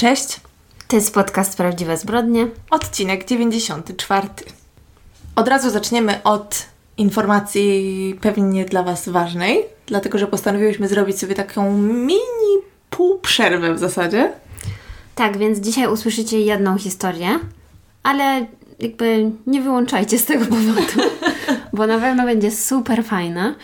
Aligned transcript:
Cześć, 0.00 0.40
To 0.88 0.96
jest 0.96 1.14
podcast 1.14 1.56
Prawdziwe 1.56 1.96
Zbrodnie. 1.96 2.46
odcinek 2.70 3.24
94. 3.24 4.28
Od 5.36 5.48
razu 5.48 5.70
zaczniemy 5.70 6.22
od 6.22 6.66
informacji 6.96 8.18
pewnie 8.20 8.64
dla 8.64 8.82
Was 8.82 9.08
ważnej, 9.08 9.64
dlatego 9.86 10.18
że 10.18 10.26
postanowiłyśmy 10.26 10.88
zrobić 10.88 11.18
sobie 11.18 11.34
taką 11.34 11.78
mini 11.78 12.56
półprzerwę 12.90 13.74
w 13.74 13.78
zasadzie. 13.78 14.32
Tak, 15.14 15.38
więc 15.38 15.58
dzisiaj 15.58 15.92
usłyszycie 15.92 16.40
jedną 16.40 16.78
historię, 16.78 17.38
ale 18.02 18.46
jakby 18.78 19.30
nie 19.46 19.62
wyłączajcie 19.62 20.18
z 20.18 20.24
tego 20.24 20.44
powodu, 20.44 21.10
bo 21.72 21.86
na 21.86 21.98
pewno 21.98 22.24
będzie 22.24 22.50
super 22.50 23.04
fajna. 23.04 23.54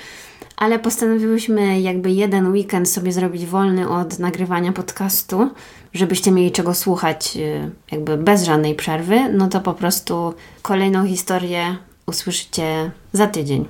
Ale 0.56 0.78
postanowiłyśmy 0.78 1.80
jakby 1.80 2.10
jeden 2.10 2.52
weekend 2.52 2.88
sobie 2.88 3.12
zrobić 3.12 3.46
wolny 3.46 3.88
od 3.88 4.18
nagrywania 4.18 4.72
podcastu, 4.72 5.50
żebyście 5.94 6.30
mieli 6.30 6.52
czego 6.52 6.74
słuchać 6.74 7.36
y, 7.36 7.70
jakby 7.92 8.16
bez 8.16 8.44
żadnej 8.44 8.74
przerwy, 8.74 9.32
no 9.32 9.48
to 9.48 9.60
po 9.60 9.74
prostu 9.74 10.34
kolejną 10.62 11.06
historię 11.06 11.76
usłyszycie 12.06 12.90
za 13.12 13.26
tydzień. 13.26 13.68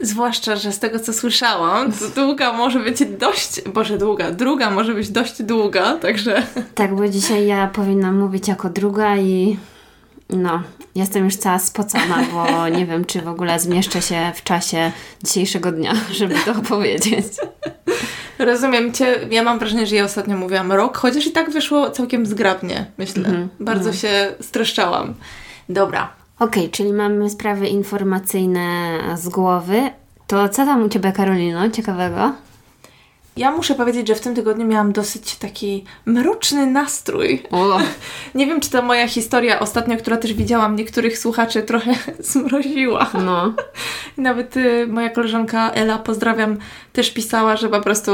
Zwłaszcza, 0.00 0.56
że 0.56 0.72
z 0.72 0.78
tego 0.78 1.00
co 1.00 1.12
słyszałam, 1.12 1.92
to 1.92 2.08
długa 2.08 2.52
może 2.52 2.80
być 2.80 3.04
dość, 3.18 3.62
boże 3.62 3.98
długa, 3.98 4.30
druga 4.30 4.70
może 4.70 4.94
być 4.94 5.10
dość 5.10 5.42
długa, 5.42 5.96
także 5.96 6.42
Tak, 6.74 6.96
bo 6.96 7.08
dzisiaj 7.08 7.46
ja 7.46 7.66
powinnam 7.66 8.18
mówić 8.18 8.48
jako 8.48 8.70
druga 8.70 9.16
i 9.16 9.56
no, 10.30 10.62
jestem 10.94 11.24
już 11.24 11.36
cała 11.36 11.58
spocona, 11.58 12.18
bo 12.32 12.46
nie 12.78 12.86
wiem, 12.86 13.04
czy 13.04 13.22
w 13.22 13.28
ogóle 13.28 13.60
zmieszczę 13.60 14.02
się 14.02 14.32
w 14.34 14.42
czasie 14.42 14.92
dzisiejszego 15.24 15.72
dnia, 15.72 15.92
żeby 16.18 16.34
to 16.44 16.52
opowiedzieć. 16.52 17.26
rozumiem 18.38 18.92
Cię. 18.92 19.14
Ja 19.30 19.42
mam 19.42 19.58
wrażenie, 19.58 19.86
że 19.86 19.96
ja 19.96 20.04
ostatnio 20.04 20.36
mówiłam 20.36 20.72
rok, 20.72 20.98
chociaż 20.98 21.26
i 21.26 21.30
tak 21.30 21.50
wyszło 21.50 21.90
całkiem 21.90 22.26
zgrabnie, 22.26 22.86
myślę. 22.98 23.48
Bardzo 23.60 23.92
się 23.92 24.32
streszczałam. 24.40 25.14
Dobra, 25.68 26.18
Okej, 26.38 26.70
czyli 26.70 26.92
mamy 26.92 27.30
sprawy 27.30 27.68
informacyjne 27.68 28.98
z 29.16 29.28
głowy. 29.28 29.90
To 30.26 30.48
co 30.48 30.64
tam 30.64 30.82
u 30.82 30.88
Ciebie, 30.88 31.12
Karolino, 31.12 31.70
ciekawego? 31.70 32.32
Ja 33.38 33.50
muszę 33.50 33.74
powiedzieć, 33.74 34.08
że 34.08 34.14
w 34.14 34.20
tym 34.20 34.34
tygodniu 34.34 34.66
miałam 34.66 34.92
dosyć 34.92 35.36
taki 35.36 35.84
mroczny 36.06 36.66
nastrój. 36.66 37.42
O, 37.50 37.78
Nie 38.34 38.46
wiem, 38.46 38.60
czy 38.60 38.70
ta 38.70 38.82
moja 38.82 39.08
historia 39.08 39.60
ostatnio, 39.60 39.96
która 39.96 40.16
też 40.16 40.34
widziałam 40.34 40.76
niektórych 40.76 41.18
słuchaczy, 41.18 41.62
trochę 41.62 41.94
zmroziła. 42.30 43.10
no. 43.24 43.54
Nawet 44.16 44.56
y, 44.56 44.86
moja 44.86 45.10
koleżanka 45.10 45.70
Ela, 45.70 45.98
pozdrawiam, 45.98 46.56
też 46.92 47.10
pisała, 47.10 47.56
że 47.56 47.68
po 47.68 47.80
prostu 47.80 48.12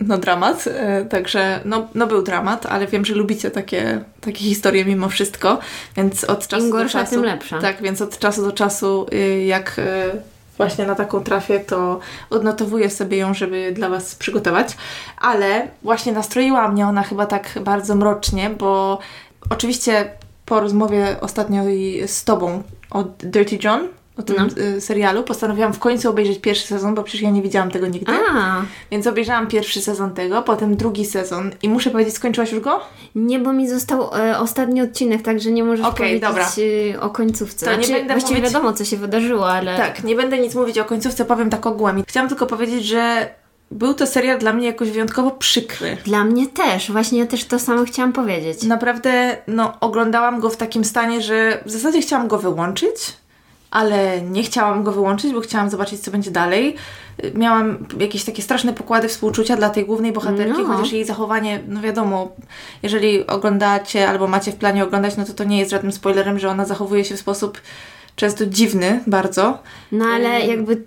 no 0.00 0.18
dramat. 0.18 0.66
Y, 0.66 1.06
także 1.06 1.60
no, 1.64 1.88
no 1.94 2.06
był 2.06 2.22
dramat, 2.22 2.66
ale 2.66 2.86
wiem, 2.86 3.04
że 3.04 3.14
lubicie 3.14 3.50
takie, 3.50 4.04
takie 4.20 4.38
historie 4.38 4.84
mimo 4.84 5.08
wszystko, 5.08 5.58
więc 5.96 6.24
od 6.24 6.48
czasu 6.48 6.64
Im 6.64 6.70
do 6.70 6.76
gorsza, 6.76 7.00
czasu... 7.00 7.14
tym 7.14 7.24
lepsza. 7.24 7.58
Tak, 7.58 7.82
więc 7.82 8.00
od 8.02 8.18
czasu 8.18 8.42
do 8.42 8.52
czasu, 8.52 9.06
y, 9.12 9.44
jak 9.44 9.78
y, 9.78 10.37
właśnie 10.58 10.86
na 10.86 10.94
taką 10.94 11.20
trafię, 11.20 11.60
to 11.60 12.00
odnotowuję 12.30 12.90
sobie 12.90 13.16
ją, 13.16 13.34
żeby 13.34 13.72
dla 13.72 13.88
Was 13.88 14.14
przygotować. 14.14 14.76
Ale 15.20 15.68
właśnie 15.82 16.12
nastroiła 16.12 16.68
mnie 16.68 16.86
ona 16.86 17.02
chyba 17.02 17.26
tak 17.26 17.58
bardzo 17.64 17.94
mrocznie, 17.94 18.50
bo 18.50 18.98
oczywiście 19.50 20.10
po 20.46 20.60
rozmowie 20.60 21.16
ostatniej 21.20 22.08
z 22.08 22.24
Tobą 22.24 22.62
o 22.90 23.04
Dirty 23.04 23.58
John, 23.64 23.88
o 24.18 24.22
tym 24.22 24.48
y, 24.76 24.80
serialu, 24.80 25.22
postanowiłam 25.22 25.72
w 25.72 25.78
końcu 25.78 26.10
obejrzeć 26.10 26.38
pierwszy 26.40 26.66
sezon, 26.66 26.94
bo 26.94 27.02
przecież 27.02 27.22
ja 27.22 27.30
nie 27.30 27.42
widziałam 27.42 27.70
tego 27.70 27.86
nigdy. 27.86 28.12
A, 28.32 28.62
Więc 28.90 29.06
obejrzałam 29.06 29.46
pierwszy 29.46 29.80
sezon 29.82 30.14
tego, 30.14 30.42
potem 30.42 30.76
drugi 30.76 31.04
sezon 31.06 31.50
i 31.62 31.68
muszę 31.68 31.90
powiedzieć, 31.90 32.14
skończyłaś 32.14 32.52
już 32.52 32.60
go? 32.60 32.80
nie, 33.14 33.38
bo 33.38 33.52
mi 33.52 33.68
został 33.68 34.10
e, 34.14 34.38
ostatni 34.38 34.82
odcinek, 34.82 35.22
także 35.22 35.50
nie 35.50 35.64
możesz 35.64 35.86
Okej, 35.86 35.96
powiedzieć 35.98 36.20
dobra. 36.22 36.46
e, 36.94 37.00
o 37.00 37.10
końcówce. 37.10 37.66
To 37.66 37.72
nie 37.72 37.76
Znaczy, 37.86 37.92
będę 37.92 38.14
właściwie 38.14 38.40
mówić- 38.40 38.52
wiadomo, 38.52 38.72
co 38.72 38.84
się 38.84 38.96
wydarzyło, 38.96 39.50
ale... 39.50 39.76
Tak, 39.76 40.04
nie 40.04 40.14
będę 40.16 40.38
nic 40.38 40.54
mówić 40.54 40.78
o 40.78 40.84
końcówce, 40.84 41.24
powiem 41.24 41.50
tak 41.50 41.66
ogółem. 41.66 42.02
Chciałam 42.08 42.28
tylko 42.28 42.46
powiedzieć, 42.46 42.84
że 42.84 43.28
był 43.70 43.94
to 43.94 44.06
serial 44.06 44.38
dla 44.38 44.52
mnie 44.52 44.66
jakoś 44.66 44.90
wyjątkowo 44.90 45.30
przykry. 45.30 45.96
Dla 46.04 46.24
mnie 46.24 46.46
też, 46.46 46.92
właśnie 46.92 47.18
ja 47.18 47.26
też 47.26 47.44
to 47.44 47.58
samo 47.58 47.84
chciałam 47.84 48.12
powiedzieć. 48.12 48.62
Naprawdę, 48.62 49.36
no, 49.46 49.72
oglądałam 49.80 50.40
go 50.40 50.50
w 50.50 50.56
takim 50.56 50.84
stanie, 50.84 51.22
że 51.22 51.62
w 51.66 51.70
zasadzie 51.70 52.00
chciałam 52.00 52.28
go 52.28 52.38
wyłączyć, 52.38 52.96
ale 53.70 54.22
nie 54.22 54.42
chciałam 54.42 54.82
go 54.84 54.92
wyłączyć, 54.92 55.32
bo 55.32 55.40
chciałam 55.40 55.70
zobaczyć, 55.70 56.00
co 56.00 56.10
będzie 56.10 56.30
dalej. 56.30 56.76
Miałam 57.34 57.86
jakieś 58.00 58.24
takie 58.24 58.42
straszne 58.42 58.72
pokłady 58.72 59.08
współczucia 59.08 59.56
dla 59.56 59.70
tej 59.70 59.84
głównej 59.86 60.12
bohaterki, 60.12 60.62
No. 60.62 60.74
chociaż 60.74 60.92
jej 60.92 61.04
zachowanie, 61.04 61.60
no 61.68 61.80
wiadomo, 61.80 62.28
jeżeli 62.82 63.26
oglądacie 63.26 64.08
albo 64.08 64.26
macie 64.26 64.52
w 64.52 64.56
planie 64.56 64.84
oglądać, 64.84 65.16
no 65.16 65.24
to 65.24 65.34
to 65.34 65.44
nie 65.44 65.58
jest 65.58 65.70
żadnym 65.70 65.92
spoilerem, 65.92 66.38
że 66.38 66.48
ona 66.48 66.64
zachowuje 66.64 67.04
się 67.04 67.14
w 67.16 67.20
sposób 67.20 67.60
często 68.16 68.46
dziwny 68.46 69.00
bardzo. 69.06 69.58
No 69.92 70.04
ale 70.04 70.40
jakby 70.46 70.82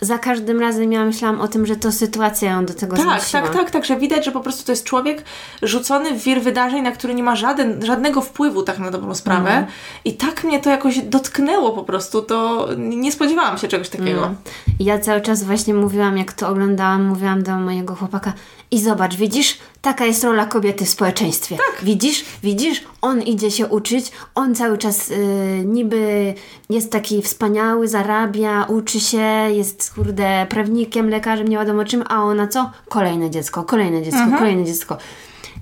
za 0.00 0.18
każdym 0.18 0.60
razem 0.60 0.92
ja 0.92 1.04
myślałam 1.04 1.40
o 1.40 1.48
tym, 1.48 1.66
że 1.66 1.76
to 1.76 1.92
sytuacja 1.92 2.50
ją 2.50 2.64
do 2.66 2.74
tego 2.74 2.96
Tak, 2.96 3.04
zmusiła. 3.04 3.42
tak, 3.42 3.52
tak, 3.52 3.70
tak, 3.70 3.84
że 3.84 3.96
widać, 3.96 4.24
że 4.24 4.32
po 4.32 4.40
prostu 4.40 4.64
to 4.64 4.72
jest 4.72 4.84
człowiek 4.84 5.24
rzucony 5.62 6.10
w 6.18 6.22
wir 6.24 6.42
wydarzeń, 6.42 6.82
na 6.82 6.92
który 6.92 7.14
nie 7.14 7.22
ma 7.22 7.36
żaden, 7.36 7.84
żadnego 7.86 8.20
wpływu 8.20 8.62
tak 8.62 8.78
na 8.78 8.90
dobrą 8.90 9.14
sprawę. 9.14 9.48
Mhm. 9.48 9.66
I 10.04 10.14
tak 10.14 10.44
mnie 10.44 10.60
to 10.60 10.70
jakoś 10.70 10.98
dotknęło 10.98 11.72
po 11.72 11.82
prostu, 11.84 12.22
to 12.22 12.68
nie 12.78 13.12
spodziewałam 13.12 13.58
się 13.58 13.68
czegoś 13.68 13.88
takiego. 13.88 14.34
I 14.78 14.84
Ja 14.84 14.98
cały 14.98 15.20
czas 15.20 15.42
właśnie 15.44 15.74
mówiłam, 15.74 16.18
jak 16.18 16.32
to 16.32 16.48
oglądałam, 16.48 17.04
mówiłam 17.04 17.42
do 17.42 17.56
mojego 17.56 17.94
chłopaka 17.94 18.32
i 18.70 18.80
zobacz, 18.80 19.16
widzisz, 19.16 19.58
taka 19.82 20.06
jest 20.06 20.24
rola 20.24 20.46
kobiety 20.46 20.84
w 20.84 20.88
społeczeństwie. 20.88 21.56
Tak. 21.56 21.84
Widzisz, 21.84 22.24
widzisz, 22.42 22.84
on 23.02 23.22
idzie 23.22 23.50
się 23.50 23.66
uczyć, 23.66 24.12
on 24.34 24.54
cały 24.54 24.78
czas 24.78 25.10
y, 25.10 25.62
niby 25.64 26.34
jest 26.70 26.92
taki 26.92 27.22
wspaniały, 27.22 27.88
zarabia, 27.88 28.64
uczy 28.64 29.00
się, 29.00 29.26
jest 29.50 29.94
kurde 29.94 30.46
prawnikiem, 30.48 31.10
lekarzem, 31.10 31.48
nie 31.48 31.56
wiadomo 31.56 31.84
czym, 31.84 32.04
a 32.08 32.22
ona 32.22 32.48
co? 32.48 32.70
Kolejne 32.88 33.30
dziecko, 33.30 33.62
kolejne 33.64 34.02
dziecko, 34.02 34.38
kolejne 34.38 34.64
dziecko. 34.64 34.96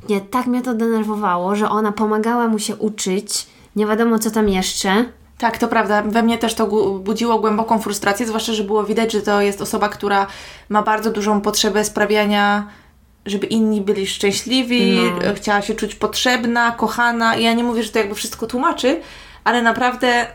Nie, 0.09 0.21
tak 0.21 0.47
mnie 0.47 0.62
to 0.62 0.75
denerwowało, 0.75 1.56
że 1.56 1.69
ona 1.69 1.92
pomagała 1.92 2.48
mu 2.48 2.59
się 2.59 2.76
uczyć, 2.76 3.47
nie 3.76 3.86
wiadomo 3.86 4.19
co 4.19 4.31
tam 4.31 4.48
jeszcze. 4.48 5.04
Tak, 5.38 5.59
to 5.59 5.69
prawda. 5.69 6.03
We 6.03 6.22
mnie 6.22 6.38
też 6.38 6.54
to 6.54 6.66
budziło 6.98 7.38
głęboką 7.38 7.78
frustrację, 7.78 8.26
zwłaszcza, 8.26 8.53
że 8.53 8.65
było 8.65 8.84
widać, 8.84 9.12
że 9.12 9.22
to 9.22 9.41
jest 9.41 9.60
osoba, 9.60 9.88
która 9.88 10.26
ma 10.69 10.82
bardzo 10.82 11.10
dużą 11.10 11.41
potrzebę 11.41 11.84
sprawiania, 11.84 12.66
żeby 13.26 13.46
inni 13.46 13.80
byli 13.80 14.06
szczęśliwi, 14.06 14.98
No. 15.26 15.34
chciała 15.34 15.62
się 15.62 15.74
czuć 15.74 15.94
potrzebna, 15.94 16.72
kochana. 16.72 17.36
I 17.36 17.42
ja 17.42 17.52
nie 17.52 17.64
mówię, 17.64 17.82
że 17.82 17.90
to 17.90 17.98
jakby 17.98 18.14
wszystko 18.14 18.46
tłumaczy, 18.46 19.00
ale 19.44 19.62
naprawdę, 19.62 20.26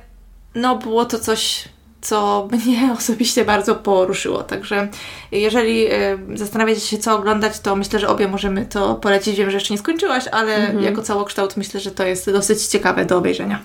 no, 0.56 0.76
było 0.76 1.06
to 1.06 1.20
coś, 1.20 1.64
co 2.02 2.48
mnie 2.52 2.90
osobiście 3.00 3.46
bardzo 3.46 3.76
poruszyło. 3.76 4.44
Także 4.44 4.88
jeżeli 5.32 5.88
e, 5.88 6.18
zastanawiacie 6.36 6.82
się, 6.82 6.98
co 6.98 7.16
oglądać, 7.16 7.60
to 7.60 7.76
myślę, 7.76 8.00
że 8.00 8.08
obie 8.08 8.28
możemy 8.28 8.66
to 8.66 8.96
polecić. 8.96 9.38
Wiem, 9.38 9.50
że 9.50 9.58
jeszcze 9.58 9.74
nie 9.74 9.78
skończyłaś, 9.78 10.28
ale 10.32 10.74
jako 10.82 11.02
całokształt 11.02 11.58
myślę, 11.58 11.80
że 11.80 11.92
to 11.92 12.06
jest 12.06 12.32
dosyć 12.32 12.66
ciekawe 12.66 13.06
do 13.06 13.18
obejrzenia. 13.18 13.60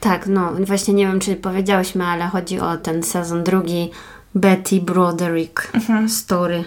Tak, 0.00 0.26
no 0.26 0.52
właśnie 0.60 0.94
nie 0.94 1.06
wiem, 1.06 1.20
czy 1.20 1.36
powiedziałyśmy, 1.36 2.04
ale 2.04 2.26
chodzi 2.26 2.60
o 2.60 2.76
ten 2.76 3.02
sezon 3.02 3.44
drugi 3.44 3.90
Betty 4.34 4.80
Broderick 4.80 5.72
story. 6.08 6.64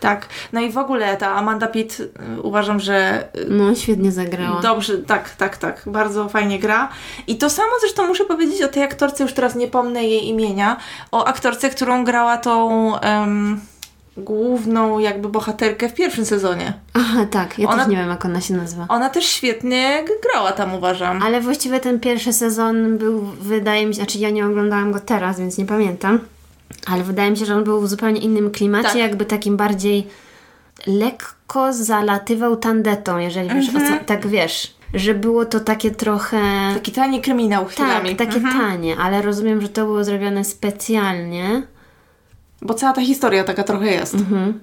Tak, 0.00 0.28
no 0.52 0.60
i 0.60 0.70
w 0.72 0.78
ogóle 0.78 1.16
ta 1.16 1.34
Amanda 1.34 1.66
Pitt 1.66 2.00
y, 2.00 2.10
uważam, 2.42 2.80
że 2.80 3.24
y, 3.38 3.46
No, 3.48 3.74
świetnie 3.74 4.12
zagrała. 4.12 4.60
dobrze, 4.60 4.98
tak, 4.98 5.30
tak, 5.30 5.56
tak, 5.56 5.82
bardzo 5.86 6.28
fajnie 6.28 6.58
gra. 6.58 6.88
I 7.26 7.36
to 7.38 7.50
samo 7.50 7.68
zresztą 7.80 8.06
muszę 8.06 8.24
powiedzieć 8.24 8.62
o 8.62 8.68
tej 8.68 8.82
aktorce, 8.82 9.22
już 9.24 9.32
teraz 9.32 9.54
nie 9.54 9.68
pomnę 9.68 10.04
jej 10.04 10.28
imienia, 10.28 10.76
o 11.12 11.24
aktorce, 11.24 11.70
którą 11.70 12.04
grała 12.04 12.36
tą 12.36 12.94
em, 13.00 13.60
główną 14.16 14.98
jakby 14.98 15.28
bohaterkę 15.28 15.88
w 15.88 15.94
pierwszym 15.94 16.24
sezonie. 16.24 16.72
Aha, 16.94 17.26
tak, 17.30 17.58
ja 17.58 17.68
Ona- 17.68 17.78
też 17.84 17.90
nie 17.90 17.96
wiem, 17.96 18.08
jak 18.08 18.24
ona 18.24 18.40
się 18.40 18.54
nazywa. 18.54 18.86
Ona 18.88 19.08
też 19.10 19.24
świetnie 19.24 20.04
grała 20.22 20.52
tam, 20.52 20.74
uważam. 20.74 21.22
Ale 21.22 21.40
właściwie 21.40 21.80
ten 21.80 22.00
pierwszy 22.00 22.32
sezon 22.32 22.98
był, 22.98 23.20
wydaje 23.40 23.86
mi 23.86 23.94
się, 23.94 23.96
znaczy 23.96 24.18
ja 24.18 24.30
nie 24.30 24.46
oglądałam 24.46 24.92
go 24.92 25.00
teraz, 25.00 25.40
więc 25.40 25.58
nie 25.58 25.66
pamiętam, 25.66 26.20
ale 26.86 27.02
wydaje 27.04 27.30
mi 27.30 27.36
się, 27.36 27.44
że 27.46 27.54
on 27.56 27.64
był 27.64 27.80
w 27.80 27.88
zupełnie 27.88 28.20
innym 28.20 28.50
klimacie, 28.50 28.88
Tak. 28.88 28.96
jakby 28.98 29.24
takim 29.24 29.56
bardziej 29.56 30.06
lekko 30.86 31.72
zalatywał 31.72 32.56
tandetą, 32.56 33.18
jeżeli 33.18 33.48
wiesz, 33.54 33.68
o 33.68 33.72
co, 33.78 34.04
tak 34.06 34.26
wiesz, 34.26 34.74
że 34.94 35.14
było 35.14 35.44
to 35.44 35.60
takie 35.60 35.90
trochę... 35.90 36.40
Taki 36.74 36.92
tani 36.92 37.20
kryminał 37.20 37.64
Tak, 37.64 37.72
chwilami. 37.72 38.16
takie 38.16 38.36
Mhm. 38.36 38.58
tanie, 38.60 38.96
ale 38.96 39.22
rozumiem, 39.22 39.60
że 39.60 39.68
to 39.68 39.84
było 39.84 40.04
zrobione 40.04 40.44
specjalnie. 40.44 41.62
Bo 42.62 42.74
cała 42.74 42.92
ta 42.92 43.00
historia 43.00 43.44
taka 43.44 43.62
trochę 43.64 43.86
jest. 43.86 44.14
Mhm. 44.14 44.60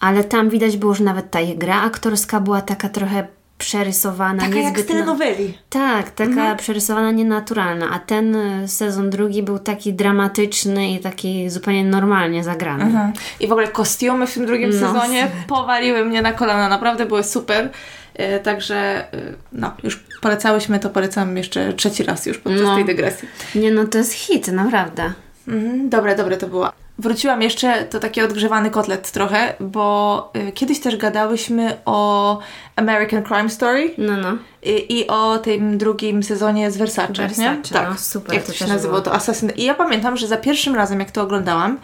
Ale 0.00 0.24
tam 0.24 0.48
widać 0.50 0.76
było, 0.76 0.94
że 0.94 1.04
nawet 1.04 1.30
ta 1.30 1.38
gra 1.56 1.82
aktorska 1.82 2.40
była 2.40 2.60
taka 2.60 2.88
trochę 2.88 3.26
przerysowana, 3.64 4.42
Taka 4.42 4.58
jak 4.58 4.80
z 4.80 4.86
telenoweli. 4.86 5.58
Tak, 5.70 6.10
taka 6.10 6.54
przerysowana, 6.54 7.10
nienaturalna. 7.10 7.90
A 7.92 7.98
ten 7.98 8.36
y, 8.36 8.68
sezon 8.68 9.10
drugi 9.10 9.42
był 9.42 9.58
taki 9.58 9.94
dramatyczny 9.94 10.90
i 10.90 10.98
taki 10.98 11.50
zupełnie 11.50 11.84
normalnie 11.84 12.44
zagrany. 12.44 12.84
Mhm. 12.84 13.12
I 13.40 13.48
w 13.48 13.52
ogóle 13.52 13.68
kostiumy 13.68 14.26
w 14.26 14.34
tym 14.34 14.46
drugim 14.46 14.70
No, 14.70 14.78
sezonie 14.78 15.22
super. 15.22 15.46
powaliły 15.48 16.04
mnie 16.04 16.22
na 16.22 16.32
kolana. 16.32 16.68
Naprawdę 16.68 17.06
były 17.06 17.22
super. 17.24 17.70
E, 18.14 18.40
także 18.40 18.76
e, 19.14 19.34
no, 19.52 19.72
już 19.82 20.04
polecałyśmy, 20.20 20.78
to 20.78 20.90
polecam 20.90 21.36
jeszcze 21.36 21.72
trzeci 21.72 22.02
raz 22.04 22.26
już 22.26 22.38
podczas 22.38 22.62
No. 22.62 22.74
tej 22.74 22.84
dygresji. 22.84 23.28
Nie 23.54 23.70
no, 23.70 23.84
to 23.84 23.98
jest 23.98 24.12
hit, 24.12 24.48
naprawdę. 24.48 25.12
Mhm, 25.48 25.88
dobre, 25.88 26.16
dobre 26.16 26.36
to 26.36 26.46
było. 26.46 26.72
Wróciłam 26.98 27.42
jeszcze, 27.42 27.84
to 27.84 28.00
taki 28.00 28.22
odgrzewany 28.22 28.70
kotlet 28.70 29.10
trochę, 29.10 29.54
bo 29.60 30.32
y, 30.48 30.52
kiedyś 30.52 30.80
też 30.80 30.96
gadałyśmy 30.96 31.76
o 31.84 32.38
American 32.76 33.22
Crime 33.22 33.50
Story 33.50 33.94
No, 33.98 34.16
no. 34.16 34.36
i, 34.62 34.98
i 34.98 35.06
o 35.06 35.38
tym 35.38 35.78
drugim 35.78 36.22
sezonie 36.22 36.70
z 36.70 36.76
Versace, 36.76 37.12
Versace, 37.12 37.42
nie? 37.56 37.62
Tak. 37.72 37.88
no, 37.88 37.98
super, 37.98 38.34
Jak 38.34 38.44
to 38.44 38.52
to 38.52 38.58
się 38.58 38.66
nazywało, 38.66 39.00
to 39.00 39.12
Assassin. 39.14 39.50
I 39.56 39.64
ja 39.64 39.74
pamiętam, 39.74 40.16
że 40.16 40.26
za 40.26 40.36
pierwszym 40.36 40.74
razem, 40.74 41.00
jak 41.00 41.10
to 41.10 41.22
oglądałam, 41.22 41.78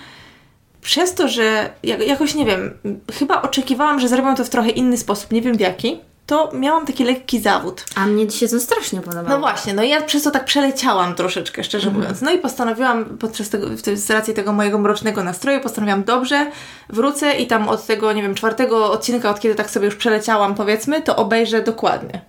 przez 0.81 1.15
to, 1.15 1.29
że 1.29 1.71
jak, 1.83 2.07
jakoś, 2.07 2.35
nie 2.35 2.47
wiem, 2.47 2.79
chyba 3.19 3.43
oczekiwałam, 3.43 4.01
że 4.01 4.09
zrobią 4.09 4.35
to 4.35 4.45
w 4.45 4.51
trochę 4.51 4.71
inny 4.71 4.97
sposób, 4.97 5.33
nie 5.33 5.43
wiem 5.43 5.57
w 5.57 5.61
jaki, 5.61 6.01
to 6.31 6.51
miałam 6.55 6.87
taki 6.87 7.05
lekki 7.05 7.41
zawód. 7.41 7.85
A 7.95 8.07
mnie 8.07 8.27
dzisiaj 8.27 8.49
to 8.49 8.61
strasznie 8.61 9.01
podobało. 9.01 9.29
No 9.29 9.39
właśnie, 9.39 9.75
no 9.75 9.83
i 9.83 9.89
ja 9.89 10.01
przez 10.03 10.23
to 10.23 10.31
tak 10.31 10.45
przeleciałam 10.45 11.15
troszeczkę, 11.15 11.65
szczerze 11.65 11.87
Mhm. 11.87 12.03
mówiąc. 12.03 12.23
No 12.23 12.31
i 12.31 12.39
postanowiłam, 12.39 13.05
podczas 13.05 13.49
tego, 13.49 13.67
z 13.95 14.11
racji 14.11 14.35
tego 14.35 14.53
mojego 14.53 14.79
mrocznego 14.79 15.25
nastroju, 15.25 15.61
postanowiłam, 15.61 16.05
dobrze, 16.05 16.51
wrócę 16.89 17.33
i 17.37 17.47
tam 17.47 17.69
od 17.69 17.87
tego, 17.87 18.13
nie 18.13 18.23
wiem, 18.23 18.35
czwartego 18.35 18.93
odcinka, 18.93 19.31
od 19.31 19.41
kiedy 19.41 19.55
tak 19.55 19.71
sobie 19.71 19.87
już 19.87 19.97
przeleciałam, 19.97 20.55
powiedzmy, 20.55 21.03
to 21.03 21.17
obejrzę 21.17 21.63
dokładnie. 21.63 22.21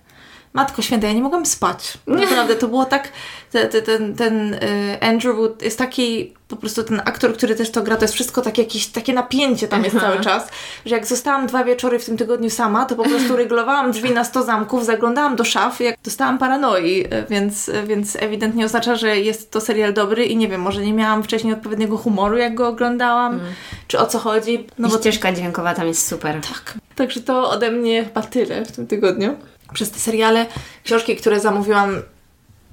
Matko 0.52 0.82
Święta, 0.82 1.06
ja 1.06 1.12
nie 1.12 1.22
mogłam 1.22 1.46
spać. 1.46 1.98
Naprawdę, 2.06 2.56
to 2.56 2.68
było 2.68 2.84
tak, 2.84 3.08
te, 3.52 3.66
te, 3.66 3.82
ten, 3.82 4.14
ten 4.14 4.54
y, 4.54 4.58
Andrew 5.00 5.36
Wood 5.36 5.62
jest 5.62 5.78
taki, 5.78 6.34
po 6.48 6.56
prostu 6.56 6.82
ten 6.82 7.02
aktor, 7.04 7.36
który 7.36 7.54
też 7.54 7.70
to 7.70 7.82
gra, 7.82 7.96
to 7.96 8.04
jest 8.04 8.14
wszystko 8.14 8.42
takie 8.42 8.62
jakieś, 8.62 8.86
takie 8.86 9.12
napięcie 9.12 9.68
tam 9.68 9.84
jest 9.84 10.00
cały 10.00 10.20
czas, 10.20 10.48
że 10.86 10.94
jak 10.94 11.06
zostałam 11.06 11.46
dwa 11.46 11.64
wieczory 11.64 11.98
w 11.98 12.04
tym 12.04 12.16
tygodniu 12.16 12.50
sama, 12.50 12.84
to 12.84 12.96
po 12.96 13.04
prostu 13.04 13.36
ryglowałam 13.36 13.92
drzwi 13.92 14.10
na 14.10 14.24
100 14.24 14.42
zamków, 14.42 14.84
zaglądałam 14.84 15.36
do 15.36 15.44
szaf, 15.44 15.80
jak 15.80 15.96
dostałam 16.04 16.38
paranoi, 16.38 17.04
y, 17.04 17.26
więc, 17.30 17.68
y, 17.68 17.82
więc 17.86 18.16
ewidentnie 18.16 18.64
oznacza, 18.64 18.96
że 18.96 19.20
jest 19.20 19.50
to 19.50 19.60
serial 19.60 19.92
dobry 19.92 20.24
i 20.24 20.36
nie 20.36 20.48
wiem, 20.48 20.60
może 20.60 20.82
nie 20.82 20.92
miałam 20.92 21.22
wcześniej 21.22 21.52
odpowiedniego 21.52 21.98
humoru, 21.98 22.36
jak 22.36 22.54
go 22.54 22.68
oglądałam, 22.68 23.40
czy 23.88 23.98
o 23.98 24.06
co 24.06 24.18
chodzi. 24.18 24.66
No 24.78 24.88
bo 24.88 24.98
ścieżka 24.98 25.32
dźwiękowa 25.32 25.74
tam 25.74 25.86
jest 25.86 26.08
super. 26.08 26.40
Tak. 26.40 26.74
Także 26.96 27.20
to 27.20 27.50
ode 27.50 27.70
mnie 27.70 28.04
chyba 28.04 28.22
tyle 28.22 28.64
w 28.64 28.72
tym 28.72 28.86
tygodniu. 28.86 29.36
Przez 29.72 29.90
te 29.90 29.98
seriale, 29.98 30.46
książki, 30.84 31.16
które 31.16 31.40
zamówiłam, 31.40 32.02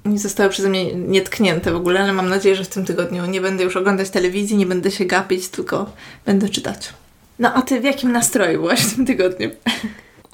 nie 0.04 0.18
zostały 0.18 0.50
przeze 0.50 0.68
mnie 0.68 0.94
nietknięte 0.94 1.72
w 1.72 1.76
ogóle, 1.76 2.00
ale 2.00 2.12
mam 2.12 2.28
nadzieję, 2.28 2.56
że 2.56 2.64
w 2.64 2.68
tym 2.68 2.84
tygodniu 2.84 3.26
nie 3.26 3.40
będę 3.40 3.64
już 3.64 3.76
oglądać 3.76 4.10
telewizji, 4.10 4.56
nie 4.56 4.66
będę 4.66 4.90
się 4.90 5.04
gapić, 5.04 5.48
tylko 5.48 5.92
będę 6.26 6.48
czytać. 6.48 6.92
No 7.38 7.54
a 7.54 7.62
ty 7.62 7.80
w 7.80 7.84
jakim 7.84 8.12
nastroju 8.12 8.60
byłaś 8.60 8.80
w 8.80 8.96
tym 8.96 9.06
tygodniu? 9.06 9.50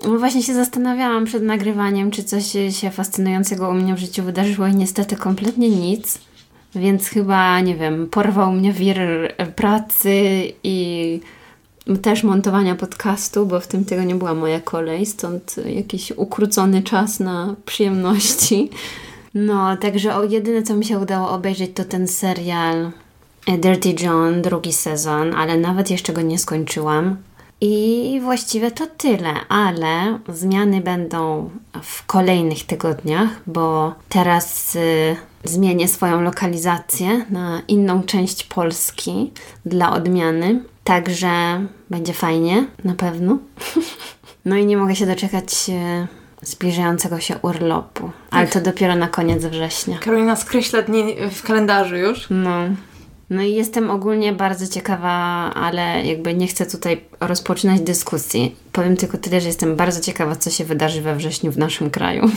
No 0.05 0.19
właśnie 0.19 0.43
się 0.43 0.55
zastanawiałam 0.55 1.25
przed 1.25 1.43
nagrywaniem, 1.43 2.11
czy 2.11 2.25
coś 2.25 2.45
się 2.71 2.91
fascynującego 2.91 3.69
u 3.69 3.73
mnie 3.73 3.95
w 3.95 3.99
życiu 3.99 4.23
wydarzyło 4.23 4.67
i 4.67 4.75
niestety 4.75 5.17
kompletnie 5.17 5.69
nic. 5.69 6.19
Więc 6.75 7.09
chyba, 7.09 7.61
nie 7.61 7.77
wiem, 7.77 8.07
porwał 8.11 8.53
mnie 8.53 8.73
wir 8.73 8.99
pracy 9.57 10.13
i 10.63 11.21
też 12.03 12.23
montowania 12.23 12.75
podcastu, 12.75 13.47
bo 13.47 13.61
w 13.61 13.67
tym 13.67 13.85
tygodniu 13.85 14.19
była 14.19 14.35
moja 14.35 14.61
kolej, 14.61 15.07
stąd 15.07 15.57
jakiś 15.67 16.13
ukrócony 16.17 16.83
czas 16.83 17.21
na 17.21 17.55
przyjemności. 17.67 18.71
No, 19.35 19.77
także 19.77 20.17
o, 20.17 20.25
jedyne 20.25 20.63
co 20.63 20.77
mi 20.77 20.85
się 20.85 20.99
udało 20.99 21.31
obejrzeć 21.31 21.71
to 21.75 21.85
ten 21.85 22.09
serial 22.09 22.91
e, 23.47 23.59
Dirty 23.59 23.95
John, 24.01 24.43
drugi 24.43 24.73
sezon, 24.73 25.35
ale 25.35 25.59
nawet 25.59 25.91
jeszcze 25.91 26.13
go 26.13 26.23
nie 26.23 26.39
skończyłam. 26.39 27.17
I 27.61 28.21
właściwie 28.23 28.71
to 28.71 28.87
tyle, 28.87 29.35
ale 29.49 30.19
zmiany 30.29 30.81
będą 30.81 31.51
w 31.83 32.07
kolejnych 32.07 32.67
tygodniach, 32.67 33.29
bo 33.47 33.95
teraz 34.09 34.77
y, 34.77 35.17
zmienię 35.45 35.89
swoją 35.89 36.21
lokalizację 36.21 37.25
na 37.31 37.63
inną 37.69 38.03
część 38.03 38.45
Polski 38.45 39.33
dla 39.67 39.93
odmiany. 39.93 40.61
Także 40.87 41.67
będzie 41.91 42.13
fajnie, 42.13 42.67
na 42.85 42.95
pewno. 42.95 43.39
No 44.45 44.57
i 44.57 44.67
nie 44.67 44.77
mogę 44.77 44.97
się 44.97 45.07
doczekać 45.07 45.45
y, 45.69 46.47
zbliżającego 46.47 47.21
się 47.21 47.39
urlopu, 47.43 48.11
ale 48.31 48.47
to 48.47 48.61
dopiero 48.61 48.97
na 48.97 49.09
koniec 49.09 49.45
września. 49.45 49.99
Karolina 49.99 50.37
skreśla 50.37 50.83
dni 50.83 51.15
w 51.31 51.43
kalendarzu 51.43 51.97
już. 51.97 52.27
No. 52.31 52.55
No 53.31 53.43
i 53.43 53.55
jestem 53.55 53.91
ogólnie 53.91 54.33
bardzo 54.33 54.67
ciekawa, 54.67 55.09
ale 55.55 56.07
jakby 56.07 56.35
nie 56.35 56.47
chcę 56.47 56.67
tutaj 56.67 57.01
rozpoczynać 57.21 57.81
dyskusji. 57.81 58.57
Powiem 58.73 58.97
tylko 58.97 59.19
tyle, 59.19 59.41
że 59.41 59.47
jestem 59.47 59.77
bardzo 59.77 60.01
ciekawa, 60.01 60.37
co 60.37 60.51
się 60.51 60.65
wydarzy 60.65 61.03
we 61.03 61.17
wrześniu 61.17 61.53
w 61.53 61.59
naszym 61.59 61.91
kraju. 61.91 62.31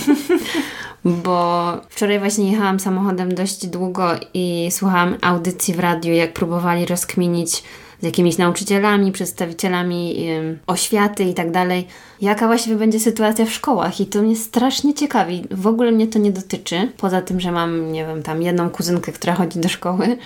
Bo 1.24 1.72
wczoraj 1.90 2.20
właśnie 2.20 2.52
jechałam 2.52 2.80
samochodem 2.80 3.36
dość 3.36 3.68
długo 3.68 4.10
i 4.34 4.68
słuchałam 4.72 5.18
audycji 5.22 5.74
w 5.74 5.80
radiu, 5.80 6.14
jak 6.14 6.34
próbowali 6.34 6.86
rozkminić 6.86 7.64
z 8.02 8.06
jakimiś 8.06 8.38
nauczycielami, 8.38 9.12
przedstawicielami 9.12 10.28
oświaty 10.68 11.24
i 11.24 11.34
tak 11.34 11.52
dalej, 11.52 11.88
jaka 12.22 12.48
właściwie 12.48 12.76
będzie 12.76 13.00
sytuacja 13.00 13.46
w 13.46 13.52
szkołach. 13.52 14.00
I 14.00 14.06
to 14.06 14.22
mnie 14.22 14.36
strasznie 14.36 14.94
ciekawi. 14.94 15.44
W 15.52 15.68
ogóle 15.68 15.92
mnie 15.92 16.08
to 16.08 16.20
nie 16.20 16.32
dotyczy. 16.32 16.92
Poza 16.98 17.22
tym, 17.22 17.40
że 17.40 17.52
mam, 17.52 17.92
nie 17.92 18.06
wiem, 18.06 18.24
tam 18.24 18.42
jedną 18.42 18.70
kuzynkę, 18.70 19.12
która 19.12 19.34
chodzi 19.34 19.60
do 19.60 19.70
szkoły. 19.70 20.18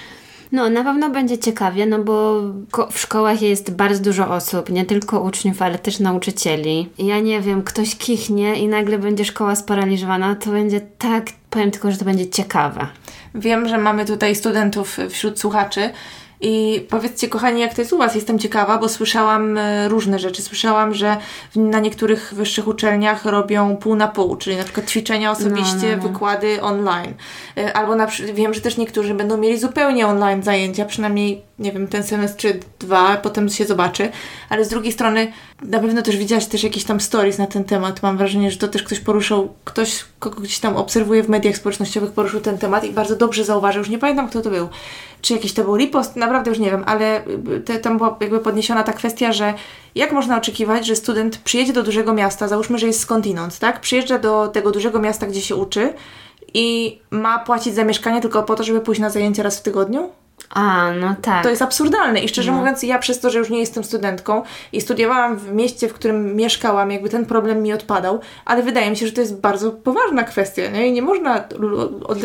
No, 0.51 0.69
na 0.69 0.83
pewno 0.83 1.09
będzie 1.09 1.37
ciekawie, 1.37 1.85
no 1.85 1.99
bo 1.99 2.41
w 2.91 2.99
szkołach 2.99 3.41
jest 3.41 3.71
bardzo 3.71 4.03
dużo 4.03 4.29
osób, 4.29 4.69
nie 4.69 4.85
tylko 4.85 5.21
uczniów, 5.21 5.61
ale 5.61 5.79
też 5.79 5.99
nauczycieli. 5.99 6.89
Ja 6.97 7.19
nie 7.19 7.41
wiem, 7.41 7.63
ktoś 7.63 7.95
kichnie 7.95 8.55
i 8.55 8.67
nagle 8.67 8.99
będzie 8.99 9.25
szkoła 9.25 9.55
sparaliżowana, 9.55 10.35
to 10.35 10.51
będzie 10.51 10.81
tak, 10.81 11.25
powiem 11.49 11.71
tylko, 11.71 11.91
że 11.91 11.97
to 11.97 12.05
będzie 12.05 12.29
ciekawe. 12.29 12.87
Wiem, 13.35 13.67
że 13.67 13.77
mamy 13.77 14.05
tutaj 14.05 14.35
studentów 14.35 14.97
wśród 15.09 15.39
słuchaczy. 15.39 15.89
I 16.45 16.85
powiedzcie, 16.89 17.27
kochani, 17.27 17.61
jak 17.61 17.73
to 17.73 17.81
jest 17.81 17.93
u 17.93 17.97
Was? 17.97 18.15
Jestem 18.15 18.39
ciekawa, 18.39 18.77
bo 18.77 18.89
słyszałam 18.89 19.57
e, 19.57 19.87
różne 19.87 20.19
rzeczy. 20.19 20.41
Słyszałam, 20.41 20.93
że 20.93 21.17
na 21.55 21.79
niektórych 21.79 22.33
wyższych 22.33 22.67
uczelniach 22.67 23.25
robią 23.25 23.77
pół 23.77 23.95
na 23.95 24.07
pół, 24.07 24.35
czyli 24.35 24.57
na 24.57 24.63
przykład 24.63 24.89
ćwiczenia 24.89 25.31
osobiście, 25.31 25.97
no, 25.97 26.03
no. 26.03 26.09
wykłady 26.09 26.61
online. 26.61 27.13
E, 27.57 27.77
Albo 27.77 27.95
na, 27.95 28.07
wiem, 28.33 28.53
że 28.53 28.61
też 28.61 28.77
niektórzy 28.77 29.13
będą 29.13 29.37
mieli 29.37 29.59
zupełnie 29.59 30.07
online 30.07 30.43
zajęcia, 30.43 30.85
przynajmniej, 30.85 31.41
nie 31.59 31.71
wiem, 31.71 31.87
ten 31.87 32.03
semestr 32.03 32.37
czy 32.37 32.59
dwa, 32.79 33.17
potem 33.17 33.49
się 33.49 33.65
zobaczy. 33.65 34.09
Ale 34.49 34.65
z 34.65 34.69
drugiej 34.69 34.91
strony, 34.91 35.31
na 35.61 35.79
pewno 35.79 36.01
też 36.01 36.17
widziałaś 36.17 36.45
też 36.45 36.63
jakieś 36.63 36.83
tam 36.83 36.99
stories 36.99 37.37
na 37.37 37.47
ten 37.47 37.63
temat. 37.63 38.03
Mam 38.03 38.17
wrażenie, 38.17 38.51
że 38.51 38.57
to 38.57 38.67
też 38.67 38.83
ktoś 38.83 38.99
poruszał, 38.99 39.53
ktoś, 39.63 40.05
kogo 40.19 40.41
gdzieś 40.41 40.59
tam 40.59 40.77
obserwuję 40.77 41.23
w 41.23 41.29
mediach 41.29 41.57
społecznościowych, 41.57 42.11
poruszył 42.11 42.41
ten 42.41 42.57
temat 42.57 42.83
i 42.83 42.91
bardzo 42.91 43.15
dobrze 43.15 43.43
zauważył. 43.43 43.79
Już 43.79 43.89
nie 43.89 43.97
pamiętam, 43.97 44.29
kto 44.29 44.41
to 44.41 44.49
był. 44.49 44.69
Czy 45.21 45.33
jakiś 45.33 45.53
to 45.53 45.63
był 45.63 45.77
ripost? 45.77 46.15
Naprawdę 46.15 46.51
już 46.51 46.59
nie 46.59 46.71
wiem, 46.71 46.83
ale 46.85 47.27
y, 47.27 47.61
te, 47.65 47.79
tam 47.79 47.97
była 47.97 48.17
jakby 48.21 48.39
podniesiona 48.39 48.83
ta 48.83 48.93
kwestia, 48.93 49.33
że 49.33 49.53
jak 49.95 50.11
można 50.11 50.37
oczekiwać, 50.37 50.85
że 50.85 50.95
student 50.95 51.37
przyjedzie 51.37 51.73
do 51.73 51.83
dużego 51.83 52.13
miasta, 52.13 52.47
załóżmy, 52.47 52.79
że 52.79 52.87
jest 52.87 52.99
skądinąd, 52.99 53.59
tak? 53.59 53.81
Przyjeżdża 53.81 54.19
do 54.19 54.47
tego 54.47 54.71
dużego 54.71 54.99
miasta, 54.99 55.27
gdzie 55.27 55.41
się 55.41 55.55
uczy 55.55 55.93
i 56.53 56.99
ma 57.11 57.39
płacić 57.39 57.75
za 57.75 57.83
mieszkanie 57.83 58.21
tylko 58.21 58.43
po 58.43 58.55
to, 58.55 58.63
żeby 58.63 58.81
pójść 58.81 59.01
na 59.01 59.09
zajęcia 59.09 59.43
raz 59.43 59.59
w 59.59 59.61
tygodniu? 59.61 60.09
A, 60.49 60.91
no 60.99 61.15
tak. 61.21 61.43
To 61.43 61.49
jest 61.49 61.61
absurdalne 61.61 62.19
i 62.19 62.29
szczerze 62.29 62.51
mówiąc, 62.51 62.83
ja 62.83 62.99
przez 62.99 63.19
to, 63.19 63.29
że 63.29 63.39
już 63.39 63.49
nie 63.49 63.59
jestem 63.59 63.83
studentką 63.83 64.43
i 64.71 64.81
studiowałam 64.81 65.37
w 65.37 65.51
mieście, 65.51 65.87
w 65.89 65.93
którym 65.93 66.35
mieszkałam, 66.35 66.91
jakby 66.91 67.09
ten 67.09 67.25
problem 67.25 67.63
mi 67.63 67.73
odpadał, 67.73 68.19
ale 68.45 68.63
wydaje 68.63 68.89
mi 68.89 68.97
się, 68.97 69.07
że 69.07 69.11
to 69.11 69.21
jest 69.21 69.41
bardzo 69.41 69.71
poważna 69.71 70.23
kwestia, 70.23 70.69
nie? 70.69 70.87
I 70.87 70.91
nie 70.91 71.01
można 71.01 71.43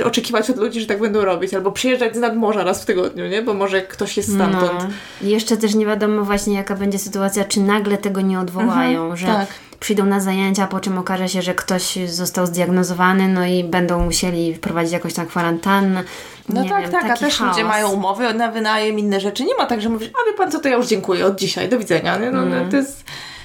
oczekiwać 0.04 0.50
od 0.50 0.56
ludzi, 0.56 0.80
że 0.80 0.86
tak 0.86 1.00
będą 1.00 1.24
robić, 1.24 1.54
albo 1.54 1.72
przyjeżdżać 1.72 2.16
z 2.16 2.20
nadmorza 2.20 2.64
raz 2.64 2.82
w 2.82 2.86
tygodniu, 2.86 3.26
nie? 3.26 3.42
Bo 3.42 3.54
może 3.54 3.82
ktoś 3.82 4.16
jest 4.16 4.34
stamtąd. 4.34 4.72
No. 4.72 4.88
I 5.22 5.30
Jeszcze 5.30 5.56
też 5.56 5.74
nie 5.74 5.86
wiadomo 5.86 6.24
właśnie 6.24 6.54
jaka 6.54 6.74
będzie 6.74 6.98
sytuacja, 6.98 7.44
czy 7.44 7.60
nagle 7.60 7.98
tego 7.98 8.20
nie 8.20 8.40
odwołają, 8.40 9.16
że 9.16 9.26
tak. 9.26 9.46
Przyjdą 9.80 10.04
na 10.06 10.20
zajęcia, 10.20 10.66
po 10.66 10.80
czym 10.80 10.98
okaże 10.98 11.28
się, 11.28 11.42
że 11.42 11.54
ktoś 11.54 11.98
został 12.06 12.46
zdiagnozowany, 12.46 13.28
no 13.28 13.46
i 13.46 13.64
będą 13.64 14.04
musieli 14.04 14.54
wprowadzić 14.54 14.92
jakąś 14.92 15.14
tam 15.14 15.26
kwarantannę. 15.26 16.04
No 16.48 16.64
tak, 16.68 16.82
wiem, 16.82 16.90
tak, 16.92 17.04
a 17.10 17.16
też 17.16 17.40
ludzie 17.40 17.52
chaos. 17.62 17.68
mają 17.68 17.88
umowy 17.90 18.34
na 18.34 18.50
wynajem, 18.50 18.98
inne 18.98 19.20
rzeczy. 19.20 19.44
Nie 19.44 19.54
ma 19.54 19.66
tak, 19.66 19.80
że 19.82 19.88
mówisz, 19.88 20.08
a 20.08 20.30
wie 20.30 20.36
pan 20.36 20.50
co, 20.52 20.58
to 20.60 20.68
ja 20.68 20.76
już 20.76 20.86
dziękuję, 20.86 21.26
od 21.26 21.38
dzisiaj, 21.38 21.68
do 21.68 21.78
widzenia, 21.78 22.18
nie? 22.18 22.30
No, 22.30 22.40
To 22.70 22.76
jest 22.76 23.04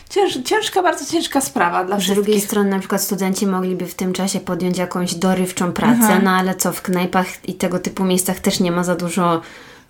cięż, 0.10 0.38
ciężka, 0.46 0.84
bardzo 0.84 1.06
ciężka 1.06 1.42
sprawa 1.42 1.84
dla 1.86 1.96
Z 1.98 2.00
wszystkich. 2.00 2.24
drugiej 2.24 2.42
strony 2.42 2.70
na 2.70 2.80
przykład 2.80 3.02
studenci 3.02 3.48
mogliby 3.48 3.86
w 3.86 3.96
tym 3.96 4.14
czasie 4.14 4.40
podjąć 4.40 4.78
jakąś 4.78 5.16
dorywczą 5.16 5.72
pracę, 5.74 5.94
Mhm. 5.94 6.24
no 6.24 6.32
ale 6.32 6.56
co, 6.56 6.72
w 6.72 6.82
knajpach 6.82 7.26
i 7.50 7.54
tego 7.54 7.80
typu 7.80 8.04
miejscach 8.04 8.40
też 8.40 8.60
nie 8.60 8.72
ma 8.72 8.84
za 8.84 8.96
dużo 8.96 9.42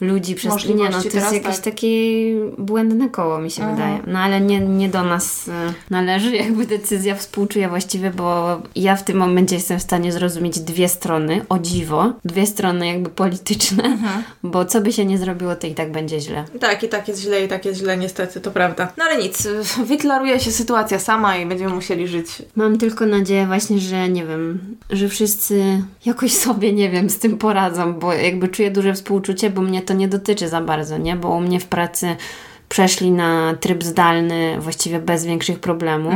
ludzi 0.04 0.36
przez... 0.36 0.46
Nie 0.46 0.52
Możliwości 0.76 0.96
no, 1.06 1.12
to 1.12 1.18
jest 1.18 1.34
jakieś 1.34 1.56
tak. 1.56 1.66
takie 1.66 1.88
błędne 2.58 3.10
koło 3.10 3.40
mi 3.40 3.52
się 3.52 3.64
Mhm. 3.64 3.78
wydaje. 3.78 4.14
No 4.14 4.20
ale 4.20 4.42
nie, 4.42 4.60
nie 4.60 4.90
do 4.90 5.04
nas 5.04 5.48
e, 5.50 5.74
należy 5.90 6.36
jakby 6.36 6.66
decyzja 6.66 7.16
współczuję 7.16 7.70
właściwie, 7.70 8.12
bo 8.12 8.62
ja 8.76 8.96
w 8.96 9.04
tym 9.04 9.18
momencie 9.18 9.56
jestem 9.56 9.80
w 9.80 9.84
stanie 9.84 10.12
zrozumieć 10.12 10.60
dwie 10.60 10.90
strony, 10.90 11.46
o 11.50 11.60
dziwo, 11.60 12.14
dwie 12.26 12.48
strony 12.48 12.88
jakby 12.88 13.10
polityczne, 13.10 13.84
Mhm. 13.84 14.24
bo 14.44 14.66
co 14.66 14.82
by 14.82 14.92
się 14.94 15.06
nie 15.06 15.18
zrobiło, 15.18 15.56
to 15.56 15.68
i 15.68 15.74
tak 15.76 15.92
będzie 15.92 16.20
źle. 16.20 16.46
Tak, 16.60 16.84
i 16.84 16.90
tak 16.90 17.08
jest 17.08 17.22
źle, 17.22 17.46
i 17.46 17.48
tak 17.48 17.66
jest 17.66 17.80
źle, 17.80 17.98
niestety, 17.98 18.42
to 18.42 18.52
prawda. 18.52 18.94
No 18.98 19.04
ale 19.04 19.24
nic, 19.24 19.48
wyklaruje 19.86 20.40
się 20.40 20.52
sytuacja 20.52 21.00
sama 21.00 21.38
i 21.38 21.46
będziemy 21.46 21.76
musieli 21.76 22.08
żyć. 22.08 22.28
Mam 22.56 22.78
tylko 22.78 23.06
nadzieję 23.06 23.46
właśnie, 23.48 23.80
że 23.80 24.10
nie 24.10 24.26
wiem, 24.26 24.60
że 24.90 25.10
wszyscy 25.10 25.84
jakoś 26.06 26.34
sobie, 26.34 26.74
nie 26.74 26.90
wiem, 26.90 27.10
z 27.10 27.20
tym 27.20 27.38
poradzą, 27.38 27.94
bo 27.94 28.14
jakby 28.14 28.48
czuję 28.48 28.72
duże 28.72 28.94
współczucie, 28.94 29.50
bo 29.50 29.62
mnie 29.62 29.82
to 29.82 29.93
nie 29.94 30.08
dotyczy 30.08 30.48
za 30.50 30.62
bardzo, 30.62 30.98
nie? 30.98 31.16
Bo 31.16 31.30
u 31.30 31.40
mnie 31.40 31.60
w 31.60 31.66
pracy 31.66 32.16
przeszli 32.70 33.12
na 33.12 33.54
tryb 33.60 33.84
zdalny 33.84 34.58
właściwie 34.60 35.00
bez 35.00 35.26
większych 35.26 35.60
problemów. 35.60 36.14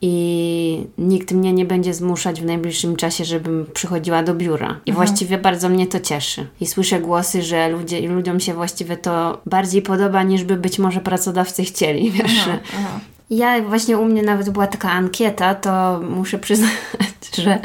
I 0.00 0.86
nikt 0.98 1.32
mnie 1.32 1.52
nie 1.52 1.64
będzie 1.64 1.94
zmuszać 1.94 2.40
w 2.40 2.44
najbliższym 2.44 2.96
czasie, 2.96 3.24
żebym 3.24 3.66
przychodziła 3.74 4.22
do 4.22 4.34
biura. 4.34 4.80
I 4.86 4.92
właściwie 4.92 5.38
bardzo 5.38 5.68
mnie 5.68 5.86
to 5.86 6.00
cieszy. 6.00 6.46
I 6.60 6.66
słyszę 6.66 7.00
głosy, 7.00 7.42
że 7.42 7.68
ludzie, 7.68 8.08
ludziom 8.08 8.40
się 8.40 8.54
właściwie 8.54 8.96
to 8.96 9.40
bardziej 9.46 9.82
podoba, 9.82 10.22
niż 10.22 10.44
by 10.44 10.56
być 10.56 10.78
może 10.78 11.00
pracodawcy 11.00 11.64
chcieli, 11.64 12.10
wiesz. 12.16 12.32
że- 12.32 12.58
ja 13.30 13.62
właśnie 13.62 13.98
u 13.98 14.04
mnie 14.04 14.22
nawet 14.22 14.50
była 14.50 14.66
taka 14.66 14.90
ankieta, 14.90 15.54
to 15.54 16.00
muszę 16.10 16.38
przyznać, 16.48 16.70
że 17.38 17.58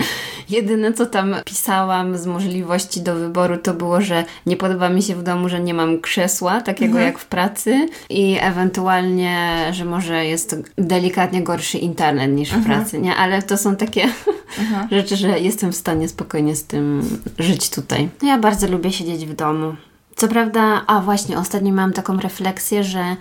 jedyne 0.49 0.93
co 0.93 1.05
tam 1.05 1.35
pisałam 1.45 2.17
z 2.17 2.25
możliwości 2.25 3.01
do 3.01 3.15
wyboru 3.15 3.57
to 3.57 3.73
było, 3.73 4.01
że 4.01 4.25
nie 4.45 4.57
podoba 4.57 4.89
mi 4.89 5.03
się 5.03 5.15
w 5.15 5.23
domu, 5.23 5.49
że 5.49 5.59
nie 5.59 5.73
mam 5.73 6.01
krzesła 6.01 6.61
takiego 6.61 6.99
jak 6.99 7.19
w 7.19 7.25
pracy 7.25 7.87
i 8.09 8.37
ewentualnie, 8.41 9.67
że 9.71 9.85
może 9.85 10.25
jest 10.25 10.55
delikatnie 10.77 11.43
gorszy 11.43 11.77
internet 11.77 12.31
niż 12.31 12.51
w 12.51 12.65
pracy, 12.65 12.99
nie? 12.99 13.15
Ale 13.15 13.41
to 13.41 13.57
są 13.57 13.75
takie 13.75 14.07
rzeczy, 14.91 15.15
że 15.15 15.39
jestem 15.39 15.71
w 15.71 15.75
stanie 15.75 16.07
spokojnie 16.07 16.55
z 16.55 16.63
tym 16.63 17.01
żyć 17.39 17.69
tutaj. 17.69 18.09
Ja 18.21 18.37
bardzo 18.37 18.67
lubię 18.67 18.91
siedzieć 18.91 19.25
w 19.25 19.33
domu. 19.33 19.75
Co 20.15 20.27
prawda, 20.27 20.83
a 20.87 20.99
właśnie 20.99 21.37
ostatnio 21.37 21.73
miałam 21.73 21.93
taką 21.93 22.19
refleksję, 22.19 22.83
że 22.83 23.15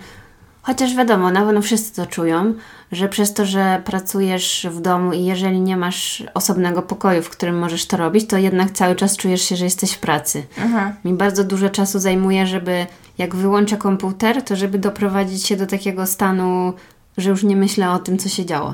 Chociaż 0.65 0.95
wiadomo, 0.95 1.31
na 1.31 1.41
pewno 1.41 1.61
wszyscy 1.61 1.95
to 1.95 2.05
czują, 2.05 2.53
że 2.91 3.09
przez 3.09 3.33
to, 3.33 3.45
że 3.45 3.81
pracujesz 3.85 4.67
w 4.71 4.81
domu 4.81 5.13
i 5.13 5.25
jeżeli 5.25 5.61
nie 5.61 5.77
masz 5.77 6.23
osobnego 6.33 6.81
pokoju, 6.81 7.23
w 7.23 7.29
którym 7.29 7.59
możesz 7.59 7.85
to 7.85 7.97
robić, 7.97 8.27
to 8.27 8.37
jednak 8.37 8.71
cały 8.71 8.95
czas 8.95 9.17
czujesz 9.17 9.41
się, 9.41 9.55
że 9.55 9.65
jesteś 9.65 9.91
w 9.91 9.99
pracy. 9.99 10.43
Mi 11.05 11.13
bardzo 11.13 11.43
dużo 11.43 11.69
czasu 11.69 11.99
zajmuje, 11.99 12.47
żeby 12.47 12.85
jak 13.17 13.35
wyłączę 13.35 13.77
komputer, 13.77 14.41
to 14.41 14.55
żeby 14.55 14.79
doprowadzić 14.79 15.45
się 15.45 15.57
do 15.57 15.67
takiego 15.67 16.05
stanu, 16.05 16.73
że 17.17 17.29
już 17.29 17.43
nie 17.43 17.55
myślę 17.55 17.91
o 17.91 17.99
tym, 17.99 18.17
co 18.17 18.29
się 18.29 18.45
działo. 18.45 18.73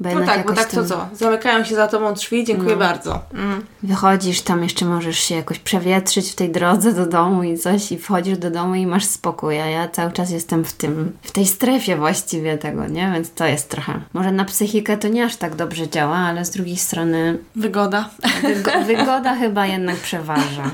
Bo 0.00 0.14
No 0.14 0.26
tak, 0.26 0.46
bo 0.46 0.52
tak 0.52 0.70
to 0.70 0.84
co? 0.84 1.06
Zamykają 1.14 1.64
się 1.64 1.74
za 1.74 1.88
tobą 1.88 2.14
drzwi, 2.14 2.44
dziękuję 2.44 2.76
bardzo. 2.76 3.20
Mm. 3.34 3.62
Wychodzisz, 3.82 4.40
tam 4.40 4.62
jeszcze 4.62 4.84
możesz 4.84 5.18
się 5.18 5.34
jakoś 5.34 5.58
przewietrzyć 5.58 6.30
w 6.32 6.34
tej 6.34 6.50
drodze 6.50 6.92
do 6.92 7.06
domu 7.06 7.42
i 7.42 7.58
coś 7.58 7.92
i 7.92 7.98
wchodzisz 7.98 8.38
do 8.38 8.50
domu 8.50 8.74
i 8.74 8.86
masz 8.86 9.04
spokój, 9.04 9.60
a 9.60 9.66
ja 9.66 9.88
cały 9.88 10.12
czas 10.12 10.30
jestem 10.30 10.64
w 10.64 10.72
tym, 10.72 11.12
w 11.22 11.30
tej 11.32 11.46
strefie 11.46 11.96
właściwie 11.96 12.58
tego, 12.58 12.86
nie? 12.86 13.10
Więc 13.14 13.30
to 13.32 13.46
jest 13.46 13.68
trochę, 13.68 14.00
może 14.12 14.32
na 14.32 14.44
psychikę 14.44 14.96
to 14.96 15.08
nie 15.08 15.24
aż 15.24 15.36
tak 15.36 15.54
dobrze 15.54 15.88
działa, 15.88 16.16
ale 16.16 16.44
z 16.44 16.50
drugiej 16.50 16.76
strony 16.76 17.38
Wygoda. 17.56 18.10
wygo- 18.42 18.84
wygoda 18.84 19.34
chyba 19.36 19.66
jednak 19.66 19.96
przeważa. 19.96 20.70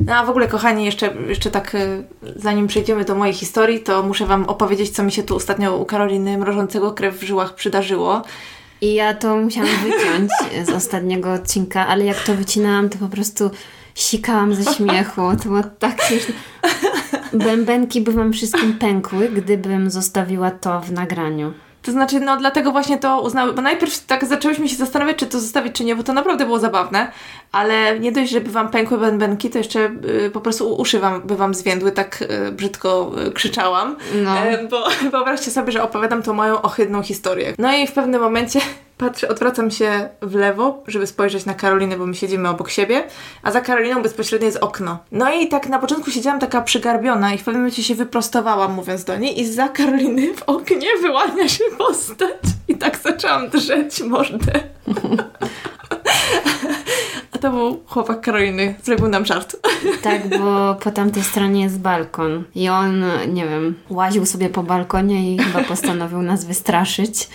No 0.00 0.16
a 0.16 0.24
w 0.24 0.30
ogóle, 0.30 0.48
kochani, 0.48 0.84
jeszcze, 0.84 1.14
jeszcze 1.28 1.50
tak, 1.50 1.74
y, 1.74 2.04
zanim 2.36 2.66
przejdziemy 2.66 3.04
do 3.04 3.14
mojej 3.14 3.34
historii, 3.34 3.80
to 3.80 4.02
muszę 4.02 4.26
Wam 4.26 4.44
opowiedzieć, 4.44 4.90
co 4.90 5.02
mi 5.02 5.12
się 5.12 5.22
tu 5.22 5.36
ostatnio 5.36 5.76
u 5.76 5.84
Karoliny 5.84 6.38
mrożącego 6.38 6.92
krew 6.92 7.18
w 7.18 7.22
żyłach 7.22 7.54
przydarzyło. 7.54 8.22
I 8.80 8.94
ja 8.94 9.14
to 9.14 9.36
musiałam 9.36 9.70
wyciąć 9.82 10.30
z 10.68 10.70
ostatniego 10.70 11.32
odcinka, 11.32 11.86
ale 11.86 12.04
jak 12.04 12.18
to 12.18 12.34
wycinałam, 12.34 12.88
to 12.88 12.98
po 12.98 13.08
prostu 13.08 13.50
sikałam 13.94 14.54
ze 14.54 14.74
śmiechu. 14.74 15.22
To 15.42 15.48
było 15.48 15.62
tak 15.78 16.02
śmieszne. 16.02 16.34
Bębenki 17.32 18.00
by 18.00 18.12
wam 18.12 18.32
wszystkim 18.32 18.78
pękły, 18.78 19.28
gdybym 19.28 19.90
zostawiła 19.90 20.50
to 20.50 20.80
w 20.80 20.92
nagraniu. 20.92 21.52
To 21.82 21.92
znaczy, 21.92 22.20
no 22.20 22.36
dlatego 22.36 22.72
właśnie 22.72 22.98
to 22.98 23.20
uznały, 23.20 23.52
bo 23.52 23.62
najpierw 23.62 24.06
tak 24.06 24.24
zaczęłyśmy 24.24 24.68
się 24.68 24.76
zastanawiać, 24.76 25.16
czy 25.16 25.26
to 25.26 25.40
zostawić, 25.40 25.72
czy 25.74 25.84
nie, 25.84 25.96
bo 25.96 26.02
to 26.02 26.12
naprawdę 26.12 26.44
było 26.44 26.58
zabawne, 26.58 27.12
ale 27.52 28.00
nie 28.00 28.12
dość, 28.12 28.30
żeby 28.30 28.50
Wam 28.50 28.70
pękły 28.70 28.98
bębenki, 28.98 29.50
to 29.50 29.58
jeszcze 29.58 29.90
y, 30.26 30.30
po 30.30 30.40
prostu 30.40 30.74
uszy 30.74 30.98
wam, 31.00 31.22
by 31.22 31.36
Wam 31.36 31.54
zwiędły, 31.54 31.92
tak 31.92 32.22
y, 32.48 32.52
brzydko 32.52 33.12
y, 33.28 33.32
krzyczałam, 33.32 33.96
No. 34.24 34.38
e, 34.38 34.68
bo 34.68 34.84
wyobraźcie 35.10 35.50
sobie, 35.50 35.72
że 35.72 35.82
opowiadam 35.82 36.22
tą 36.22 36.32
moją 36.32 36.62
ohydną 36.62 37.02
historię. 37.02 37.54
No 37.58 37.76
i 37.76 37.86
w 37.86 37.92
pewnym 37.92 38.20
momencie 38.20 38.60
patrzę, 38.98 39.28
odwracam 39.28 39.70
się 39.70 40.08
w 40.22 40.34
lewo, 40.34 40.82
żeby 40.86 41.06
spojrzeć 41.06 41.44
na 41.46 41.54
Karolinę, 41.54 41.96
bo 41.98 42.06
my 42.06 42.14
siedzimy 42.14 42.48
obok 42.48 42.70
siebie, 42.70 43.04
a 43.42 43.50
za 43.50 43.60
Karoliną 43.60 44.02
bezpośrednio 44.02 44.46
jest 44.46 44.58
okno. 44.58 44.98
No 45.12 45.32
i 45.32 45.48
tak 45.48 45.68
na 45.68 45.78
początku 45.78 46.10
siedziałam 46.10 46.40
taka 46.40 46.62
przygarbiona 46.62 47.34
i 47.34 47.38
w 47.38 47.44
pewnym 47.44 47.62
momencie 47.62 47.82
się 47.82 47.94
wyprostowałam, 47.94 48.72
mówiąc 48.72 49.04
do 49.04 49.16
niej 49.16 49.40
i 49.40 49.46
za 49.52 49.68
Karoliny 49.68 50.34
w 50.34 50.42
oknie 50.42 50.88
wyłania 51.02 51.48
się 51.48 51.64
postać 51.78 52.30
i 52.68 52.74
tak 52.74 52.96
zaczęłam 52.96 53.48
drzeć 53.48 54.00
mordę. 54.00 54.52
To 57.40 57.50
był 57.50 57.80
chłopak 57.86 58.20
Karoliny, 58.20 58.74
zrobił 58.82 59.08
nam 59.08 59.26
żart. 59.26 59.56
Tak, 60.02 60.38
bo 60.38 60.74
po 60.74 60.90
tamtej 60.90 61.22
stronie 61.22 61.62
jest 61.62 61.80
balkon. 61.80 62.44
I 62.54 62.68
on, 62.68 63.04
nie 63.28 63.48
wiem, 63.48 63.74
łaził 63.90 64.26
sobie 64.26 64.48
po 64.48 64.62
balkonie 64.62 65.34
i 65.34 65.38
chyba 65.38 65.64
postanowił 65.64 66.22
nas 66.22 66.44
wystraszyć. 66.44 67.28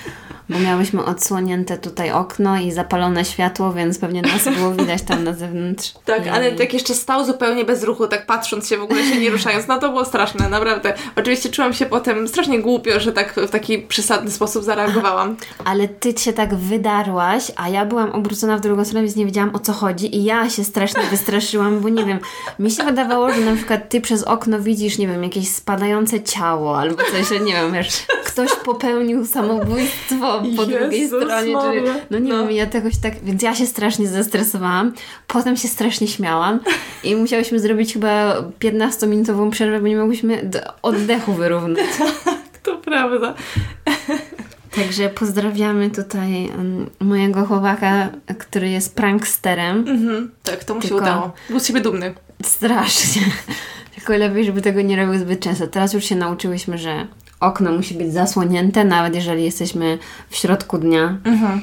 Bo 0.53 0.59
miałyśmy 0.59 1.05
odsłonięte 1.05 1.77
tutaj 1.77 2.11
okno 2.11 2.57
i 2.57 2.71
zapalone 2.71 3.25
światło, 3.25 3.73
więc 3.73 3.99
pewnie 3.99 4.21
nas 4.21 4.55
było 4.57 4.71
widać 4.71 5.01
tam 5.01 5.23
na 5.23 5.33
zewnątrz. 5.33 5.93
Tak, 6.05 6.27
ale 6.27 6.51
tak 6.51 6.73
jeszcze 6.73 6.93
stał 6.93 7.25
zupełnie 7.25 7.65
bez 7.65 7.83
ruchu, 7.83 8.07
tak 8.07 8.25
patrząc 8.25 8.69
się, 8.69 8.77
w 8.77 8.81
ogóle 8.81 9.03
się 9.03 9.19
nie 9.19 9.29
ruszając. 9.29 9.67
No 9.67 9.79
to 9.79 9.89
było 9.89 10.05
straszne, 10.05 10.49
naprawdę. 10.49 10.93
Oczywiście 11.15 11.49
czułam 11.49 11.73
się 11.73 11.85
potem 11.85 12.27
strasznie 12.27 12.61
głupio, 12.61 12.99
że 12.99 13.11
tak 13.11 13.33
w 13.33 13.49
taki 13.49 13.79
przesadny 13.79 14.31
sposób 14.31 14.63
zareagowałam. 14.63 15.37
Ale 15.65 15.87
ty 15.87 16.13
się 16.17 16.33
tak 16.33 16.55
wydarłaś, 16.55 17.51
a 17.55 17.69
ja 17.69 17.85
byłam 17.85 18.11
obrócona 18.11 18.57
w 18.57 18.61
drugą 18.61 18.85
stronę, 18.85 19.03
więc 19.03 19.15
nie 19.15 19.25
wiedziałam 19.25 19.55
o 19.55 19.59
co 19.59 19.73
chodzi 19.73 20.15
i 20.15 20.23
ja 20.23 20.49
się 20.49 20.63
strasznie 20.63 21.03
wystraszyłam, 21.03 21.79
bo 21.79 21.89
nie 21.89 22.05
wiem, 22.05 22.19
mi 22.59 22.71
się 22.71 22.83
wydawało, 22.83 23.33
że 23.33 23.41
na 23.41 23.55
przykład 23.55 23.89
ty 23.89 24.01
przez 24.01 24.23
okno 24.23 24.59
widzisz, 24.59 24.97
nie 24.97 25.07
wiem, 25.07 25.23
jakieś 25.23 25.49
spadające 25.49 26.23
ciało 26.23 26.79
albo 26.79 27.03
coś, 27.11 27.29
że 27.29 27.39
nie 27.39 27.53
wiem, 27.53 27.73
wiesz, 27.73 28.05
ktoś 28.25 28.49
popełnił 28.65 29.25
samobójstwo 29.25 30.42
po 30.55 30.65
drugiej 30.65 31.01
Jezus 31.01 31.23
stronie, 31.23 31.47
czy, 31.47 31.53
Maria. 31.53 31.93
no 32.11 32.19
nie 32.19 32.33
No. 32.33 32.43
wiem, 32.47 32.51
ja 32.51 32.65
tegoś 32.65 32.97
tak, 32.97 33.13
więc 33.23 33.41
ja 33.43 33.55
się 33.55 33.65
strasznie 33.67 34.07
zestresowałam, 34.07 34.93
potem 35.27 35.57
się 35.57 35.67
strasznie 35.67 36.07
śmiałam 36.07 36.59
i 37.03 37.15
musiałyśmy 37.15 37.59
zrobić 37.59 37.93
chyba 37.93 38.35
15-minutową 38.59 39.49
przerwę, 39.49 39.79
bo 39.79 39.87
nie 39.87 39.97
mogłyśmy 39.97 40.49
oddechu 40.81 41.33
wyrównać. 41.33 41.85
To 42.63 42.77
prawda. 42.77 43.33
Także 44.75 45.09
pozdrawiamy 45.09 45.89
tutaj 45.89 46.49
um, 46.57 46.89
mojego 46.99 47.45
chłopaka, 47.45 48.09
który 48.37 48.69
jest 48.69 48.95
pranksterem. 48.95 49.77
Mhm. 49.87 50.31
Tak, 50.43 50.63
to 50.63 50.75
mu 50.75 50.81
się 50.81 50.87
Tylko- 50.87 51.03
udało. 51.03 51.33
Był 51.49 51.59
z 51.59 51.67
siebie 51.67 51.81
dumny. 51.81 52.13
Strasznie. 52.43 53.21
Tylko 53.95 54.13
lepiej, 54.13 54.45
żeby 54.45 54.61
tego 54.61 54.81
nie 54.81 54.95
robił 55.05 55.19
zbyt 55.19 55.39
często. 55.39 55.67
Teraz 55.67 55.93
już 55.93 56.03
się 56.05 56.15
nauczyłyśmy, 56.15 56.77
że 56.77 57.07
okno 57.43 57.71
musi 57.71 57.93
być 57.93 58.13
zasłonięte, 58.13 58.83
nawet 58.85 59.15
jeżeli 59.15 59.43
jesteśmy 59.43 59.97
w 60.29 60.35
środku 60.35 60.77
dnia, 60.77 61.17
Mhm. 61.25 61.61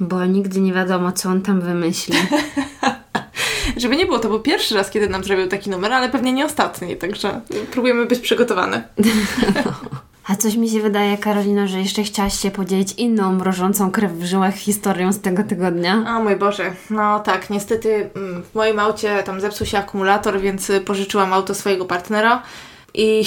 bo 0.00 0.24
nigdy 0.26 0.60
nie 0.60 0.72
wiadomo, 0.72 1.12
co 1.12 1.28
on 1.28 1.42
tam 1.42 1.60
wymyśli. 1.60 2.14
Żeby 3.76 3.96
nie 3.96 4.06
było, 4.06 4.18
to 4.18 4.28
był 4.28 4.40
pierwszy 4.40 4.74
raz, 4.74 4.90
kiedy 4.90 5.08
nam 5.08 5.24
zrobił 5.24 5.46
taki 5.48 5.70
numer, 5.70 5.92
ale 5.92 6.08
pewnie 6.08 6.32
nie 6.32 6.44
ostatni, 6.44 6.96
także 6.96 7.40
próbujemy 7.70 8.06
być 8.06 8.18
przygotowane. 8.20 8.82
A 10.28 10.36
coś 10.36 10.54
mi 10.56 10.70
się 10.70 10.80
wydaje, 10.80 11.18
Karolina, 11.18 11.66
że 11.66 11.78
jeszcze 11.80 12.02
chciałaś 12.02 12.40
się 12.40 12.50
podzielić 12.50 12.92
inną 12.92 13.32
mrożącą 13.32 13.90
krew 13.90 14.12
w 14.12 14.24
żyłach 14.24 14.54
historią 14.54 15.12
z 15.12 15.20
tego 15.20 15.42
tygodnia. 15.44 16.16
O 16.16 16.22
mój 16.22 16.36
Boże, 16.36 16.72
no 16.90 17.20
tak, 17.20 17.50
niestety 17.50 18.10
mm, 18.16 18.42
w 18.42 18.54
moim 18.54 18.78
aucie 18.78 19.22
tam 19.22 19.40
zepsuł 19.40 19.66
się 19.66 19.78
akumulator, 19.78 20.40
więc 20.40 20.72
pożyczyłam 20.86 21.32
auto 21.32 21.54
swojego 21.54 21.84
partnera 21.84 22.42
i 22.94 23.24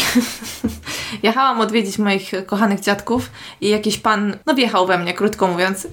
jechałam 1.23 1.61
odwiedzić 1.61 1.97
moich 1.97 2.31
kochanych 2.45 2.79
dziadków 2.79 3.29
i 3.61 3.69
jakiś 3.69 3.97
pan, 3.97 4.37
no 4.45 4.55
wjechał 4.55 4.87
we 4.87 4.97
mnie, 4.97 5.13
krótko 5.13 5.47
mówiąc. 5.47 5.87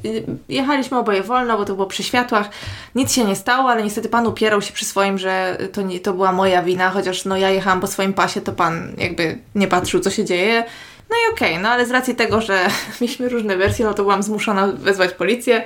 Jechaliśmy 0.48 0.98
oboje 0.98 1.22
wolno, 1.22 1.58
bo 1.58 1.64
to 1.64 1.74
było 1.74 1.86
przy 1.86 2.02
światłach. 2.02 2.50
Nic 2.94 3.12
się 3.12 3.24
nie 3.24 3.36
stało, 3.36 3.70
ale 3.70 3.82
niestety 3.82 4.08
pan 4.08 4.26
upierał 4.26 4.62
się 4.62 4.72
przy 4.72 4.84
swoim, 4.84 5.18
że 5.18 5.58
to, 5.72 5.82
nie, 5.82 6.00
to 6.00 6.12
była 6.12 6.32
moja 6.32 6.62
wina, 6.62 6.90
chociaż 6.90 7.24
no 7.24 7.36
ja 7.36 7.50
jechałam 7.50 7.80
po 7.80 7.86
swoim 7.86 8.12
pasie, 8.12 8.40
to 8.40 8.52
pan 8.52 8.92
jakby 8.98 9.38
nie 9.54 9.68
patrzył, 9.68 10.00
co 10.00 10.10
się 10.10 10.24
dzieje. 10.24 10.64
No 11.10 11.16
i 11.16 11.32
okej, 11.32 11.58
no 11.58 11.68
ale 11.68 11.86
z 11.86 11.90
racji 11.90 12.14
tego, 12.14 12.40
że 12.40 12.66
mieliśmy 13.00 13.28
różne 13.28 13.56
wersje, 13.56 13.84
no 13.84 13.94
to 13.94 14.02
byłam 14.02 14.22
zmuszona 14.22 14.66
wezwać 14.66 15.12
policję. 15.12 15.64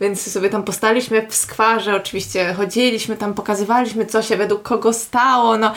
Więc 0.00 0.32
sobie 0.32 0.50
tam 0.50 0.62
postaliśmy 0.62 1.26
w 1.28 1.34
skwarze, 1.34 1.96
oczywiście 1.96 2.54
chodziliśmy 2.54 3.16
tam, 3.16 3.34
pokazywaliśmy, 3.34 4.06
co 4.06 4.22
się 4.22 4.36
według 4.36 4.62
kogo 4.62 4.92
stało. 4.92 5.58
No, 5.58 5.72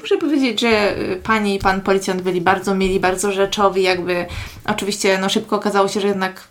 muszę 0.00 0.16
powiedzieć, 0.16 0.60
że 0.60 0.98
y, 0.98 1.20
pani 1.22 1.54
i 1.54 1.58
pan 1.58 1.80
policjant 1.80 2.22
byli 2.22 2.40
bardzo 2.40 2.74
mili, 2.74 3.00
bardzo 3.00 3.32
rzeczowi, 3.32 3.82
jakby 3.82 4.26
oczywiście 4.66 5.18
no, 5.18 5.28
szybko 5.28 5.56
okazało 5.56 5.88
się, 5.88 6.00
że 6.00 6.08
jednak 6.08 6.48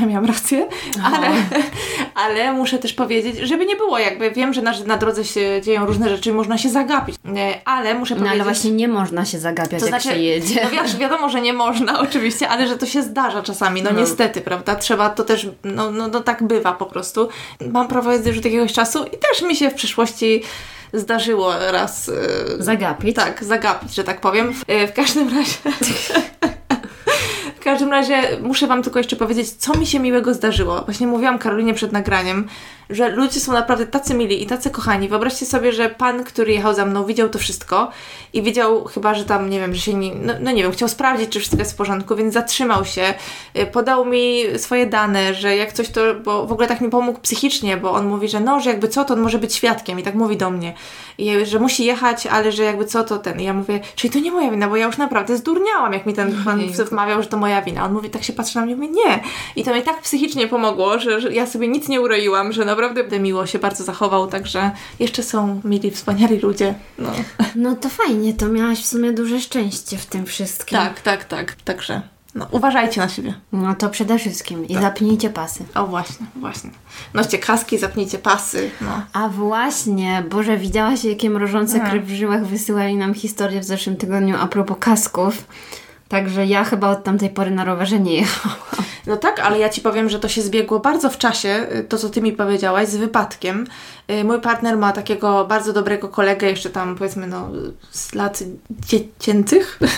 ja 0.00 0.06
miałam 0.06 0.24
rację, 0.24 0.68
ale, 1.04 1.28
ale 2.14 2.52
muszę 2.52 2.78
też 2.78 2.92
powiedzieć, 2.92 3.36
żeby 3.36 3.66
nie 3.66 3.76
było 3.76 3.98
jakby, 3.98 4.30
wiem, 4.30 4.54
że 4.54 4.62
na, 4.62 4.72
na 4.86 4.96
drodze 4.96 5.24
się 5.24 5.60
dzieją 5.62 5.86
różne 5.86 6.08
rzeczy, 6.08 6.32
można 6.32 6.58
się 6.58 6.68
zagapić, 6.68 7.16
ale 7.64 7.94
muszę 7.94 8.14
no, 8.14 8.18
powiedzieć... 8.18 8.40
ale 8.40 8.44
właśnie 8.44 8.70
nie 8.70 8.88
można 8.88 9.24
się 9.24 9.38
zagapiać, 9.38 9.80
to 9.80 9.86
jak 9.86 10.02
znaczy, 10.02 10.08
się 10.18 10.22
jedzie. 10.22 10.60
No 10.64 10.70
wiesz, 10.70 10.96
wiadomo, 10.96 11.28
że 11.28 11.40
nie 11.40 11.52
można 11.52 12.00
oczywiście, 12.08 12.48
ale 12.48 12.66
że 12.66 12.78
to 12.78 12.86
się 12.86 13.02
zdarza 13.02 13.42
czasami, 13.42 13.82
no, 13.82 13.90
no. 13.92 14.00
niestety, 14.00 14.40
prawda, 14.40 14.76
trzeba 14.76 15.10
to 15.10 15.24
też, 15.24 15.48
no, 15.64 15.90
no, 15.90 16.08
no 16.08 16.20
tak 16.20 16.42
bywa 16.42 16.72
po 16.72 16.86
prostu. 16.86 17.28
Mam 17.72 17.88
prawo 17.88 18.12
jazdy 18.12 18.28
już 18.28 18.38
od 18.38 18.44
jakiegoś 18.44 18.72
czasu 18.72 19.04
i 19.04 19.18
też 19.18 19.42
mi 19.42 19.56
się 19.56 19.70
w 19.70 19.74
przyszłości 19.74 20.42
zdarzyło 20.92 21.52
raz... 21.70 22.06
Yy, 22.06 22.62
zagapić? 22.62 23.16
Tak, 23.16 23.44
zagapić, 23.44 23.94
że 23.94 24.04
tak 24.04 24.20
powiem. 24.20 24.52
Yy, 24.68 24.86
w 24.86 24.92
każdym 24.92 25.28
razie... 25.28 25.54
Każdym 27.68 27.90
razie 27.90 28.22
muszę 28.42 28.66
Wam 28.66 28.82
tylko 28.82 28.98
jeszcze 28.98 29.16
powiedzieć, 29.16 29.50
co 29.50 29.78
mi 29.78 29.86
się 29.86 30.00
miłego 30.00 30.34
zdarzyło. 30.34 30.82
Właśnie 30.82 31.06
mówiłam 31.06 31.38
Karolinie 31.38 31.74
przed 31.74 31.92
nagraniem, 31.92 32.48
że 32.90 33.08
ludzie 33.08 33.40
są 33.40 33.52
naprawdę 33.52 33.86
tacy 33.86 34.14
mili 34.14 34.42
i 34.42 34.46
tacy 34.46 34.70
kochani. 34.70 35.08
Wyobraźcie 35.08 35.46
sobie, 35.46 35.72
że 35.72 35.88
pan, 35.88 36.24
który 36.24 36.52
jechał 36.52 36.74
za 36.74 36.86
mną, 36.86 37.04
widział 37.04 37.28
to 37.28 37.38
wszystko 37.38 37.90
i 38.32 38.42
widział 38.42 38.84
chyba, 38.84 39.14
że 39.14 39.24
tam, 39.24 39.50
nie 39.50 39.60
wiem, 39.60 39.74
że 39.74 39.80
się 39.80 39.94
nie, 39.94 40.14
no, 40.14 40.32
no 40.40 40.50
nie 40.50 40.62
wiem, 40.62 40.72
chciał 40.72 40.88
sprawdzić, 40.88 41.30
czy 41.30 41.38
wszystko 41.38 41.58
jest 41.58 41.72
w 41.72 41.76
porządku, 41.76 42.16
więc 42.16 42.34
zatrzymał 42.34 42.84
się, 42.84 43.14
y, 43.58 43.66
podał 43.66 44.04
mi 44.04 44.42
swoje 44.56 44.86
dane, 44.86 45.34
że 45.34 45.56
jak 45.56 45.72
coś 45.72 45.88
to, 45.88 46.00
bo 46.24 46.46
w 46.46 46.52
ogóle 46.52 46.68
tak 46.68 46.80
mi 46.80 46.90
pomógł 46.90 47.20
psychicznie, 47.20 47.76
bo 47.76 47.90
on 47.90 48.06
mówi, 48.06 48.28
że 48.28 48.40
no, 48.40 48.60
że 48.60 48.70
jakby 48.70 48.88
co, 48.88 49.04
to 49.04 49.14
on 49.14 49.20
może 49.20 49.38
być 49.38 49.54
świadkiem 49.54 49.98
i 50.00 50.02
tak 50.02 50.14
mówi 50.14 50.36
do 50.36 50.50
mnie, 50.50 50.74
I, 51.18 51.46
że 51.46 51.58
musi 51.58 51.84
jechać, 51.84 52.26
ale 52.26 52.52
że 52.52 52.62
jakby 52.62 52.84
co, 52.84 53.04
to 53.04 53.18
ten. 53.18 53.40
I 53.40 53.44
ja 53.44 53.54
mówię, 53.54 53.80
czyli 53.96 54.12
to 54.12 54.18
nie 54.18 54.32
moja 54.32 54.50
wina, 54.50 54.68
bo 54.68 54.76
ja 54.76 54.86
już 54.86 54.98
naprawdę 54.98 55.36
zdurniałam, 55.36 55.92
jak 55.92 56.06
mi 56.06 56.14
ten 56.14 56.44
pan 56.44 56.60
wmawiał, 56.90 57.22
że 57.22 57.28
to 57.28 57.36
moja 57.36 57.62
wina. 57.62 57.84
On 57.84 57.92
mówi, 57.92 58.10
tak 58.10 58.24
się 58.24 58.32
patrzy 58.32 58.56
na 58.56 58.64
mnie, 58.64 58.76
mówię, 58.76 58.88
nie. 58.88 59.20
I 59.56 59.64
to 59.64 59.74
mi 59.74 59.82
tak 59.82 60.00
psychicznie 60.00 60.48
pomogło, 60.48 60.98
że, 60.98 61.20
że 61.20 61.32
ja 61.32 61.46
sobie 61.46 61.68
nic 61.68 61.88
nie 61.88 62.00
uroiłam, 62.00 62.52
że 62.52 62.64
naprawdę 62.82 63.20
miło 63.20 63.46
się 63.46 63.58
bardzo 63.58 63.84
zachował, 63.84 64.26
także 64.26 64.70
jeszcze 64.98 65.22
są 65.22 65.60
mili, 65.64 65.90
wspaniali 65.90 66.38
ludzie. 66.38 66.74
No, 66.98 67.12
no 67.54 67.76
to 67.76 67.88
fajnie, 67.88 68.34
to 68.34 68.48
miałaś 68.48 68.78
w 68.78 68.86
sumie 68.86 69.12
duże 69.12 69.40
szczęście 69.40 69.98
w 69.98 70.06
tym 70.06 70.26
wszystkim. 70.26 70.78
Tak, 70.78 71.00
tak, 71.00 71.24
tak, 71.24 71.52
także 71.52 72.02
no, 72.34 72.46
uważajcie 72.50 73.00
na 73.00 73.08
siebie. 73.08 73.34
No 73.52 73.74
to 73.74 73.88
przede 73.88 74.18
wszystkim 74.18 74.68
i 74.68 74.74
tak. 74.74 74.82
zapnijcie 74.82 75.30
pasy. 75.30 75.64
O 75.74 75.86
właśnie, 75.86 76.26
właśnie. 76.36 76.70
Noście 77.14 77.38
kaski, 77.38 77.78
zapnijcie 77.78 78.18
pasy. 78.18 78.70
No. 78.80 79.02
A 79.12 79.28
właśnie, 79.28 80.24
Boże, 80.30 80.56
widziałaś 80.56 81.04
jakie 81.04 81.30
mrożące 81.30 81.80
krew 81.80 82.04
w 82.04 82.14
żyłach 82.14 82.46
wysyłali 82.46 82.96
nam 82.96 83.14
historię 83.14 83.60
w 83.60 83.64
zeszłym 83.64 83.96
tygodniu 83.96 84.36
a 84.40 84.46
propos 84.46 84.76
kasków. 84.80 85.44
Także 86.08 86.46
ja 86.46 86.64
chyba 86.64 86.90
od 86.90 87.04
tamtej 87.04 87.30
pory 87.30 87.50
na 87.50 87.64
rowerze 87.64 88.00
nie 88.00 88.14
jechałam. 88.14 88.58
No 89.08 89.16
tak, 89.16 89.40
ale 89.40 89.58
ja 89.58 89.68
Ci 89.68 89.80
powiem, 89.80 90.08
że 90.08 90.18
to 90.18 90.28
się 90.28 90.42
zbiegło 90.42 90.80
bardzo 90.80 91.10
w 91.10 91.18
czasie, 91.18 91.66
y, 91.76 91.84
to 91.84 91.98
co 91.98 92.10
Ty 92.10 92.22
mi 92.22 92.32
powiedziałaś, 92.32 92.88
z 92.88 92.96
wypadkiem. 92.96 93.66
Y, 94.10 94.24
mój 94.24 94.40
partner 94.40 94.76
ma 94.76 94.92
takiego 94.92 95.44
bardzo 95.44 95.72
dobrego 95.72 96.08
kolegę, 96.08 96.50
jeszcze 96.50 96.70
tam 96.70 96.96
powiedzmy 96.96 97.26
no, 97.26 97.48
z 97.90 98.14
lat 98.14 98.42
dziecięcych. 98.70 99.78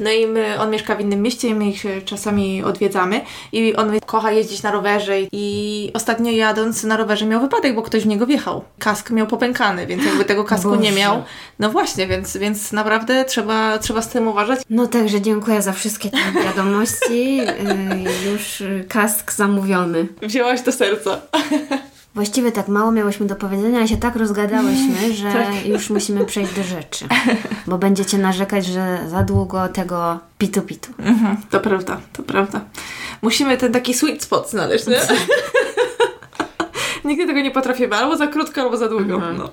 No 0.00 0.10
i 0.10 0.26
my, 0.26 0.60
on 0.60 0.70
mieszka 0.70 0.96
w 0.96 1.00
innym 1.00 1.22
mieście 1.22 1.48
i 1.48 1.54
my 1.54 1.66
ich 1.66 1.84
czasami 2.04 2.64
odwiedzamy. 2.64 3.20
I 3.52 3.76
on 3.76 4.00
kocha 4.06 4.32
jeździć 4.32 4.62
na 4.62 4.70
rowerze 4.70 5.14
i 5.32 5.90
ostatnio 5.94 6.32
jadąc 6.32 6.84
na 6.84 6.96
rowerze 6.96 7.26
miał 7.26 7.40
wypadek, 7.40 7.74
bo 7.74 7.82
ktoś 7.82 8.02
w 8.02 8.06
niego 8.06 8.26
wjechał. 8.26 8.64
Kask 8.78 9.10
miał 9.10 9.26
popękany, 9.26 9.86
więc 9.86 10.04
jakby 10.04 10.24
tego 10.24 10.44
kasku 10.44 10.68
Boże. 10.68 10.80
nie 10.80 10.92
miał. 10.92 11.22
No 11.58 11.70
właśnie, 11.70 12.06
więc, 12.06 12.36
więc 12.36 12.72
naprawdę 12.72 13.24
trzeba, 13.24 13.78
trzeba 13.78 14.02
z 14.02 14.08
tym 14.08 14.28
uważać. 14.28 14.60
No 14.70 14.86
także 14.86 15.20
dziękuję 15.20 15.53
za 15.62 15.72
wszystkie 15.72 16.10
te 16.10 16.42
wiadomości. 16.44 17.40
Y, 17.40 18.30
już 18.30 18.62
kask 18.88 19.32
zamówiony. 19.32 20.06
Wzięłaś 20.22 20.62
do 20.62 20.72
serca. 20.72 21.20
Właściwie 22.14 22.52
tak 22.52 22.68
mało 22.68 22.92
miałyśmy 22.92 23.26
do 23.26 23.36
powiedzenia, 23.36 23.78
ale 23.78 23.88
się 23.88 23.96
tak 23.96 24.16
rozgadałyśmy, 24.16 25.12
że 25.14 25.32
tak. 25.32 25.66
już 25.66 25.90
musimy 25.90 26.24
przejść 26.24 26.52
do 26.52 26.62
rzeczy. 26.62 27.04
Bo 27.66 27.78
będziecie 27.78 28.18
narzekać, 28.18 28.66
że 28.66 28.98
za 29.08 29.22
długo 29.22 29.68
tego 29.68 30.18
pitu-pitu. 30.38 30.88
Mhm, 30.98 31.36
to 31.50 31.60
prawda, 31.60 32.00
to 32.12 32.22
prawda. 32.22 32.60
Musimy 33.22 33.56
ten 33.56 33.72
taki 33.72 33.94
sweet 33.94 34.22
spot 34.22 34.50
znaleźć, 34.50 34.86
nie? 34.86 35.00
Nigdy 37.04 37.26
tego 37.26 37.40
nie 37.40 37.50
potrafię, 37.50 37.88
albo 37.94 38.16
za 38.16 38.26
krótko, 38.26 38.60
albo 38.60 38.76
za 38.76 38.88
długo. 38.88 39.14
Mhm. 39.14 39.36
No. 39.36 39.50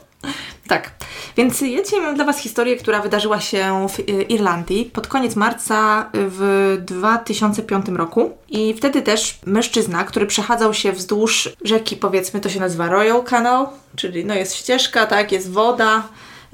Tak. 0.68 0.92
Więc 1.38 1.62
ja 1.62 1.84
dzisiaj 1.84 2.02
mam 2.02 2.16
dla 2.16 2.26
Was 2.26 2.40
historię, 2.40 2.76
która 2.76 3.02
wydarzyła 3.02 3.40
się 3.40 3.88
w 3.90 4.00
y, 4.00 4.04
Irlandii 4.22 4.86
pod 4.86 5.08
koniec 5.08 5.36
marca 5.36 6.10
w 6.14 6.78
2005 6.82 7.86
roku. 7.88 8.32
I 8.50 8.74
wtedy 8.74 9.02
też 9.02 9.40
mężczyzna, 9.46 10.04
który 10.04 10.26
przechadzał 10.26 10.74
się 10.74 10.92
wzdłuż 10.92 11.50
rzeki, 11.64 11.98
powiedzmy, 11.98 12.40
to 12.40 12.50
się 12.50 12.60
nazywa 12.60 12.90
Royal 12.90 13.24
Canal, 13.24 13.68
czyli 13.96 14.26
no 14.26 14.34
jest 14.36 14.56
ścieżka, 14.56 15.06
tak, 15.06 15.32
jest 15.32 15.52
woda, 15.52 16.04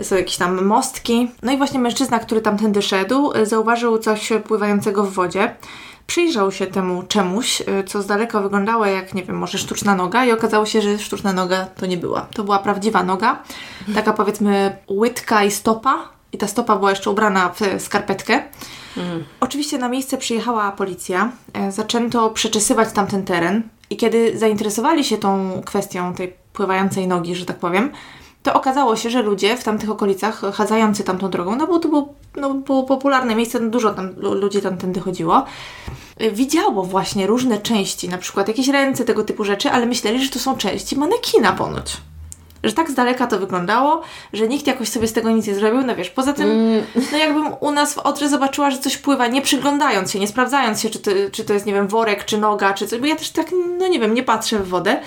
są 0.02 0.16
jakieś 0.16 0.38
tam 0.38 0.66
mostki. 0.66 1.32
No 1.44 1.52
i 1.52 1.58
właśnie 1.58 1.80
mężczyzna, 1.80 2.20
który 2.20 2.42
tamtędy 2.42 2.82
szedł, 2.82 3.32
zauważył 3.44 3.98
coś 3.98 4.30
pływającego 4.48 5.04
w 5.04 5.14
wodzie 5.14 5.56
przyjrzał 6.08 6.52
się 6.52 6.68
temu 6.68 7.04
czemuś, 7.04 7.62
y, 7.62 7.84
co 7.84 8.02
z 8.02 8.06
daleka 8.08 8.42
wyglądało 8.42 8.86
jak, 8.86 9.14
nie 9.14 9.24
wiem, 9.24 9.38
może 9.38 9.58
sztuczna 9.58 9.96
noga 9.96 10.26
i 10.26 10.32
okazało 10.32 10.66
się, 10.66 10.82
że 10.82 11.00
sztuczna 11.00 11.34
noga 11.34 11.66
to 11.66 11.86
nie 11.86 11.98
była. 11.98 12.28
To 12.34 12.44
była 12.44 12.60
prawdziwa 12.60 13.04
noga, 13.04 13.44
taka 13.96 14.14
powiedzmy 14.14 14.78
łydka 14.90 15.44
i 15.44 15.52
stopa 15.52 16.10
i 16.34 16.38
ta 16.38 16.48
stopa 16.48 16.76
była 16.76 16.90
jeszcze 16.90 17.10
ubrana 17.10 17.50
w 17.50 17.84
skarpetkę. 17.84 18.44
Mm. 18.98 19.24
Oczywiście 19.40 19.78
na 19.78 19.90
miejsce 19.90 20.18
przyjechała 20.18 20.72
policja, 20.72 21.32
e, 21.54 21.72
zaczęto 21.72 22.30
przeczesywać 22.30 22.92
tamten 22.92 23.26
teren 23.26 23.64
i 23.90 23.98
kiedy 23.98 24.38
zainteresowali 24.38 25.04
się 25.04 25.18
tą 25.18 25.62
kwestią 25.66 26.14
tej 26.14 26.34
pływającej 26.54 27.08
nogi, 27.08 27.36
że 27.36 27.46
tak 27.46 27.58
powiem, 27.58 27.92
to 28.44 28.54
okazało 28.54 28.96
się, 28.96 29.10
że 29.10 29.22
ludzie 29.22 29.58
w 29.58 29.64
tamtych 29.64 29.90
okolicach, 29.90 30.42
chadzający 30.54 31.04
tamtą 31.04 31.30
drogą, 31.30 31.56
no 31.56 31.68
bo 31.68 31.80
to 31.80 31.90
było, 31.90 32.14
no, 32.38 32.54
było 32.54 32.84
popularne 32.84 33.36
miejsce, 33.36 33.60
no 33.60 33.70
dużo 33.70 33.94
tam 33.94 34.16
ludzi 34.18 34.62
tam 34.62 34.78
tędy 34.78 35.00
chodziło, 35.00 35.46
widziało 36.32 36.84
właśnie 36.84 37.28
różne 37.28 37.58
części, 37.58 38.10
na 38.10 38.18
przykład 38.18 38.48
jakieś 38.48 38.68
ręce, 38.68 39.06
tego 39.06 39.24
typu 39.24 39.44
rzeczy, 39.44 39.72
ale 39.72 39.86
myśleli, 39.86 40.26
że 40.26 40.32
to 40.32 40.40
są 40.40 40.58
części 40.58 40.96
manekina 40.96 41.52
ponoć. 41.52 41.98
Że 42.64 42.74
tak 42.74 42.92
z 42.92 42.94
daleka 42.94 43.28
to 43.28 43.40
wyglądało, 43.40 44.02
że 44.34 44.48
nikt 44.48 44.68
jakoś 44.68 44.90
sobie 44.90 45.08
z 45.08 45.14
tego 45.14 45.32
nic 45.32 45.48
nie 45.48 45.56
zrobił. 45.56 45.82
No 45.82 45.96
wiesz, 45.96 46.10
poza 46.10 46.34
tym, 46.34 46.52
mm. 46.52 46.84
no 47.12 47.18
jakbym 47.18 47.48
u 47.60 47.72
nas 47.72 47.94
w 47.94 47.98
Odrze 47.98 48.30
zobaczyła, 48.30 48.72
że 48.72 48.78
coś 48.78 48.98
pływa, 48.98 49.28
nie 49.28 49.42
przyglądając 49.42 50.12
się, 50.12 50.20
nie 50.20 50.28
sprawdzając 50.28 50.82
się, 50.82 50.90
czy 50.90 51.00
to, 51.00 51.12
czy 51.32 51.44
to 51.44 51.54
jest, 51.54 51.66
nie 51.66 51.74
wiem, 51.74 51.88
worek, 51.88 52.26
czy 52.26 52.38
noga, 52.38 52.74
czy 52.74 52.88
coś, 52.88 53.00
bo 53.00 53.06
ja 53.06 53.16
też 53.16 53.30
tak, 53.30 53.48
no 53.80 53.88
nie 53.88 54.00
wiem, 54.00 54.14
nie 54.14 54.24
patrzę 54.24 54.60
w 54.60 54.68
wodę, 54.68 55.00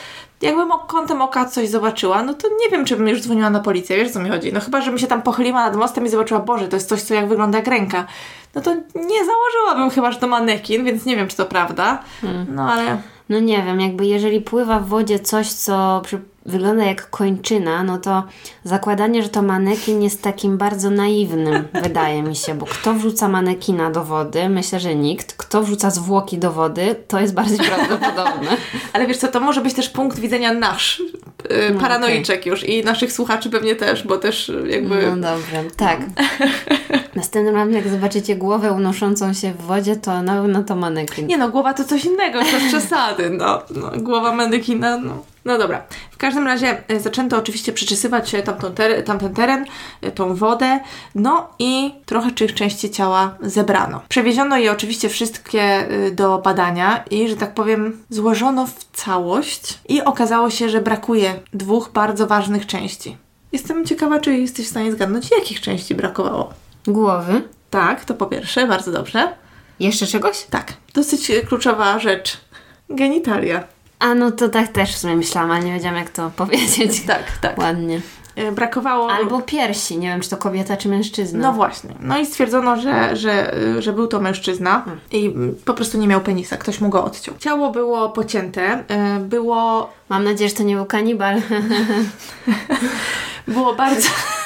jakbym 0.43 0.69
kątem 0.87 1.23
oka 1.23 1.45
coś 1.45 1.69
zobaczyła, 1.69 2.23
no 2.23 2.35
to 2.35 2.49
nie 2.49 2.71
wiem, 2.71 2.85
czy 2.85 2.97
bym 2.97 3.09
już 3.09 3.21
dzwoniła 3.21 3.51
na 3.51 3.61
policję, 3.61 3.97
wiesz 3.97 4.11
co 4.11 4.21
mi 4.21 4.31
chodzi? 4.31 4.53
No 4.53 4.61
chyba, 4.61 4.81
żebym 4.81 4.99
się 4.99 5.07
tam 5.07 5.23
pochyliła 5.23 5.63
nad 5.63 5.77
mostem 5.77 6.07
i 6.07 6.09
zobaczyła, 6.09 6.41
Boże, 6.41 6.69
to 6.69 6.77
jest 6.77 6.89
coś, 6.89 7.03
co 7.03 7.15
jak 7.15 7.29
wygląda 7.29 7.59
jak 7.59 7.67
ręka. 7.67 8.07
No 8.55 8.61
to 8.61 8.75
nie 8.95 9.25
założyłabym 9.25 9.91
chyba, 9.91 10.13
że 10.13 10.19
to 10.19 10.27
manekin, 10.27 10.85
więc 10.85 11.05
nie 11.05 11.17
wiem, 11.17 11.29
czy 11.29 11.37
to 11.37 11.47
prawda. 11.47 12.03
Hmm. 12.21 12.47
No 12.55 12.73
ale... 12.73 12.99
No 13.29 13.41
nie 13.41 13.63
wiem, 13.63 13.81
jakby 13.81 14.07
jeżeli 14.07 14.41
pływa 14.41 14.81
w 14.81 14.89
wodzie 14.89 15.19
coś, 15.19 15.53
co 15.53 16.01
przy 16.05 16.21
wygląda 16.47 16.85
jak 16.85 17.11
kończyna, 17.11 17.85
no 17.85 17.99
to 17.99 18.25
zakładanie, 18.65 19.23
że 19.23 19.29
to 19.29 19.43
manekin 19.43 20.03
jest 20.03 20.23
takim 20.23 20.59
bardzo 20.59 20.91
naiwnym, 20.91 21.69
wydaje 21.83 22.23
mi 22.23 22.37
się, 22.37 22.55
bo 22.55 22.67
kto 22.67 22.95
wrzuca 22.95 23.29
manekina 23.29 23.91
do 23.91 24.05
wody? 24.05 24.49
Myślę, 24.49 24.81
że 24.81 24.95
nikt. 24.95 25.33
Kto 25.33 25.63
wrzuca 25.63 25.91
zwłoki 25.91 26.39
do 26.39 26.53
wody? 26.53 26.97
To 27.09 27.21
jest 27.21 27.35
bardziej 27.35 27.59
prawdopodobne. 27.69 28.57
Ale 28.93 29.07
wiesz 29.07 29.17
co, 29.17 29.29
to 29.29 29.41
może 29.41 29.61
być 29.61 29.75
też 29.75 29.89
punkt 29.89 30.19
widzenia 30.19 30.53
nasz, 30.53 31.03
yy, 31.51 31.71
no, 31.75 31.81
paranoiczek 31.81 32.41
okay. 32.41 32.51
już 32.51 32.65
i 32.65 32.85
naszych 32.85 33.13
słuchaczy 33.13 33.51
pewnie 33.51 33.77
też, 33.77 34.07
bo 34.07 34.19
też 34.19 34.53
jakby... 34.67 35.03
No 35.07 35.17
dobrze, 35.17 35.65
tak. 35.77 36.01
Następnym 37.15 37.55
razem 37.55 37.75
jak 37.75 37.89
zobaczycie 37.89 38.37
głowę 38.37 38.73
unoszącą 38.73 39.35
się 39.35 39.53
w 39.53 39.63
wodzie, 39.63 39.97
to 39.97 40.23
no, 40.23 40.49
no 40.49 40.63
to 40.65 40.77
manekin. 40.77 41.27
Nie 41.27 41.39
no, 41.39 41.49
głowa 41.49 41.75
to 41.75 41.85
coś 41.85 42.05
innego, 42.05 42.41
to 42.41 42.69
przesady, 42.69 43.31
no, 43.31 43.63
no. 43.71 43.91
Głowa 43.97 44.35
manekina, 44.35 44.97
no. 44.97 45.23
No 45.45 45.59
dobra. 45.59 45.83
W 46.11 46.17
każdym 46.17 46.47
razie 46.47 46.83
e, 46.89 47.01
zaczęto 47.01 47.39
oczywiście 47.39 47.73
przeczesywać 47.73 48.37
tamtą 48.45 48.73
ter 48.73 49.05
tamten 49.05 49.35
teren, 49.35 49.65
e, 50.03 50.11
tą 50.11 50.35
wodę, 50.35 50.81
no 51.15 51.49
i 51.59 51.95
trochę 52.07 52.31
tych 52.31 52.55
części 52.55 52.91
ciała 52.91 53.35
zebrano. 53.41 54.03
Przewieziono 54.09 54.57
je 54.57 54.73
oczywiście 54.73 55.09
wszystkie 55.09 55.63
e, 55.63 56.11
do 56.11 56.39
badania 56.39 57.05
i, 57.11 57.29
że 57.29 57.37
tak 57.37 57.55
powiem, 57.55 58.05
złożono 58.11 58.67
w 58.67 58.85
całość 58.93 59.79
i 59.89 60.03
okazało 60.03 60.51
się, 60.51 60.69
że 60.69 60.81
brakuje 60.81 61.41
dwóch 61.53 61.91
bardzo 61.93 62.27
ważnych 62.27 62.67
części. 62.67 63.17
Jestem 63.53 63.85
ciekawa, 63.85 64.21
czy 64.21 64.37
jesteś 64.37 64.67
w 64.67 64.71
stanie 64.71 64.93
zgadnąć, 64.93 65.31
jakich 65.31 65.61
części 65.61 65.95
brakowało. 65.95 66.53
Głowy? 66.87 67.43
Tak, 67.71 68.05
to 68.05 68.15
po 68.15 68.27
pierwsze, 68.27 68.67
bardzo 68.67 68.93
dobrze. 68.93 69.33
Jeszcze 69.81 70.07
czegoś? 70.07 70.45
Tak, 70.51 70.73
dosyć 70.95 71.33
kluczowa 71.49 71.99
rzecz. 71.99 72.41
Genitalia. 72.91 73.65
A 74.01 74.15
no 74.15 74.31
to 74.31 74.49
tak 74.49 74.69
też 74.69 74.95
w 74.95 74.99
sumie 74.99 75.17
myślałam, 75.17 75.51
ale 75.51 75.65
nie 75.65 75.73
wiedziałam 75.73 75.97
jak 75.97 76.11
to 76.11 76.31
powiedzieć. 76.37 77.03
Tak, 77.07 77.23
tak. 77.41 77.59
Ładnie. 77.59 78.01
E, 78.37 78.53
Brakowało... 78.53 79.13
Albo 79.13 79.43
piersi, 79.43 79.99
nie 79.99 80.09
wiem 80.09 80.21
czy 80.21 80.31
to 80.31 80.37
kobieta 80.37 80.77
czy 80.77 80.89
mężczyzna. 80.89 81.39
No 81.49 81.53
właśnie. 81.53 81.91
No 82.01 82.19
i 82.19 82.27
stwierdzono, 82.27 82.77
że, 82.81 83.17
że, 83.17 83.55
y, 83.59 83.83
że 83.83 83.93
był 83.93 84.07
to 84.07 84.21
mężczyzna 84.21 84.85
i 85.13 85.27
mm, 85.27 85.55
po 85.65 85.75
prostu 85.75 85.99
nie 85.99 86.07
miał 86.09 86.21
penisa. 86.21 86.57
Ktoś 86.57 86.81
mu 86.81 86.89
go 86.89 87.05
odciął. 87.05 87.35
Ciało 87.39 87.71
było 87.71 88.09
pocięte. 88.09 88.85
y, 89.17 89.21
Było, 89.21 89.91
Mam 90.09 90.25
nadzieję, 90.25 90.51
że 90.51 90.57
to 90.57 90.63
nie 90.63 90.77
był 90.77 90.87
kanibal. 90.87 91.37
było 93.49 93.75
bardzo... 93.75 94.09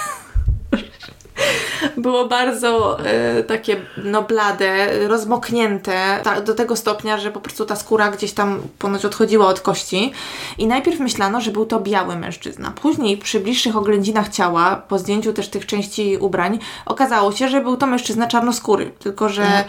Było 1.96 2.28
bardzo 2.28 2.98
e, 3.00 3.42
takie 3.42 3.76
no 4.04 4.22
blade, 4.22 5.08
rozmoknięte, 5.08 6.20
ta, 6.22 6.40
do 6.40 6.54
tego 6.54 6.76
stopnia, 6.76 7.18
że 7.18 7.30
po 7.30 7.40
prostu 7.40 7.64
ta 7.64 7.76
skóra 7.76 8.10
gdzieś 8.10 8.32
tam 8.32 8.60
ponoć 8.78 9.04
odchodziła 9.04 9.46
od 9.46 9.60
kości. 9.60 10.12
I 10.58 10.66
najpierw 10.66 11.00
myślano, 11.00 11.40
że 11.40 11.50
był 11.50 11.66
to 11.66 11.80
biały 11.80 12.16
mężczyzna. 12.16 12.70
Później 12.70 13.16
przy 13.16 13.40
bliższych 13.40 13.76
oględzinach 13.76 14.28
ciała, 14.28 14.76
po 14.76 14.98
zdjęciu 14.98 15.32
też 15.32 15.48
tych 15.48 15.66
części 15.66 16.16
ubrań, 16.20 16.58
okazało 16.86 17.32
się, 17.32 17.48
że 17.48 17.60
był 17.60 17.76
to 17.76 17.86
mężczyzna 17.86 18.26
czarnoskóry. 18.26 18.90
Tylko, 18.98 19.28
że 19.28 19.64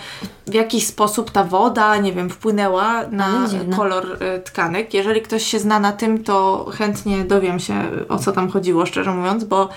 w 0.48 0.54
jakiś 0.54 0.88
sposób 0.88 1.32
ta 1.32 1.44
woda, 1.44 1.98
nie 1.98 2.14
wiem, 2.14 2.30
wpłynęła 2.30 3.08
na 3.12 3.48
dziwne. 3.50 3.78
kolor 3.78 4.18
e, 4.20 4.40
tkanek. 4.40 4.94
Jeżeli 4.94 5.22
ktoś 5.22 5.44
się 5.44 5.60
zna 5.60 5.80
na 5.80 5.92
tym, 5.92 6.24
to 6.24 6.66
chętnie 6.78 7.24
dowiem 7.24 7.60
się, 7.60 7.84
o 8.10 8.20
co 8.20 8.32
tam 8.32 8.50
chodziło, 8.52 8.86
szczerze 8.86 9.12
mówiąc, 9.12 9.44
bo 9.44 9.70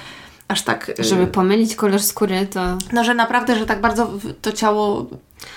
aż 0.48 0.62
tak... 0.62 0.92
e, 1.00 1.04
Żeby 1.04 1.26
pomylić 1.26 1.76
kolor 1.76 2.02
skóry, 2.02 2.46
to... 2.46 2.60
no, 2.92 3.04
że 3.04 3.14
naprawdę, 3.14 3.58
że 3.58 3.66
tak 3.66 3.80
bardzo 3.80 4.10
to 4.42 4.52
ciało 4.52 5.06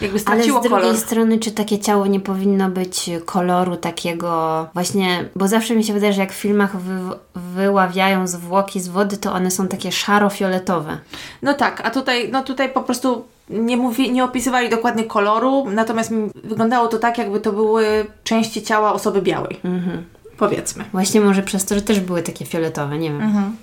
jakby 0.01 0.15
Ale 0.15 0.19
straciło 0.19 0.59
z 0.59 0.63
drugiej 0.63 0.81
kolor. 0.81 0.97
strony, 0.97 1.39
czy 1.39 1.51
takie 1.51 1.79
ciało 1.79 2.07
nie 2.07 2.19
powinno 2.19 2.69
być 2.69 3.09
koloru 3.25 3.75
takiego 3.77 4.67
właśnie, 4.73 5.25
bo 5.35 5.47
zawsze 5.47 5.75
mi 5.75 5.83
się 5.83 5.93
wydaje, 5.93 6.13
że 6.13 6.21
jak 6.21 6.31
w 6.31 6.35
filmach 6.35 6.77
wy, 6.77 6.93
wyławiają 7.35 8.27
zwłoki 8.27 8.79
z 8.79 8.87
wody, 8.87 9.17
to 9.17 9.33
one 9.33 9.51
są 9.51 9.67
takie 9.67 9.89
szaro-fioletowe. 9.91 10.97
No 11.41 11.53
tak, 11.53 11.81
a 11.87 11.91
tutaj, 11.91 12.29
no 12.31 12.43
tutaj 12.43 12.69
po 12.73 12.81
prostu 12.81 13.25
nie, 13.49 13.77
mówi, 13.77 14.11
nie 14.11 14.23
opisywali 14.23 14.69
dokładnie 14.69 15.03
koloru, 15.03 15.65
natomiast 15.69 16.11
mi 16.11 16.29
wyglądało 16.43 16.87
to 16.87 16.97
tak, 16.99 17.17
jakby 17.17 17.39
to 17.39 17.51
były 17.53 18.05
części 18.23 18.61
ciała 18.63 18.93
osoby 18.93 19.21
białej. 19.21 19.59
Mhm. 19.63 20.03
Powiedzmy. 20.37 20.85
Właśnie 20.91 21.21
może 21.21 21.43
przez 21.43 21.65
to, 21.65 21.75
że 21.75 21.81
też 21.81 21.99
były 21.99 22.21
takie 22.23 22.45
fioletowe, 22.45 22.97
nie 22.97 23.09
wiem. 23.09 23.21
Mhm. 23.21 23.55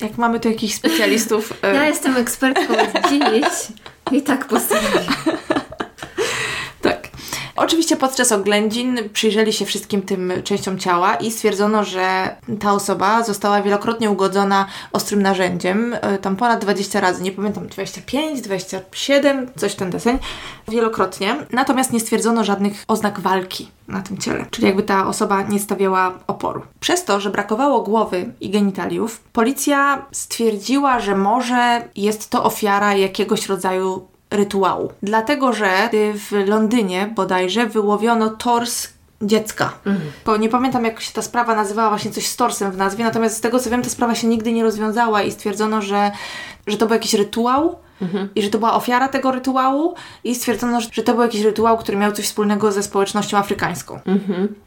Jak 0.00 0.18
mamy 0.18 0.40
tu 0.40 0.48
jakichś 0.48 0.74
specjalistów. 0.74 1.52
e, 1.62 1.74
Ja 1.74 1.84
jestem 1.84 2.16
ekspertką 2.16 2.74
od 2.74 3.10
dziś 3.10 3.44
i 4.12 4.22
tak 4.22 4.46
postanowiłam. 4.48 5.04
Oczywiście 7.56 7.96
podczas 7.96 8.32
oględzin 8.32 8.98
przyjrzeli 9.12 9.52
się 9.52 9.64
wszystkim 9.64 10.02
tym 10.02 10.32
częściom 10.44 10.78
ciała 10.78 11.14
i 11.14 11.30
stwierdzono, 11.30 11.84
że 11.84 12.36
ta 12.60 12.72
osoba 12.72 13.22
została 13.22 13.62
wielokrotnie 13.62 14.10
ugodzona 14.10 14.66
ostrym 14.92 15.22
narzędziem, 15.22 15.96
e, 16.00 16.18
tam 16.18 16.36
ponad 16.36 16.60
20 16.60 17.00
razy, 17.00 17.22
nie 17.22 17.32
pamiętam, 17.32 17.66
25, 17.66 18.40
27, 18.40 19.50
coś 19.56 19.74
ten 19.74 19.90
deseń, 19.90 20.18
wielokrotnie. 20.68 21.36
Natomiast 21.50 21.92
nie 21.92 22.00
stwierdzono 22.00 22.44
żadnych 22.44 22.84
oznak 22.88 23.20
walki 23.20 23.68
na 23.88 24.02
tym 24.02 24.18
ciele, 24.18 24.46
czyli 24.50 24.66
jakby 24.66 24.82
ta 24.82 25.06
osoba 25.06 25.42
nie 25.42 25.58
stawiała 25.58 26.18
oporu. 26.26 26.62
Przez 26.80 27.04
to, 27.04 27.20
że 27.20 27.30
brakowało 27.30 27.82
głowy 27.82 28.32
i 28.40 28.50
genitaliów, 28.50 29.20
policja 29.32 30.06
stwierdziła, 30.12 31.00
że 31.00 31.16
może 31.16 31.88
jest 31.96 32.30
to 32.30 32.44
ofiara 32.44 32.94
jakiegoś 32.94 33.48
rodzaju 33.48 34.11
rytuału. 34.32 34.92
Dlatego, 35.02 35.52
że 35.52 35.90
w 36.14 36.44
Londynie 36.46 37.12
bodajże 37.14 37.66
wyłowiono 37.66 38.30
tors 38.30 38.88
dziecka. 39.22 39.72
Bo 40.26 40.36
nie 40.36 40.48
pamiętam, 40.48 40.84
jak 40.84 41.00
się 41.00 41.12
ta 41.12 41.22
sprawa 41.22 41.54
nazywała, 41.54 41.88
właśnie 41.88 42.10
coś 42.10 42.26
z 42.26 42.36
torsem 42.36 42.72
w 42.72 42.76
nazwie, 42.76 43.04
natomiast 43.04 43.36
z 43.36 43.40
tego 43.40 43.58
co 43.58 43.70
wiem, 43.70 43.82
ta 43.82 43.90
sprawa 43.90 44.14
się 44.14 44.26
nigdy 44.26 44.52
nie 44.52 44.62
rozwiązała 44.62 45.22
i 45.22 45.32
stwierdzono, 45.32 45.82
że, 45.82 46.10
że 46.66 46.76
to 46.76 46.86
był 46.86 46.94
jakiś 46.94 47.14
rytuał 47.14 47.78
i 48.34 48.42
że 48.42 48.50
to 48.50 48.58
była 48.58 48.74
ofiara 48.74 49.08
tego 49.08 49.32
rytuału 49.32 49.94
i 50.24 50.34
stwierdzono, 50.34 50.80
że- 50.80 50.88
że 50.92 51.02
to 51.02 51.12
był 51.12 51.22
jakiś 51.22 51.40
rytuał, 51.42 51.78
który 51.78 51.98
miał 51.98 52.12
coś 52.12 52.24
wspólnego 52.24 52.72
ze 52.72 52.82
społecznością 52.82 53.38
afrykańską. 53.38 54.00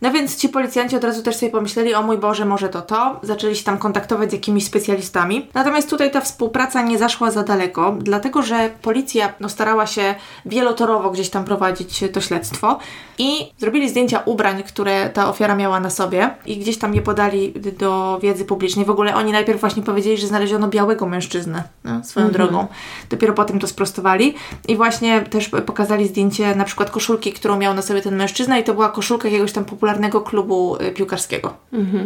No 0.02 0.12
więc 0.12 0.38
ci 0.38 0.50
policjanci 0.50 0.96
od 0.96 1.04
razu 1.04 1.24
też 1.24 1.36
sobie 1.36 1.52
pomyśleli, 1.52 1.96
o 1.96 2.02
mój 2.02 2.18
Boże, 2.18 2.46
może 2.46 2.70
to 2.70 2.82
to. 2.82 3.20
Zaczęli 3.24 3.56
się 3.56 3.64
tam 3.64 3.78
kontaktować 3.78 4.30
z 4.30 4.34
jakimiś 4.34 4.66
specjalistami. 4.66 5.50
Natomiast 5.54 5.90
tutaj 5.90 6.12
ta 6.12 6.22
współpraca 6.22 6.82
nie 6.82 6.98
zaszła 6.98 7.32
za 7.32 7.44
daleko, 7.44 7.96
dlatego 8.00 8.42
że 8.42 8.70
policja 8.82 9.34
no, 9.40 9.50
starała 9.50 9.88
się 9.88 10.16
wielotorowo 10.46 11.10
gdzieś 11.12 11.30
tam 11.30 11.44
prowadzić 11.44 12.04
to 12.14 12.22
śledztwo 12.22 12.80
i 13.18 13.52
zrobili 13.58 13.90
zdjęcia 13.90 14.20
ubrań, 14.26 14.64
które 14.64 15.10
ta 15.10 15.30
ofiara 15.30 15.56
miała 15.56 15.80
na 15.80 15.90
sobie 15.90 16.30
i 16.46 16.58
gdzieś 16.58 16.78
tam 16.78 16.96
je 16.96 17.02
podali 17.02 17.54
do 17.80 18.20
wiedzy 18.22 18.46
publicznej. 18.46 18.86
W 18.86 18.90
ogóle 18.90 19.16
oni 19.16 19.32
najpierw 19.32 19.60
właśnie 19.62 19.84
powiedzieli, 19.84 20.18
że 20.18 20.28
znaleziono 20.28 20.68
białego 20.68 21.06
mężczyznę 21.06 21.64
no, 21.84 22.04
swoją 22.04 22.32
drogą. 22.32 22.68
Dopiero 23.10 23.25
potem 23.34 23.60
to 23.60 23.68
sprostowali 23.68 24.34
i 24.68 24.76
właśnie 24.76 25.22
też 25.22 25.50
pokazali 25.66 26.08
zdjęcie 26.08 26.56
na 26.56 26.64
przykład 26.64 26.90
koszulki, 26.92 27.34
którą 27.34 27.58
miał 27.58 27.74
na 27.74 27.82
sobie 27.82 28.02
ten 28.02 28.16
mężczyzna 28.16 28.58
i 28.60 28.64
to 28.64 28.74
była 28.74 28.90
koszulka 28.90 29.28
jakiegoś 29.28 29.52
tam 29.52 29.66
popularnego 29.66 30.22
klubu 30.22 30.78
y, 30.82 30.92
piłkarskiego. 30.92 31.54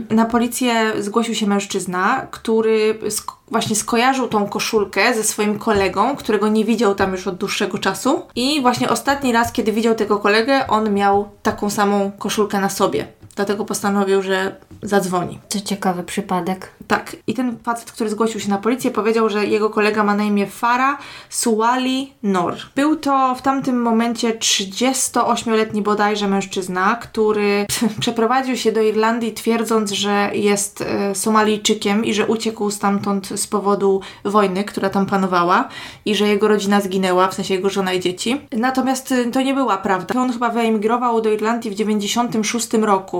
Na 0.10 0.26
policję 0.26 0.92
zgłosił 1.00 1.36
się 1.36 1.48
mężczyzna, 1.48 2.28
który 2.32 3.00
sk- 3.02 3.32
właśnie 3.52 3.76
skojarzył 3.76 4.28
tą 4.28 4.48
koszulkę 4.48 5.14
ze 5.14 5.24
swoim 5.24 5.60
kolegą, 5.60 6.16
którego 6.16 6.48
nie 6.48 6.66
widział 6.66 6.96
tam 6.96 7.12
już 7.12 7.28
od 7.28 7.36
dłuższego 7.36 7.78
czasu 7.78 8.22
i 8.36 8.62
właśnie 8.62 8.90
ostatni 8.90 9.32
raz, 9.32 9.52
kiedy 9.52 9.72
widział 9.72 9.96
tego 9.96 10.18
kolegę, 10.20 10.68
on 10.68 10.94
miał 10.94 11.30
taką 11.44 11.70
samą 11.70 12.12
koszulkę 12.20 12.60
na 12.60 12.70
sobie. 12.70 13.08
Dlatego 13.36 13.66
postanowił, 13.66 14.22
że 14.22 14.56
zadzwoni. 14.82 15.40
To 15.50 15.60
ciekawy 15.60 16.04
przypadek. 16.04 16.72
Tak. 16.88 17.16
I 17.28 17.34
ten 17.34 17.58
facet, 17.64 17.92
który 17.92 18.10
zgłosił 18.10 18.40
się 18.40 18.50
na 18.50 18.58
policję, 18.58 18.92
powiedział, 18.92 19.30
że 19.30 19.46
jego 19.46 19.70
kolega 19.70 20.04
ma 20.04 20.16
na 20.16 20.24
imię 20.24 20.48
Farah 20.48 20.98
Suwali 21.30 22.14
Nor. 22.24 22.56
Był 22.76 22.96
to 22.96 23.36
w 23.36 23.42
tamtym 23.42 23.82
momencie 23.82 24.34
38-letni 24.34 25.82
bodajże 25.82 26.28
mężczyzna, 26.28 26.96
który 26.96 27.66
przeprowadził 28.00 28.58
się 28.58 28.72
do 28.72 28.82
Irlandii 28.82 29.34
twierdząc, 29.34 29.92
że 29.92 30.30
jest 30.34 30.82
e, 30.82 31.16
Somalijczykiem 31.16 32.06
i 32.06 32.14
że 32.14 32.28
uciekł 32.28 32.72
stamtąd 32.72 33.28
z 33.28 33.48
powodu 33.48 34.02
wojny, 34.26 34.64
która 34.64 34.90
tam 34.90 35.06
panowała 35.06 35.70
i 36.06 36.16
że 36.16 36.28
jego 36.28 36.48
rodzina 36.48 36.82
zginęła, 36.82 37.28
w 37.28 37.34
sensie 37.34 37.54
jego 37.54 37.70
żona 37.70 37.94
i 37.94 38.00
dzieci. 38.00 38.42
Natomiast 38.52 39.12
e, 39.12 39.32
to 39.32 39.42
nie 39.42 39.54
była 39.54 39.78
prawda. 39.78 40.22
On 40.22 40.34
chyba 40.34 40.50
wyemigrował 40.50 41.22
do 41.22 41.32
Irlandii 41.32 41.72
w 41.72 41.76
96 41.76 42.74
roku 42.74 43.19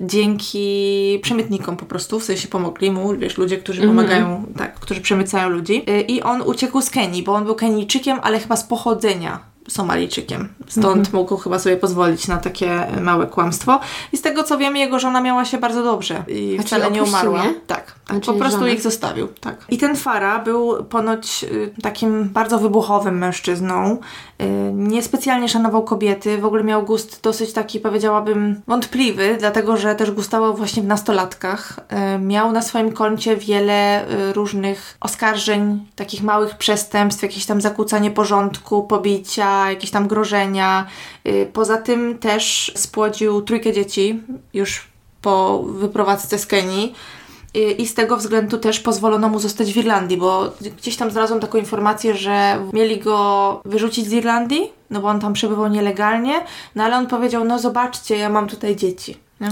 dzięki 0.00 1.18
przemytnikom 1.22 1.76
po 1.76 1.86
prostu, 1.86 2.20
w 2.20 2.24
sensie 2.24 2.48
pomogli 2.48 2.90
mu, 2.90 3.16
wiesz, 3.16 3.38
ludzie, 3.38 3.58
którzy 3.58 3.82
pomagają, 3.86 4.44
tak, 4.56 4.74
którzy 4.74 5.00
przemycają 5.00 5.48
ludzi. 5.48 5.90
Y, 5.90 6.00
I 6.00 6.22
on 6.22 6.42
uciekł 6.42 6.80
z 6.80 6.90
Kenii, 6.90 7.22
bo 7.22 7.34
on 7.34 7.44
był 7.44 7.54
Kenijczykiem, 7.54 8.18
ale 8.22 8.40
chyba 8.40 8.56
z 8.56 8.64
pochodzenia 8.64 9.40
Somalijczykiem. 9.68 10.48
Stąd 10.68 11.12
mógł 11.12 11.36
chyba 11.36 11.58
sobie 11.58 11.76
pozwolić 11.76 12.28
na 12.28 12.36
takie 12.36 12.86
małe 13.00 13.26
kłamstwo. 13.26 13.80
I 14.12 14.16
z 14.16 14.22
tego 14.22 14.42
co 14.42 14.58
wiem, 14.58 14.76
jego 14.76 14.98
żona 14.98 15.20
miała 15.20 15.44
się 15.44 15.58
bardzo 15.58 15.82
dobrze 15.82 16.22
i 16.28 16.56
A 16.60 16.62
wcale 16.62 16.90
nie 16.90 17.02
umarła. 17.02 17.44
Tak, 17.66 17.97
A 18.08 18.14
po 18.14 18.32
prostu 18.32 18.58
żonę? 18.58 18.72
ich 18.72 18.82
zostawił. 18.82 19.28
Tak. 19.40 19.66
I 19.68 19.78
ten 19.78 19.96
Fara 19.96 20.38
był 20.38 20.84
ponoć 20.84 21.44
y, 21.44 21.82
takim 21.82 22.28
bardzo 22.28 22.58
wybuchowym 22.58 23.18
mężczyzną. 23.18 23.98
Y, 24.42 24.44
niespecjalnie 24.74 25.48
szanował 25.48 25.84
kobiety, 25.84 26.38
w 26.38 26.44
ogóle 26.44 26.64
miał 26.64 26.82
gust 26.82 27.22
dosyć 27.22 27.52
taki, 27.52 27.80
powiedziałabym, 27.80 28.60
wątpliwy, 28.66 29.36
dlatego 29.40 29.76
że 29.76 29.94
też 29.94 30.10
gustował 30.10 30.56
właśnie 30.56 30.82
w 30.82 30.86
nastolatkach. 30.86 31.80
Y, 32.16 32.18
miał 32.18 32.52
na 32.52 32.62
swoim 32.62 32.92
koncie 32.92 33.36
wiele 33.36 34.04
różnych 34.34 34.96
oskarżeń, 35.00 35.86
takich 35.96 36.22
małych 36.22 36.56
przestępstw, 36.56 37.22
jakieś 37.22 37.46
tam 37.46 37.60
zakłócanie 37.60 38.10
porządku, 38.10 38.82
pobicia, 38.82 39.70
jakieś 39.70 39.90
tam 39.90 40.08
grożenia. 40.08 40.86
Poza 41.52 41.76
tym 41.76 42.18
też 42.18 42.72
spłodził 42.76 43.42
trójkę 43.42 43.72
dzieci 43.72 44.22
już 44.54 44.88
po 45.22 45.62
wyprowadzce 45.62 46.38
z 46.38 46.46
Kenii. 46.46 46.94
I- 47.54 47.82
I 47.82 47.86
z 47.86 47.94
tego 47.94 48.16
względu 48.16 48.58
też 48.58 48.80
pozwolono 48.80 49.28
mu 49.28 49.38
zostać 49.38 49.72
w 49.72 49.76
Irlandii, 49.76 50.16
bo 50.16 50.52
gdzieś 50.78 50.96
tam 50.96 51.10
znalazłam 51.10 51.40
taką 51.40 51.58
informację, 51.58 52.14
że 52.16 52.58
mieli 52.72 52.98
go 53.00 53.60
wyrzucić 53.64 54.06
z 54.06 54.12
Irlandii, 54.12 54.72
no 54.90 55.00
bo 55.00 55.08
on 55.08 55.20
tam 55.20 55.32
przebywał 55.32 55.68
nielegalnie, 55.68 56.40
no 56.74 56.84
ale 56.84 56.96
on 56.96 57.06
powiedział, 57.06 57.44
no 57.44 57.58
zobaczcie, 57.58 58.16
ja 58.18 58.28
mam 58.28 58.46
tutaj 58.48 58.76
dzieci. 58.76 59.16
Nie? 59.40 59.48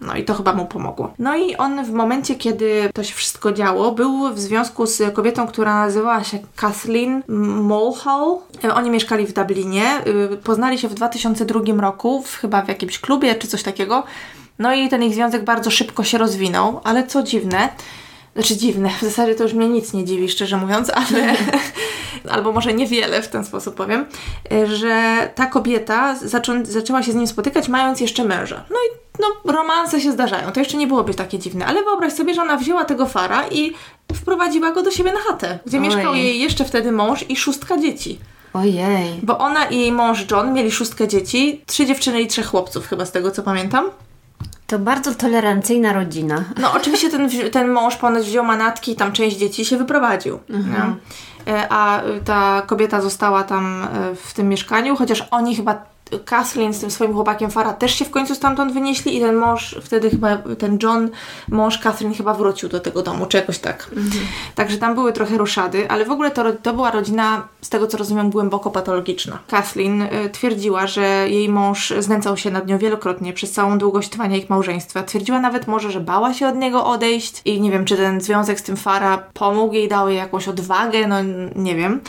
No 0.00 0.14
i 0.16 0.24
to 0.24 0.34
chyba 0.34 0.52
mu 0.52 0.66
pomogło. 0.66 1.12
No 1.18 1.36
i 1.36 1.56
on 1.56 1.84
w 1.84 1.92
momencie, 1.92 2.34
kiedy 2.34 2.90
to 2.94 3.04
się 3.04 3.14
wszystko 3.14 3.52
działo, 3.52 3.92
był 3.92 4.34
w 4.34 4.38
związku 4.38 4.86
z 4.86 5.14
kobietą, 5.14 5.46
która 5.46 5.74
nazywała 5.74 6.24
się 6.24 6.38
Kathleen 6.56 7.22
Mulhall. 7.62 8.36
E, 8.64 8.74
Oni 8.74 8.90
mieszkali 8.90 9.26
w 9.26 9.32
Dublinie, 9.32 9.84
y, 10.32 10.36
poznali 10.36 10.78
się 10.78 10.88
w 10.88 10.94
2002 10.94 11.80
roku, 11.80 12.22
w, 12.22 12.36
chyba 12.36 12.62
w 12.62 12.68
jakimś 12.68 12.98
klubie 12.98 13.34
czy 13.34 13.48
coś 13.48 13.62
takiego. 13.62 14.02
No 14.58 14.74
i 14.74 14.88
ten 14.88 15.02
ich 15.02 15.14
związek 15.14 15.44
bardzo 15.44 15.70
szybko 15.70 16.04
się 16.04 16.18
rozwinął, 16.18 16.80
ale 16.84 17.06
co 17.06 17.22
dziwne, 17.22 17.68
znaczy 18.34 18.56
dziwne, 18.56 18.90
w 19.00 19.02
zasadzie 19.02 19.34
to 19.34 19.42
już 19.42 19.52
mnie 19.52 19.68
nic 19.68 19.92
nie 19.92 20.04
dziwi, 20.04 20.28
szczerze 20.28 20.56
mówiąc, 20.56 20.90
ale 20.94 21.36
albo 22.34 22.52
może 22.52 22.74
niewiele 22.74 23.22
w 23.22 23.28
ten 23.28 23.44
sposób 23.44 23.74
powiem, 23.74 24.06
że 24.64 25.30
ta 25.34 25.46
kobieta 25.46 26.16
zaczą, 26.16 26.64
zaczęła 26.64 27.02
się 27.02 27.12
z 27.12 27.14
nim 27.14 27.26
spotykać 27.26 27.68
mając 27.68 28.00
jeszcze 28.00 28.24
męża. 28.24 28.64
No 28.70 28.76
i 28.76 28.98
no, 29.20 29.52
romanse 29.52 30.00
się 30.00 30.12
zdarzają, 30.12 30.52
to 30.52 30.60
jeszcze 30.60 30.76
nie 30.76 30.86
byłoby 30.86 31.14
takie 31.14 31.38
dziwne, 31.38 31.66
ale 31.66 31.84
wyobraź 31.84 32.12
sobie, 32.12 32.34
że 32.34 32.42
ona 32.42 32.56
wzięła 32.56 32.84
tego 32.84 33.06
fara 33.06 33.48
i 33.48 33.72
wprowadziła 34.14 34.72
go 34.72 34.82
do 34.82 34.90
siebie 34.90 35.12
na 35.12 35.20
chatę, 35.20 35.58
gdzie 35.66 35.78
Oj. 35.78 35.82
mieszkał 35.82 36.14
jej 36.14 36.40
jeszcze 36.40 36.64
wtedy 36.64 36.92
mąż 36.92 37.24
i 37.28 37.36
szóstka 37.36 37.78
dzieci. 37.78 38.18
Ojej. 38.52 39.20
Bo 39.22 39.38
ona 39.38 39.64
i 39.64 39.78
jej 39.78 39.92
mąż 39.92 40.30
John 40.30 40.52
mieli 40.52 40.70
szóstkę 40.70 41.08
dzieci, 41.08 41.62
trzy 41.66 41.86
dziewczyny 41.86 42.20
i 42.20 42.26
trzech 42.26 42.46
chłopców, 42.46 42.86
chyba 42.86 43.06
z 43.06 43.12
tego 43.12 43.30
co 43.30 43.42
pamiętam. 43.42 43.90
To 44.68 44.78
bardzo 44.78 45.14
tolerancyjna 45.14 45.92
rodzina. 45.92 46.44
No 46.60 46.72
oczywiście 46.72 47.10
ten, 47.10 47.30
ten 47.50 47.68
mąż 47.68 47.96
ponoć 47.96 48.26
wziął 48.26 48.44
manatki 48.44 48.92
i 48.92 48.96
tam 48.96 49.12
część 49.12 49.36
dzieci 49.36 49.64
się 49.64 49.76
wyprowadził. 49.76 50.38
Mhm. 50.50 50.96
E, 51.46 51.66
a 51.70 52.02
ta 52.24 52.62
kobieta 52.66 53.00
została 53.00 53.44
tam 53.44 53.82
e, 53.82 54.14
w 54.14 54.34
tym 54.34 54.48
mieszkaniu, 54.48 54.96
chociaż 54.96 55.24
oni 55.30 55.56
chyba 55.56 55.82
Kathleen 56.24 56.74
z 56.74 56.80
tym 56.80 56.90
swoim 56.90 57.12
chłopakiem 57.12 57.50
Fara 57.50 57.72
też 57.72 57.94
się 57.94 58.04
w 58.04 58.10
końcu 58.10 58.34
stamtąd 58.34 58.72
wynieśli 58.72 59.16
i 59.16 59.20
ten 59.20 59.36
mąż, 59.36 59.76
wtedy 59.82 60.10
chyba 60.10 60.38
ten 60.58 60.78
John, 60.82 61.10
mąż 61.48 61.78
Kathleen 61.78 62.14
chyba 62.14 62.34
wrócił 62.34 62.68
do 62.68 62.80
tego 62.80 63.02
domu, 63.02 63.26
czy 63.26 63.36
jakoś 63.36 63.58
tak. 63.58 63.90
Mhm. 63.96 64.24
Także 64.54 64.78
tam 64.78 64.94
były 64.94 65.12
trochę 65.12 65.38
ruszady, 65.38 65.90
ale 65.90 66.04
w 66.04 66.10
ogóle 66.10 66.30
to, 66.30 66.52
to 66.52 66.74
była 66.74 66.90
rodzina, 66.90 67.48
z 67.60 67.68
tego 67.68 67.86
co 67.86 67.98
rozumiem, 67.98 68.30
głęboko 68.30 68.70
patologiczna. 68.70 69.38
Kathleen 69.48 70.02
y, 70.02 70.30
twierdziła, 70.32 70.86
że 70.86 71.28
jej 71.28 71.48
mąż 71.48 71.92
znęcał 71.98 72.36
się 72.36 72.50
nad 72.50 72.66
nią 72.66 72.78
wielokrotnie 72.78 73.32
przez 73.32 73.52
całą 73.52 73.78
długość 73.78 74.08
trwania 74.08 74.36
ich 74.36 74.50
małżeństwa. 74.50 75.02
Twierdziła 75.02 75.40
nawet 75.40 75.66
może, 75.66 75.90
że 75.90 76.00
bała 76.00 76.34
się 76.34 76.48
od 76.48 76.56
niego 76.56 76.86
odejść 76.86 77.42
i 77.44 77.60
nie 77.60 77.70
wiem, 77.70 77.84
czy 77.84 77.96
ten 77.96 78.20
związek 78.20 78.60
z 78.60 78.62
tym 78.62 78.76
Fara 78.76 79.18
pomógł 79.34 79.74
jej, 79.74 79.88
dał 79.88 80.08
jej 80.08 80.18
jakąś 80.18 80.48
odwagę, 80.48 81.06
no 81.06 81.16
nie 81.56 81.74
wiem. 81.74 82.00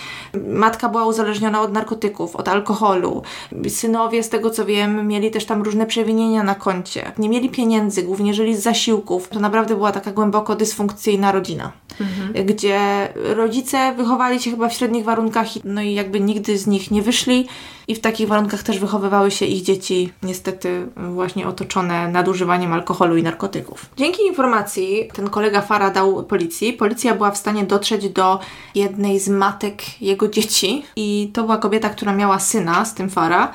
Matka 0.47 0.89
była 0.89 1.05
uzależniona 1.05 1.61
od 1.61 1.73
narkotyków, 1.73 2.35
od 2.35 2.47
alkoholu. 2.47 3.23
Syn 3.69 3.88
synowie, 3.89 4.23
z 4.23 4.29
tego 4.29 4.49
co 4.49 4.65
wiem, 4.65 5.07
mieli 5.07 5.31
też 5.31 5.45
tam 5.45 5.61
różne 5.61 5.85
przewinienia 5.85 6.43
na 6.43 6.55
koncie. 6.55 7.11
Nie 7.17 7.29
mieli 7.29 7.49
pieniędzy, 7.49 8.03
głównie 8.03 8.33
żyli 8.33 8.55
z 8.55 8.59
zasiłków. 8.59 9.29
To 9.29 9.39
naprawdę 9.39 9.75
była 9.75 9.91
taka 9.91 10.11
głęboko 10.11 10.55
dysfunkcyjna 10.55 11.31
rodzina, 11.31 11.71
mhm. 12.01 12.45
gdzie 12.45 12.79
rodzice 13.15 13.93
wychowali 13.97 14.39
się 14.39 14.51
chyba 14.51 14.69
w 14.69 14.73
średnich 14.73 15.05
warunkach, 15.05 15.47
no 15.63 15.81
i 15.81 15.93
jakby 15.93 16.19
nigdy 16.19 16.57
z 16.57 16.67
nich 16.67 16.91
nie 16.91 17.01
wyszli 17.01 17.47
i 17.89 17.95
w 17.95 17.99
takich 17.99 18.27
warunkach 18.27 18.63
też 18.63 18.79
wychowywały 18.79 19.31
się 19.31 19.45
ich 19.45 19.61
dzieci, 19.61 20.13
niestety 20.23 20.87
właśnie 20.97 21.47
otoczone 21.47 22.07
nadużywaniem 22.07 22.73
alkoholu 22.73 23.17
i 23.17 23.23
narkotyków. 23.23 23.85
Dzięki 23.97 24.21
informacji 24.27 25.09
ten 25.13 25.29
kolega 25.29 25.61
Fara 25.61 25.89
dał 25.89 26.23
policji. 26.23 26.73
Policja 26.73 27.15
była 27.15 27.31
w 27.31 27.37
stanie 27.37 27.63
dotrzeć 27.63 28.09
do 28.09 28.39
jednej 28.75 29.19
z 29.19 29.29
matek 29.29 30.01
jego 30.01 30.27
dzieci 30.27 30.85
i 30.95 31.31
to 31.33 31.43
była 31.43 31.57
kobieta, 31.57 31.89
która 31.89 32.15
miała 32.15 32.39
syna 32.39 32.85
z 32.85 32.93
tym 32.93 33.09
Fara 33.09 33.53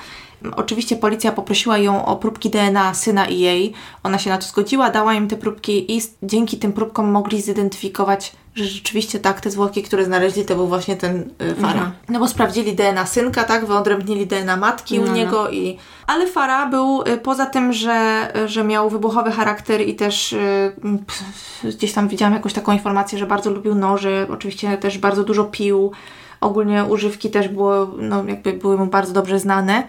Oczywiście 0.56 0.96
policja 0.96 1.32
poprosiła 1.32 1.78
ją 1.78 2.06
o 2.06 2.16
próbki 2.16 2.50
DNA 2.50 2.94
syna 2.94 3.26
i 3.26 3.38
jej. 3.38 3.72
Ona 4.02 4.18
się 4.18 4.30
na 4.30 4.38
to 4.38 4.46
zgodziła, 4.46 4.90
dała 4.90 5.14
im 5.14 5.28
te 5.28 5.36
próbki 5.36 5.96
i 5.96 6.00
dzięki 6.22 6.58
tym 6.58 6.72
próbkom 6.72 7.10
mogli 7.10 7.40
zidentyfikować, 7.40 8.32
że 8.54 8.64
rzeczywiście 8.64 9.20
tak, 9.20 9.40
te 9.40 9.50
zwłoki, 9.50 9.82
które 9.82 10.04
znaleźli, 10.04 10.44
to 10.44 10.54
był 10.54 10.68
właśnie 10.68 10.96
ten 10.96 11.30
y, 11.42 11.54
Fara. 11.54 11.72
Mhm. 11.72 11.92
No 12.08 12.18
bo 12.18 12.28
sprawdzili 12.28 12.74
DNA 12.74 13.06
synka, 13.06 13.44
tak, 13.44 13.66
wyodrębnili 13.66 14.26
DNA 14.26 14.56
matki 14.56 14.98
no, 14.98 15.04
u 15.04 15.06
no. 15.06 15.12
niego 15.12 15.42
no. 15.42 15.50
i... 15.50 15.78
Ale 16.06 16.26
Fara 16.26 16.66
był, 16.66 17.02
y, 17.02 17.18
poza 17.18 17.46
tym, 17.46 17.72
że, 17.72 18.28
że 18.46 18.64
miał 18.64 18.90
wybuchowy 18.90 19.32
charakter 19.32 19.80
i 19.80 19.94
też 19.94 20.32
y, 20.32 20.72
pff, 21.06 21.76
gdzieś 21.76 21.92
tam 21.92 22.08
widziałam 22.08 22.34
jakąś 22.34 22.52
taką 22.52 22.72
informację, 22.72 23.18
że 23.18 23.26
bardzo 23.26 23.50
lubił 23.50 23.74
noże, 23.74 24.26
oczywiście 24.30 24.78
też 24.78 24.98
bardzo 24.98 25.24
dużo 25.24 25.44
pił, 25.44 25.92
ogólnie 26.40 26.84
używki 26.84 27.30
też 27.30 27.48
było, 27.48 27.90
no 27.98 28.24
jakby 28.24 28.52
były 28.52 28.78
mu 28.78 28.86
bardzo 28.86 29.12
dobrze 29.12 29.38
znane 29.38 29.88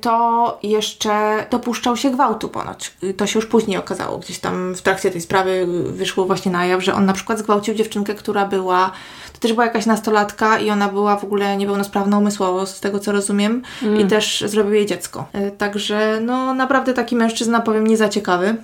to 0.00 0.58
jeszcze 0.62 1.46
dopuszczał 1.50 1.96
się 1.96 2.10
gwałtu 2.10 2.48
ponoć. 2.48 2.94
To 3.16 3.26
się 3.26 3.38
już 3.38 3.46
później 3.46 3.78
okazało. 3.78 4.18
Gdzieś 4.18 4.38
tam 4.38 4.74
w 4.74 4.82
trakcie 4.82 5.10
tej 5.10 5.20
sprawy 5.20 5.66
wyszło 5.86 6.24
właśnie 6.24 6.52
na 6.52 6.66
jaw, 6.66 6.84
że 6.84 6.94
on 6.94 7.06
na 7.06 7.12
przykład 7.12 7.38
zgwałcił 7.38 7.74
dziewczynkę, 7.74 8.14
która 8.14 8.46
była, 8.46 8.90
to 9.32 9.38
też 9.38 9.52
była 9.52 9.64
jakaś 9.64 9.86
nastolatka 9.86 10.58
i 10.58 10.70
ona 10.70 10.88
była 10.88 11.16
w 11.16 11.24
ogóle 11.24 11.56
niepełnosprawna 11.56 12.18
umysłowo, 12.18 12.66
z 12.66 12.80
tego 12.80 12.98
co 12.98 13.12
rozumiem, 13.12 13.62
mm. 13.82 14.00
i 14.00 14.06
też 14.06 14.44
zrobił 14.46 14.74
jej 14.74 14.86
dziecko. 14.86 15.26
E, 15.32 15.50
także 15.50 16.18
no 16.22 16.54
naprawdę 16.54 16.94
taki 16.94 17.16
mężczyzna, 17.16 17.60
powiem, 17.60 17.86
nie 17.86 17.96
za 17.96 18.08
ciekawy. 18.08 18.56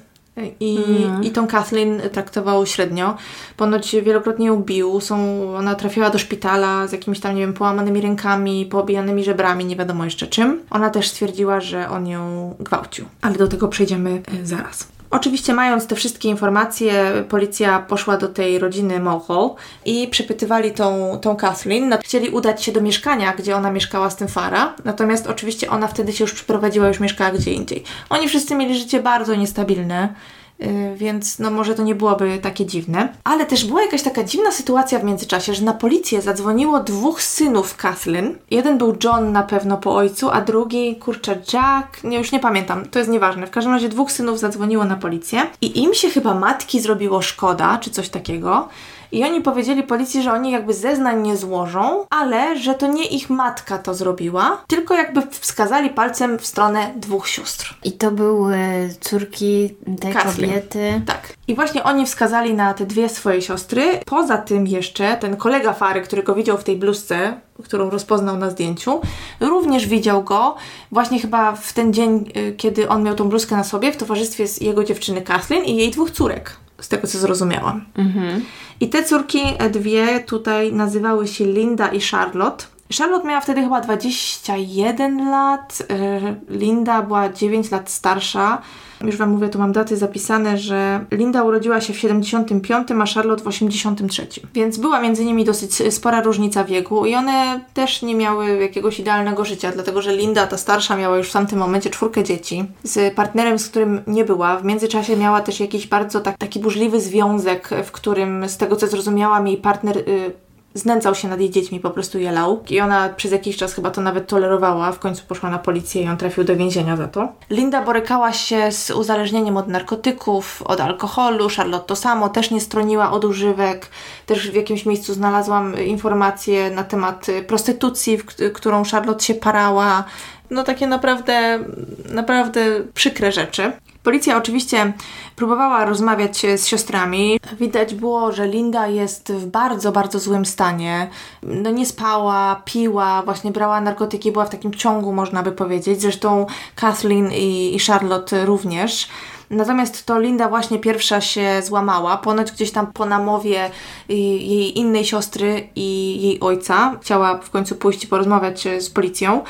I, 0.61 0.79
mm. 1.07 1.25
I 1.25 1.31
tą 1.31 1.47
Kathleen 1.47 2.01
traktował 2.13 2.67
średnio. 2.67 3.17
Ponoć 3.57 3.97
wielokrotnie 4.03 4.47
ją 4.47 4.63
bił. 4.63 5.01
Są, 5.01 5.17
ona 5.57 5.75
trafiła 5.75 6.11
do 6.11 6.19
szpitala 6.19 6.87
z 6.87 6.93
jakimiś 6.93 7.21
tam, 7.21 7.35
nie 7.35 7.41
wiem, 7.41 7.53
połamanymi 7.53 8.01
rękami, 8.01 8.67
poobijanymi 8.67 9.25
żebrami, 9.25 9.65
nie 9.65 9.77
wiadomo 9.77 10.05
jeszcze 10.05 10.27
czym. 10.27 10.61
Ona 10.71 10.91
też 10.91 11.09
stwierdziła, 11.09 11.61
że 11.61 11.89
on 11.89 12.07
ją 12.07 12.55
gwałcił. 12.61 13.05
Ale 13.21 13.37
do 13.37 13.49
tego 13.49 13.69
przejdziemy 13.69 14.23
e, 14.43 14.47
zaraz. 14.47 15.00
Oczywiście, 15.11 15.55
mając 15.55 15.87
te 15.87 15.97
wszystkie 15.97 16.29
informacje, 16.29 17.25
policja 17.29 17.79
poszła 17.79 18.17
do 18.17 18.29
tej 18.29 18.59
rodziny 18.59 19.01
Mulhall 19.01 19.51
i 19.85 20.09
przepytywali 20.09 20.73
tą, 20.73 21.19
tą 21.23 21.37
Kathleen. 21.37 21.89
No, 21.89 21.99
chcieli 21.99 22.29
udać 22.29 22.65
się 22.65 22.73
do 22.73 22.81
mieszkania, 22.81 23.33
gdzie 23.33 23.57
ona 23.57 23.71
mieszkała 23.71 24.11
z 24.11 24.17
tym 24.17 24.29
Fara, 24.29 24.75
natomiast 24.85 25.27
oczywiście 25.27 25.71
ona 25.71 25.89
wtedy 25.89 26.13
się 26.13 26.25
już 26.25 26.33
przeprowadziła, 26.33 26.89
już 26.89 27.01
mieszkała 27.01 27.31
gdzie 27.31 27.53
indziej. 27.53 27.85
Oni 28.11 28.29
wszyscy 28.29 28.55
mieli 28.55 28.79
życie 28.79 29.03
bardzo 29.03 29.35
niestabilne. 29.35 30.15
Y, 30.63 30.97
więc 30.97 31.39
no 31.39 31.51
może 31.51 31.75
to 31.75 31.83
nie 31.83 31.95
byłoby 31.95 32.39
takie 32.43 32.67
dziwne. 32.67 33.09
Ale 33.25 33.47
też 33.47 33.65
była 33.65 33.83
jakaś 33.83 34.03
taka 34.03 34.25
dziwna 34.25 34.53
sytuacja 34.53 34.99
w 34.99 35.05
międzyczasie, 35.05 35.55
że 35.55 35.65
na 35.65 35.73
policję 35.73 36.23
zadzwoniło 36.23 36.81
dwóch 36.81 37.23
synów 37.23 37.77
Kathleen. 37.77 38.39
Jeden 38.51 38.79
był 38.79 38.97
John 39.05 39.33
na 39.33 39.43
pewno 39.43 39.77
po 39.77 39.97
ojcu, 39.97 40.31
a 40.31 40.41
drugi, 40.41 40.97
kurczę, 40.97 41.43
Jack, 41.53 42.05
nie, 42.05 42.19
już 42.19 42.33
nie 42.33 42.41
pamiętam, 42.41 42.87
to 42.87 42.99
jest 42.99 43.11
nieważne. 43.11 43.47
W 43.47 43.51
każdym 43.51 43.73
razie 43.73 43.89
dwóch 43.89 44.13
synów 44.13 44.39
zadzwoniło 44.39 44.85
na 44.85 44.97
policję 44.97 45.41
i 45.61 45.83
im 45.83 45.95
się 45.95 46.11
chyba 46.11 46.35
matki 46.35 46.81
zrobiło 46.81 47.23
szkoda, 47.23 47.79
czy 47.79 47.91
coś 47.91 48.09
takiego. 48.09 48.69
I 49.13 49.25
oni 49.25 49.41
powiedzieli 49.41 49.83
policji, 49.83 50.23
że 50.23 50.33
oni 50.33 50.51
jakby 50.51 50.75
zeznań 50.75 51.23
nie 51.23 51.37
złożą, 51.37 52.07
ale 52.11 52.59
że 52.59 52.75
to 52.75 52.87
nie 52.87 53.05
ich 53.05 53.31
matka 53.31 53.79
to 53.79 53.95
zrobiła, 53.95 54.63
tylko 54.67 54.95
jakby 54.95 55.23
wskazali 55.31 55.91
palcem 55.91 56.39
w 56.39 56.47
stronę 56.47 56.93
dwóch 56.97 57.29
sióstr. 57.29 57.75
I 57.85 57.93
to 57.93 58.11
były 58.11 58.57
córki 59.01 59.75
tej 60.01 60.13
Kathleen. 60.13 60.51
kobiety. 60.51 61.03
Tak. 61.07 61.33
I 61.49 61.55
właśnie 61.55 61.85
oni 61.85 62.07
wskazali 62.07 62.55
na 62.55 62.75
te 62.75 62.87
dwie 62.87 63.09
swoje 63.09 63.43
siostry. 63.43 63.83
Poza 64.07 64.39
tym 64.39 64.67
jeszcze 64.67 65.17
ten 65.17 65.37
kolega 65.37 65.73
Fary, 65.73 66.03
który 66.03 66.23
go 66.23 66.35
widział 66.35 66.59
w 66.59 66.65
tej 66.65 66.77
bluzce, 66.77 67.41
którą 67.65 67.91
rozpoznał 67.91 68.37
na 68.37 68.51
zdjęciu, 68.51 69.01
również 69.41 69.87
widział 69.87 70.23
go 70.23 70.57
właśnie 70.93 71.21
chyba 71.21 71.53
w 71.53 71.73
ten 71.73 71.93
dzień, 71.93 72.33
y, 72.37 72.55
kiedy 72.57 72.89
on 72.89 73.03
miał 73.03 73.15
tą 73.15 73.29
bluzkę 73.29 73.57
na 73.57 73.65
sobie, 73.65 73.93
w 73.93 73.97
towarzystwie 73.97 74.49
z 74.49 74.61
jego 74.61 74.85
dziewczyny 74.85 75.23
Kathleen 75.23 75.65
i 75.65 75.77
jej 75.77 75.91
dwóch 75.91 76.11
córek 76.11 76.57
z 76.81 76.89
tego 76.89 77.07
co 77.07 77.19
zrozumiałam. 77.19 77.85
Mhm. 77.95 78.45
I 78.81 78.89
te 78.89 79.05
córki 79.05 79.41
e, 79.59 79.71
dwie 79.71 80.21
tutaj 80.21 80.73
nazywały 80.73 81.29
się 81.29 81.45
Linda 81.45 81.89
i 81.89 82.01
Charlotte. 82.01 82.65
Charlotte 82.99 83.29
miała 83.29 83.41
wtedy 83.41 83.63
chyba 83.63 83.81
21 83.81 85.31
lat, 85.31 85.83
e, 85.91 86.37
Linda 86.49 87.03
była 87.03 87.29
9 87.29 87.71
lat 87.71 87.91
starsza. 87.91 88.63
Już 89.05 89.17
Wam 89.17 89.31
mówię, 89.31 89.49
tu 89.49 89.59
mam 89.59 89.73
daty 89.73 89.97
zapisane, 89.97 90.59
że 90.59 91.05
Linda 91.11 91.43
urodziła 91.43 91.81
się 91.81 91.93
w 91.93 91.99
75, 91.99 92.89
a 93.03 93.07
Charlotte 93.15 93.45
w 93.45 93.47
83. 93.47 94.27
Więc 94.55 94.79
była 94.79 95.01
między 95.01 95.25
nimi 95.25 95.45
dosyć 95.45 95.95
spora 95.95 96.23
różnica 96.23 96.65
wieku 96.65 97.07
i 97.07 97.15
one 97.15 97.61
też 97.75 98.03
nie 98.03 98.15
miały 98.15 98.57
jakiegoś 98.57 99.01
idealnego 99.01 99.45
życia, 99.45 99.73
dlatego 99.75 100.03
że 100.03 100.17
Linda, 100.17 100.47
ta 100.47 100.57
starsza, 100.57 100.97
miała 100.97 101.17
już 101.17 101.29
w 101.29 101.33
tamtym 101.33 101.59
momencie 101.59 101.91
czwórkę 101.91 102.25
dzieci 102.25 102.65
z 102.83 103.15
partnerem, 103.15 103.59
z 103.59 103.69
którym 103.69 104.03
nie 104.07 104.25
była. 104.25 104.57
W 104.57 104.65
międzyczasie 104.65 105.17
miała 105.17 105.41
też 105.41 105.61
jakiś 105.61 105.87
bardzo 105.87 106.21
tak, 106.21 106.39
taki 106.39 106.61
burzliwy 106.61 107.01
związek, 107.01 107.71
w 107.85 107.93
którym 107.93 108.49
z 108.49 108.57
tego 108.57 108.77
co 108.77 108.87
zrozumiałam, 108.87 109.47
jej 109.47 109.57
partner. 109.57 109.99
Y, 109.99 110.33
znęcał 110.75 111.15
się 111.15 111.29
nad 111.29 111.41
jej 111.41 111.51
dziećmi, 111.51 111.81
po 111.81 111.91
prostu 111.91 112.19
je 112.19 112.33
lał. 112.33 112.63
I 112.71 112.81
ona 112.81 113.09
przez 113.09 113.33
jakiś 113.33 113.57
czas 113.57 113.75
chyba 113.75 113.91
to 113.91 114.01
nawet 114.01 114.27
tolerowała, 114.27 114.93
w 114.93 114.99
końcu 114.99 115.25
poszła 115.29 115.51
na 115.51 115.59
policję 115.59 116.03
i 116.03 116.09
on 116.09 116.17
trafił 116.17 116.45
do 116.45 116.57
więzienia 116.57 116.97
za 116.97 117.09
to. 117.09 117.29
Linda 117.51 117.83
borykała 117.83 118.33
się 118.33 118.73
z 118.73 118.91
uzależnieniem 118.91 119.57
od 119.57 119.69
narkotyków, 119.69 120.63
od 120.63 120.81
alkoholu, 120.81 121.49
Charlotte 121.57 121.87
to 121.87 121.97
samo, 121.97 122.29
też 122.29 122.51
nie 122.51 122.61
stroniła 122.61 123.11
od 123.11 123.25
używek. 123.25 123.87
Też 124.27 124.51
w 124.51 124.55
jakimś 124.55 124.87
miejscu 124.87 125.15
znalazłam 125.15 125.85
informacje 125.85 126.71
na 126.71 126.85
temat 126.85 127.27
prostytucji, 127.47 128.19
w 128.19 128.53
którą 128.53 128.83
Charlotte 128.85 129.25
się 129.25 129.35
parała. 129.35 130.05
No 130.51 130.63
takie 130.63 130.87
naprawdę, 130.87 131.65
naprawdę 132.13 132.61
przykre 132.95 133.33
rzeczy. 133.33 133.73
Policja 134.03 134.37
oczywiście 134.37 134.93
próbowała 135.37 135.85
rozmawiać 135.85 136.47
z 136.57 136.67
siostrami. 136.67 137.41
Widać 137.61 137.95
było, 137.95 138.33
że 138.33 138.49
Linda 138.49 138.87
jest 138.87 139.33
w 139.33 139.47
bardzo, 139.47 139.93
bardzo 139.93 140.19
złym 140.19 140.47
stanie. 140.47 141.11
No 141.43 141.71
nie 141.71 141.87
spała, 141.87 142.63
piła, 142.65 143.23
właśnie 143.23 143.51
brała 143.51 143.81
narkotyki, 143.81 144.33
była 144.33 144.45
w 144.45 144.51
takim 144.51 144.75
ciągu, 144.75 145.13
można 145.13 145.43
by 145.43 145.53
powiedzieć. 145.53 146.01
Zresztą 146.01 146.47
Kathleen 146.75 147.33
i, 147.33 147.77
i 147.77 147.79
Charlotte 147.79 148.47
również. 148.47 149.09
Natomiast 149.51 150.07
to 150.07 150.21
Linda 150.21 150.49
właśnie 150.49 150.79
pierwsza 150.79 151.21
się 151.21 151.63
złamała. 151.63 152.17
Ponoć 152.17 152.53
gdzieś 152.53 152.71
tam 152.71 152.93
po 152.93 153.07
namowie 153.07 153.71
jej 154.09 154.79
innej 154.79 155.05
siostry 155.05 155.69
i 155.77 156.19
jej 156.23 156.41
ojca 156.41 156.99
chciała 157.03 157.39
w 157.39 157.51
końcu 157.51 157.77
pójść 157.77 158.05
i 158.05 158.07
porozmawiać 158.07 158.69
z 158.79 158.91
policją. 158.91 159.43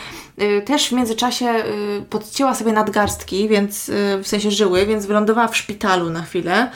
Y, 0.42 0.62
też 0.62 0.88
w 0.88 0.92
międzyczasie 0.92 1.46
y, 1.46 2.02
podcięła 2.10 2.54
sobie 2.54 2.72
nadgarstki, 2.72 3.48
więc 3.48 3.88
y, 3.88 3.92
w 4.22 4.28
sensie 4.28 4.50
żyły, 4.50 4.86
więc 4.86 5.06
wylądowała 5.06 5.48
w 5.48 5.56
szpitalu 5.56 6.10
na 6.10 6.22
chwilę 6.22 6.70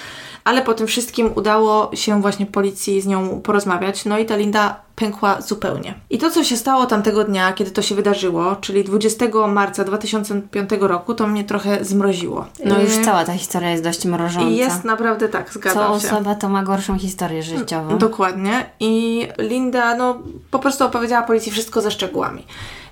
ale 0.44 0.62
po 0.62 0.74
tym 0.74 0.86
wszystkim 0.86 1.30
udało 1.34 1.90
się 1.94 2.22
właśnie 2.22 2.46
policji 2.46 3.00
z 3.00 3.06
nią 3.06 3.40
porozmawiać, 3.40 4.04
no 4.04 4.18
i 4.18 4.26
ta 4.26 4.36
Linda 4.36 4.84
pękła 4.96 5.40
zupełnie. 5.40 5.94
I 6.10 6.18
to, 6.18 6.30
co 6.30 6.44
się 6.44 6.56
stało 6.56 6.86
tamtego 6.86 7.24
dnia, 7.24 7.52
kiedy 7.52 7.70
to 7.70 7.82
się 7.82 7.94
wydarzyło, 7.94 8.56
czyli 8.56 8.84
20 8.84 9.26
marca 9.48 9.84
2005 9.84 10.70
roku, 10.80 11.14
to 11.14 11.26
mnie 11.26 11.44
trochę 11.44 11.84
zmroziło. 11.84 12.46
No 12.64 12.80
już 12.80 12.92
y, 12.92 13.04
cała 13.04 13.24
ta 13.24 13.32
historia 13.32 13.70
jest 13.70 13.84
dość 13.84 14.04
mrożąca. 14.04 14.48
I 14.48 14.56
jest 14.56 14.84
naprawdę 14.84 15.28
tak, 15.28 15.52
zgadzam 15.52 15.92
Co 15.92 16.00
się. 16.00 16.08
Co 16.08 16.14
osoba 16.14 16.34
to 16.34 16.48
ma 16.48 16.62
gorszą 16.62 16.98
historię 16.98 17.42
życiową. 17.42 17.98
Dokładnie. 17.98 18.66
I 18.80 19.26
Linda, 19.38 19.96
no 19.96 20.18
po 20.50 20.58
prostu 20.58 20.84
opowiedziała 20.84 21.22
policji 21.22 21.52
wszystko 21.52 21.80
ze 21.80 21.90
szczegółami. 21.90 22.46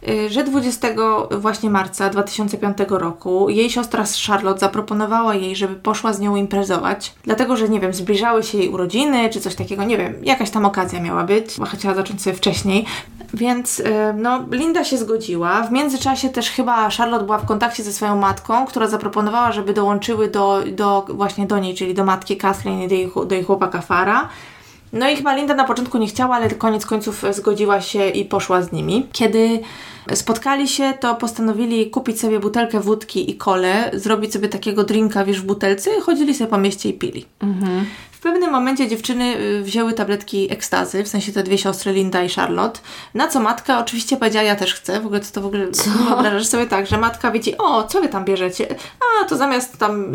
Y, 0.09 0.31
że 0.31 0.45
20 0.45 0.89
właśnie 1.31 1.71
marca 1.71 2.11
2005 2.11 2.79
roku 2.89 3.49
jej 3.49 3.71
siostra 3.71 4.05
Charlotte 4.27 4.61
zaproponowała 4.61 5.35
jej, 5.35 5.57
żeby 5.57 5.75
poszła 5.75 6.13
z 6.13 6.21
nią 6.21 6.37
imprezować, 6.37 7.15
dlatego 7.25 7.57
że 7.57 7.69
nie 7.69 7.81
wiem, 7.81 7.95
zbliżały 7.95 8.43
się 8.43 8.59
jej 8.59 8.69
urodziny 8.69 9.31
czy 9.31 9.41
coś 9.41 9.55
takiego, 9.55 9.85
nie 9.85 9.99
wiem, 9.99 10.15
jakaś 10.23 10.51
tam 10.51 10.65
okazja 10.65 11.01
miała 11.01 11.25
być, 11.25 11.59
bo 11.59 11.65
chciała 11.67 11.95
zacząć 11.95 12.23
sobie 12.23 12.37
wcześniej. 12.37 12.85
Więc 13.35 13.81
y, 13.81 13.85
no, 14.17 14.45
Linda 14.51 14.85
się 14.85 14.99
zgodziła. 14.99 15.63
W 15.63 15.73
międzyczasie 15.73 16.29
też 16.29 16.51
chyba 16.51 16.91
Charlotte 16.91 17.25
była 17.25 17.39
w 17.39 17.47
kontakcie 17.47 17.83
ze 17.83 17.93
swoją 17.93 18.17
matką, 18.17 18.67
która 18.67 18.87
zaproponowała, 18.87 19.53
żeby 19.53 19.75
dołączyły 19.75 20.29
do, 20.29 20.63
do 20.73 21.07
właśnie 21.09 21.47
do 21.47 21.59
niej, 21.59 21.75
czyli 21.75 21.95
do 21.95 22.05
matki 22.05 22.37
Kathleen 22.37 22.83
i 22.83 22.89
do 22.89 22.95
jej, 22.95 23.11
do 23.27 23.35
jej 23.35 23.45
chłopaka 23.45 23.81
Fara. 23.81 24.29
No 24.93 25.11
i 25.11 25.17
chyba 25.17 25.35
Linda 25.37 25.55
na 25.55 25.65
początku 25.65 25.99
nie 25.99 26.07
chciała, 26.07 26.37
ale 26.37 26.51
koniec 26.51 26.87
końców 26.87 27.25
zgodziła 27.31 27.81
się 27.81 28.09
i 28.09 28.25
poszła 28.25 28.63
z 28.63 28.73
nimi. 28.73 29.07
Kiedy 29.13 29.61
spotkali 30.15 30.69
się, 30.69 30.93
to 31.01 31.15
postanowili 31.15 31.91
kupić 31.91 32.21
sobie 32.21 32.41
butelkę 32.41 32.81
wódki 32.81 33.31
i 33.31 33.37
kole, 33.37 33.91
zrobić 33.95 34.33
sobie 34.33 34.49
takiego 34.49 34.85
drinka, 34.85 35.25
wiesz, 35.25 35.41
w 35.41 35.45
butelce 35.45 35.91
i 35.99 36.01
chodzili 36.01 36.35
sobie 36.35 36.51
po 36.51 36.59
mieście 36.59 36.89
i 36.89 36.93
pili. 36.93 37.25
Mhm 37.41 37.87
pewnym 38.23 38.51
momencie 38.51 38.89
dziewczyny 38.89 39.37
y, 39.37 39.63
wzięły 39.63 39.93
tabletki 39.93 40.53
ekstazy, 40.53 41.05
w 41.05 41.09
sensie 41.09 41.33
te 41.33 41.43
dwie 41.43 41.59
siostry, 41.59 41.93
Linda 41.93 42.23
i 42.23 42.29
Charlotte, 42.29 42.81
na 43.15 43.29
co 43.29 43.41
matka 43.41 43.79
oczywiście 43.79 44.17
powiedziała, 44.17 44.45
ja 44.45 44.57
też 44.57 44.75
chcę, 44.75 45.01
w 45.01 45.07
ogóle 45.07 45.21
to, 45.21 45.27
to 45.33 45.41
w 45.41 45.47
ogóle 45.47 45.71
co? 45.71 45.91
wyobrażasz 45.91 46.47
sobie 46.47 46.67
tak, 46.67 46.87
że 46.87 46.99
matka 46.99 47.31
widzi, 47.31 47.59
o, 47.59 47.85
co 47.85 48.01
wy 48.01 48.09
tam 48.09 48.25
bierzecie? 48.25 48.75
A, 49.01 49.25
to 49.25 49.37
zamiast 49.37 49.79
tam, 49.79 50.13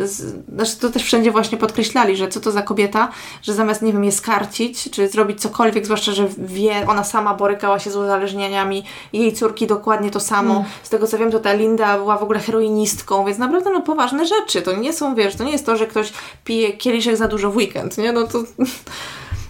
znaczy 0.56 0.78
to 0.78 0.90
też 0.90 1.04
wszędzie 1.04 1.32
właśnie 1.32 1.58
podkreślali, 1.58 2.18
że 2.18 2.28
co 2.28 2.40
to 2.40 2.52
za 2.52 2.62
kobieta, 2.62 3.10
że 3.42 3.54
zamiast, 3.54 3.82
nie 3.82 3.94
wiem, 3.94 4.04
je 4.04 4.12
skarcić, 4.12 4.90
czy 4.92 5.08
zrobić 5.08 5.42
cokolwiek, 5.42 5.86
zwłaszcza, 5.86 6.12
że 6.12 6.28
wie, 6.38 6.86
ona 6.88 7.04
sama 7.04 7.34
borykała 7.34 7.80
się 7.80 7.92
z 7.92 7.96
uzależnieniami, 7.96 8.84
jej 9.14 9.34
córki 9.34 9.68
dokładnie 9.68 10.12
to 10.12 10.20
samo. 10.20 10.54
Mm. 10.54 10.66
Z 10.84 10.90
tego 10.90 11.08
co 11.08 11.18
wiem, 11.18 11.32
to 11.32 11.40
ta 11.40 11.54
Linda 11.54 11.98
była 11.98 12.18
w 12.18 12.24
ogóle 12.24 12.40
heroinistką, 12.40 13.26
więc 13.26 13.38
naprawdę 13.38 13.70
no 13.70 13.82
poważne 13.82 14.26
rzeczy, 14.26 14.62
to 14.62 14.74
nie 14.74 14.94
są, 14.94 15.16
wiesz, 15.16 15.36
to 15.36 15.44
nie 15.44 15.52
jest 15.52 15.66
to, 15.66 15.78
że 15.78 15.88
ktoś 15.88 16.14
pije 16.44 16.74
kieliszek 16.74 17.18
za 17.18 17.28
dużo 17.28 17.52
w 17.52 17.56
weekend, 17.56 17.97
nie? 17.98 18.12
No 18.12 18.28
to 18.28 18.44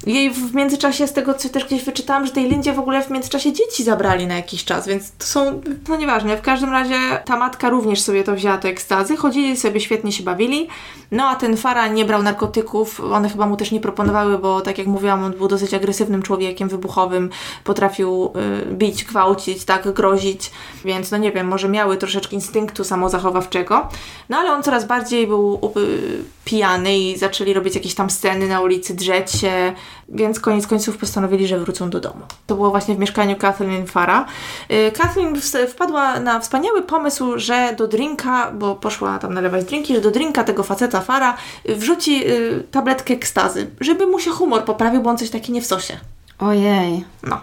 jej 0.07 0.31
w 0.31 0.55
międzyczasie, 0.55 1.07
z 1.07 1.13
tego 1.13 1.33
co 1.33 1.49
też 1.49 1.65
gdzieś 1.65 1.83
wyczytałam, 1.83 2.25
że 2.25 2.31
tej 2.31 2.49
Lindzie 2.49 2.73
w 2.73 2.79
ogóle 2.79 3.03
w 3.03 3.09
międzyczasie 3.09 3.53
dzieci 3.53 3.83
zabrali 3.83 4.27
na 4.27 4.35
jakiś 4.35 4.65
czas, 4.65 4.87
więc 4.87 5.11
to 5.11 5.25
są, 5.25 5.61
no 5.89 5.95
nieważne. 5.95 6.37
W 6.37 6.41
każdym 6.41 6.69
razie 6.69 6.95
ta 7.25 7.37
matka 7.37 7.69
również 7.69 8.01
sobie 8.01 8.23
to 8.23 8.35
wzięła, 8.35 8.57
to 8.57 8.67
ekstazy. 8.67 9.17
Chodzili 9.17 9.57
sobie, 9.57 9.79
świetnie 9.79 10.11
się 10.11 10.23
bawili. 10.23 10.67
No 11.11 11.27
a 11.27 11.35
ten 11.35 11.57
Fara 11.57 11.87
nie 11.87 12.05
brał 12.05 12.23
narkotyków, 12.23 13.01
one 13.01 13.29
chyba 13.29 13.47
mu 13.47 13.57
też 13.57 13.71
nie 13.71 13.79
proponowały, 13.79 14.37
bo 14.37 14.61
tak 14.61 14.77
jak 14.77 14.87
mówiłam, 14.87 15.23
on 15.23 15.31
był 15.31 15.47
dosyć 15.47 15.73
agresywnym 15.73 16.23
człowiekiem, 16.23 16.69
wybuchowym, 16.69 17.29
potrafił 17.63 18.31
y, 18.71 18.75
bić, 18.75 19.03
gwałcić, 19.03 19.65
tak, 19.65 19.93
grozić, 19.93 20.51
więc 20.85 21.11
no 21.11 21.17
nie 21.17 21.31
wiem, 21.31 21.47
może 21.47 21.69
miały 21.69 21.97
troszeczkę 21.97 22.35
instynktu 22.35 22.83
samozachowawczego. 22.83 23.89
No 24.29 24.37
ale 24.37 24.51
on 24.51 24.63
coraz 24.63 24.85
bardziej 24.85 25.27
był 25.27 25.73
y, 25.77 26.23
pijany 26.45 26.97
i 26.97 27.17
zaczęli 27.17 27.53
robić 27.53 27.75
jakieś 27.75 27.95
tam 27.95 28.09
sceny 28.09 28.47
na 28.47 28.61
ulicy, 28.61 28.93
drzeć 28.93 29.31
się, 29.31 29.73
więc 30.09 30.39
koniec 30.39 30.67
końców 30.67 30.97
postanowili, 30.97 31.47
że 31.47 31.59
wrócą 31.59 31.89
do 31.89 31.99
domu. 31.99 32.21
To 32.47 32.55
było 32.55 32.71
właśnie 32.71 32.95
w 32.95 32.99
mieszkaniu 32.99 33.35
Kathleen 33.35 33.87
Fara. 33.87 34.25
Y, 34.71 34.91
Kathleen 34.91 35.41
wpadła 35.67 36.19
na 36.19 36.39
wspaniały 36.39 36.81
pomysł, 36.81 37.39
że 37.39 37.75
do 37.77 37.87
drinka, 37.87 38.51
bo 38.51 38.75
poszła 38.75 39.19
tam 39.19 39.33
nalewać 39.33 39.65
drinki, 39.65 39.95
że 39.95 40.01
do 40.01 40.11
drinka 40.11 40.43
tego 40.43 40.63
faceta 40.63 41.01
Fara 41.01 41.37
wrzuci 41.65 42.27
y, 42.27 42.63
tabletkę 42.71 43.13
ekstazy, 43.13 43.69
żeby 43.79 44.07
mu 44.07 44.19
się 44.19 44.31
humor 44.31 44.63
poprawił, 44.63 45.01
bo 45.01 45.09
on 45.09 45.17
coś 45.17 45.29
taki 45.29 45.51
nie 45.51 45.61
w 45.61 45.65
sosie. 45.65 45.99
Ojej. 46.39 47.05
No. 47.23 47.41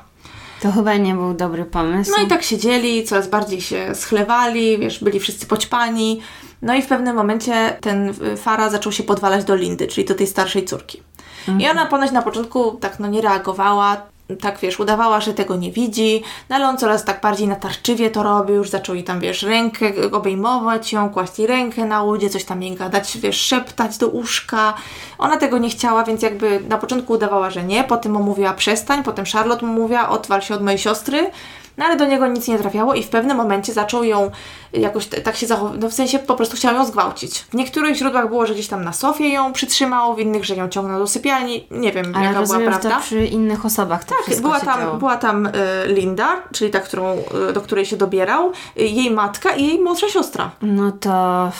To 0.65 0.73
chyba 0.73 0.97
nie 0.97 1.15
był 1.15 1.35
dobry 1.35 1.65
pomysł. 1.65 2.13
No 2.17 2.25
i 2.25 2.27
tak 2.27 2.43
siedzieli, 2.43 3.05
coraz 3.05 3.29
bardziej 3.29 3.61
się 3.61 3.95
schlewali, 3.95 4.79
wiesz, 4.79 5.05
byli 5.05 5.21
wszyscy 5.21 5.47
poćpani. 5.47 6.21
No 6.63 6.75
i 6.75 6.83
w 6.83 6.87
pewnym 6.87 7.17
momencie 7.17 7.77
ten 7.81 8.15
Fara 8.37 8.71
zaczął 8.71 8.93
się 8.93 9.03
podwalać 9.03 9.45
do 9.45 9.57
Lindy, 9.57 9.87
czyli 9.87 10.07
do 10.07 10.15
tej 10.15 10.27
starszej 10.27 10.65
córki. 10.65 11.03
Mhm. 11.49 11.61
I 11.61 11.69
ona 11.69 11.87
ponoć 11.87 12.13
na 12.13 12.23
początku 12.23 12.71
tak 12.71 13.01
no 13.01 13.09
nie 13.09 13.21
reagowała, 13.21 14.03
tak 14.41 14.59
wiesz, 14.59 14.81
udawała, 14.81 15.21
że 15.21 15.35
tego 15.35 15.57
nie 15.57 15.73
widzi, 15.73 16.23
no 16.49 16.57
ale 16.57 16.69
on 16.69 16.79
coraz 16.79 17.05
tak 17.05 17.21
bardziej 17.21 17.49
natarczywie 17.49 18.11
to 18.11 18.23
robił, 18.23 18.57
już 18.57 18.71
zaczął 18.71 18.95
jej 18.95 19.05
tam, 19.05 19.21
wiesz, 19.21 19.43
rękę 19.43 19.93
obejmować 20.13 20.93
ją, 20.93 21.11
kłaść 21.11 21.39
jej 21.39 21.49
rękę 21.49 21.85
na 21.85 22.03
udzie, 22.03 22.31
coś 22.31 22.45
tam 22.45 22.63
jej 22.63 22.77
gadać, 22.77 23.19
wiesz, 23.19 23.41
szeptać 23.41 23.99
do 23.99 24.09
uszka. 24.09 24.75
Ona 25.19 25.37
tego 25.37 25.59
nie 25.59 25.71
chciała, 25.71 26.05
więc 26.05 26.23
jakby 26.23 26.61
na 26.69 26.79
początku 26.79 27.13
udawała, 27.13 27.51
że 27.51 27.65
nie, 27.65 27.85
potem 27.85 28.13
mu 28.13 28.23
mówiła 28.23 28.53
przestań, 28.53 29.03
potem 29.03 29.25
Charlotte 29.33 29.67
mu 29.67 29.73
mówiła 29.73 30.09
odwal 30.09 30.43
się 30.43 30.55
od 30.55 30.63
mojej 30.63 30.79
siostry, 30.79 31.31
no 31.77 31.85
ale 31.85 31.97
do 31.97 32.07
niego 32.07 32.27
nic 32.27 32.49
nie 32.49 32.59
trafiało 32.59 32.95
i 32.95 33.03
w 33.03 33.09
pewnym 33.09 33.37
momencie 33.37 33.73
zaczął 33.73 34.05
ją 34.05 34.31
jakoś 34.73 35.07
tak 35.07 35.37
się 35.37 35.47
zachowywać, 35.47 35.83
no 35.83 35.89
w 35.89 35.95
sensie 35.95 36.19
po 36.19 36.35
prostu 36.35 36.57
chciał 36.57 36.75
ją 36.75 36.85
zgwałcić. 36.87 37.39
W 37.39 37.55
niektórych 37.55 37.97
źródłach 37.97 38.29
było, 38.29 38.47
że 38.47 38.55
gdzieś 38.55 38.69
tam 38.69 38.85
na 38.85 38.93
sofie 38.93 39.29
ją 39.29 39.53
przytrzymał, 39.53 40.15
w 40.15 40.19
innych, 40.19 40.45
że 40.45 40.55
ją 40.55 40.69
ciągnął 40.69 40.99
do 40.99 41.07
sypialni, 41.07 41.67
nie 41.71 41.93
wiem 41.93 42.13
ale 42.15 42.25
jaka 42.25 42.41
rozumiem, 42.41 42.63
była 42.63 42.79
prawda. 42.79 42.97
to 42.97 43.03
przy 43.03 43.25
innych 43.25 43.67
osobach 43.67 44.05
to 44.05 44.15
Tak, 44.27 44.41
była 44.41 44.61
tam, 44.61 44.99
była 44.99 45.17
tam 45.17 45.49
Linda, 45.87 46.43
czyli 46.53 46.71
ta, 46.71 46.81
którą, 46.81 47.17
y, 47.51 47.53
do 47.53 47.61
której 47.61 47.87
się 47.87 47.97
dobierał, 47.97 48.53
jej 48.77 49.11
matka 49.11 49.51
i 49.51 49.67
jej 49.67 49.81
młodsza 49.81 50.09
siostra. 50.09 50.51
No 50.63 50.93
to 50.93 51.51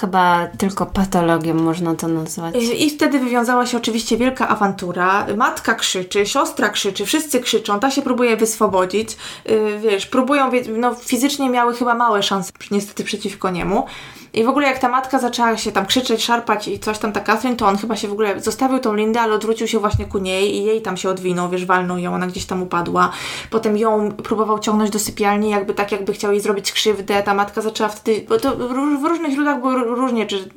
Chyba 0.00 0.46
tylko 0.58 0.86
patologią 0.86 1.54
można 1.54 1.94
to 1.94 2.08
nazwać. 2.08 2.54
I 2.78 2.90
wtedy 2.90 3.18
wywiązała 3.18 3.66
się 3.66 3.76
oczywiście 3.76 4.16
wielka 4.16 4.48
awantura. 4.48 5.26
Matka 5.36 5.74
krzyczy, 5.74 6.26
siostra 6.26 6.68
krzyczy, 6.68 7.06
wszyscy 7.06 7.40
krzyczą, 7.40 7.80
ta 7.80 7.90
się 7.90 8.02
próbuje 8.02 8.36
wyswobodzić. 8.36 9.16
Y, 9.50 9.78
wiesz, 9.78 10.06
próbują, 10.06 10.50
no 10.76 10.94
fizycznie 10.94 11.50
miały 11.50 11.74
chyba 11.74 11.94
małe 11.94 12.22
szanse 12.22 12.52
niestety 12.70 13.04
przeciwko 13.04 13.50
niemu. 13.50 13.86
I 14.32 14.44
w 14.44 14.48
ogóle 14.48 14.66
jak 14.66 14.78
ta 14.78 14.88
matka 14.88 15.18
zaczęła 15.18 15.56
się 15.56 15.72
tam 15.72 15.86
krzyczeć, 15.86 16.24
szarpać 16.24 16.68
i 16.68 16.78
coś 16.78 16.98
tam 16.98 17.12
ta 17.12 17.20
Catherine, 17.20 17.56
to 17.56 17.66
on 17.66 17.76
chyba 17.76 17.96
się 17.96 18.08
w 18.08 18.12
ogóle 18.12 18.40
zostawił 18.40 18.78
tą 18.78 18.94
Lindę, 18.94 19.20
ale 19.20 19.34
odwrócił 19.34 19.68
się 19.68 19.78
właśnie 19.78 20.04
ku 20.04 20.18
niej 20.18 20.56
i 20.56 20.64
jej 20.64 20.82
tam 20.82 20.96
się 20.96 21.08
odwinął, 21.08 21.48
wiesz, 21.48 21.66
walnął 21.66 21.98
ją, 21.98 22.14
ona 22.14 22.26
gdzieś 22.26 22.44
tam 22.44 22.62
upadła. 22.62 23.12
Potem 23.50 23.76
ją 23.76 24.12
próbował 24.12 24.58
ciągnąć 24.58 24.90
do 24.90 24.98
sypialni, 24.98 25.50
jakby 25.50 25.74
tak, 25.74 25.92
jakby 25.92 26.12
chciał 26.12 26.32
jej 26.32 26.40
zrobić 26.40 26.72
krzywdę. 26.72 27.22
Ta 27.22 27.34
matka 27.34 27.60
zaczęła 27.60 27.88
wtedy, 27.88 28.26
bo 28.28 28.38
to 28.38 28.56
w 28.56 29.04
różnych 29.04 29.32
źródłach 29.32 29.60
było 29.60 29.89
różnie, 29.94 30.26
czy 30.26 30.48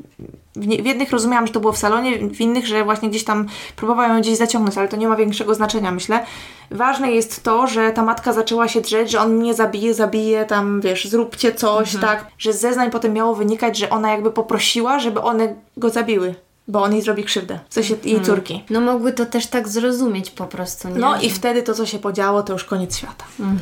w, 0.55 0.67
nie, 0.67 0.83
w 0.83 0.85
jednych 0.85 1.11
rozumiałam, 1.11 1.47
że 1.47 1.53
to 1.53 1.59
było 1.59 1.73
w 1.73 1.77
salonie, 1.77 2.17
w 2.29 2.41
innych, 2.41 2.67
że 2.67 2.83
właśnie 2.83 3.09
gdzieś 3.09 3.23
tam 3.23 3.47
próbowała 3.75 4.07
ją 4.07 4.21
gdzieś 4.21 4.37
zaciągnąć, 4.37 4.77
ale 4.77 4.87
to 4.87 4.97
nie 4.97 5.07
ma 5.07 5.15
większego 5.15 5.55
znaczenia, 5.55 5.91
myślę. 5.91 6.25
Ważne 6.71 7.11
jest 7.11 7.43
to, 7.43 7.67
że 7.67 7.91
ta 7.91 8.03
matka 8.03 8.33
zaczęła 8.33 8.67
się 8.67 8.81
drzeć, 8.81 9.11
że 9.11 9.19
on 9.19 9.33
mnie 9.33 9.53
zabije, 9.53 9.93
zabije, 9.93 10.45
tam 10.45 10.81
wiesz, 10.81 11.07
zróbcie 11.07 11.53
coś, 11.53 11.95
mhm. 11.95 12.17
tak, 12.17 12.31
że 12.37 12.53
z 12.53 12.61
zeznań 12.61 12.91
potem 12.91 13.13
miało 13.13 13.35
wynikać, 13.35 13.77
że 13.77 13.89
ona 13.89 14.11
jakby 14.11 14.31
poprosiła, 14.31 14.99
żeby 14.99 15.21
one 15.21 15.55
go 15.77 15.89
zabiły 15.89 16.35
bo 16.67 16.83
on 16.83 16.93
jej 16.93 17.01
zrobi 17.01 17.23
krzywdę, 17.23 17.59
w 17.69 17.73
sensie 17.73 17.93
jej 18.03 18.15
hmm. 18.15 18.25
córki. 18.25 18.63
No 18.69 18.81
mogły 18.81 19.13
to 19.13 19.25
też 19.25 19.47
tak 19.47 19.67
zrozumieć 19.67 20.31
po 20.31 20.45
prostu, 20.45 20.89
nie? 20.89 20.95
No 20.95 21.21
i 21.21 21.29
wtedy 21.29 21.63
to, 21.63 21.73
co 21.73 21.85
się 21.85 21.99
podziało, 21.99 22.43
to 22.43 22.53
już 22.53 22.63
koniec 22.63 22.97
świata. 22.97 23.25
Hmm. 23.37 23.59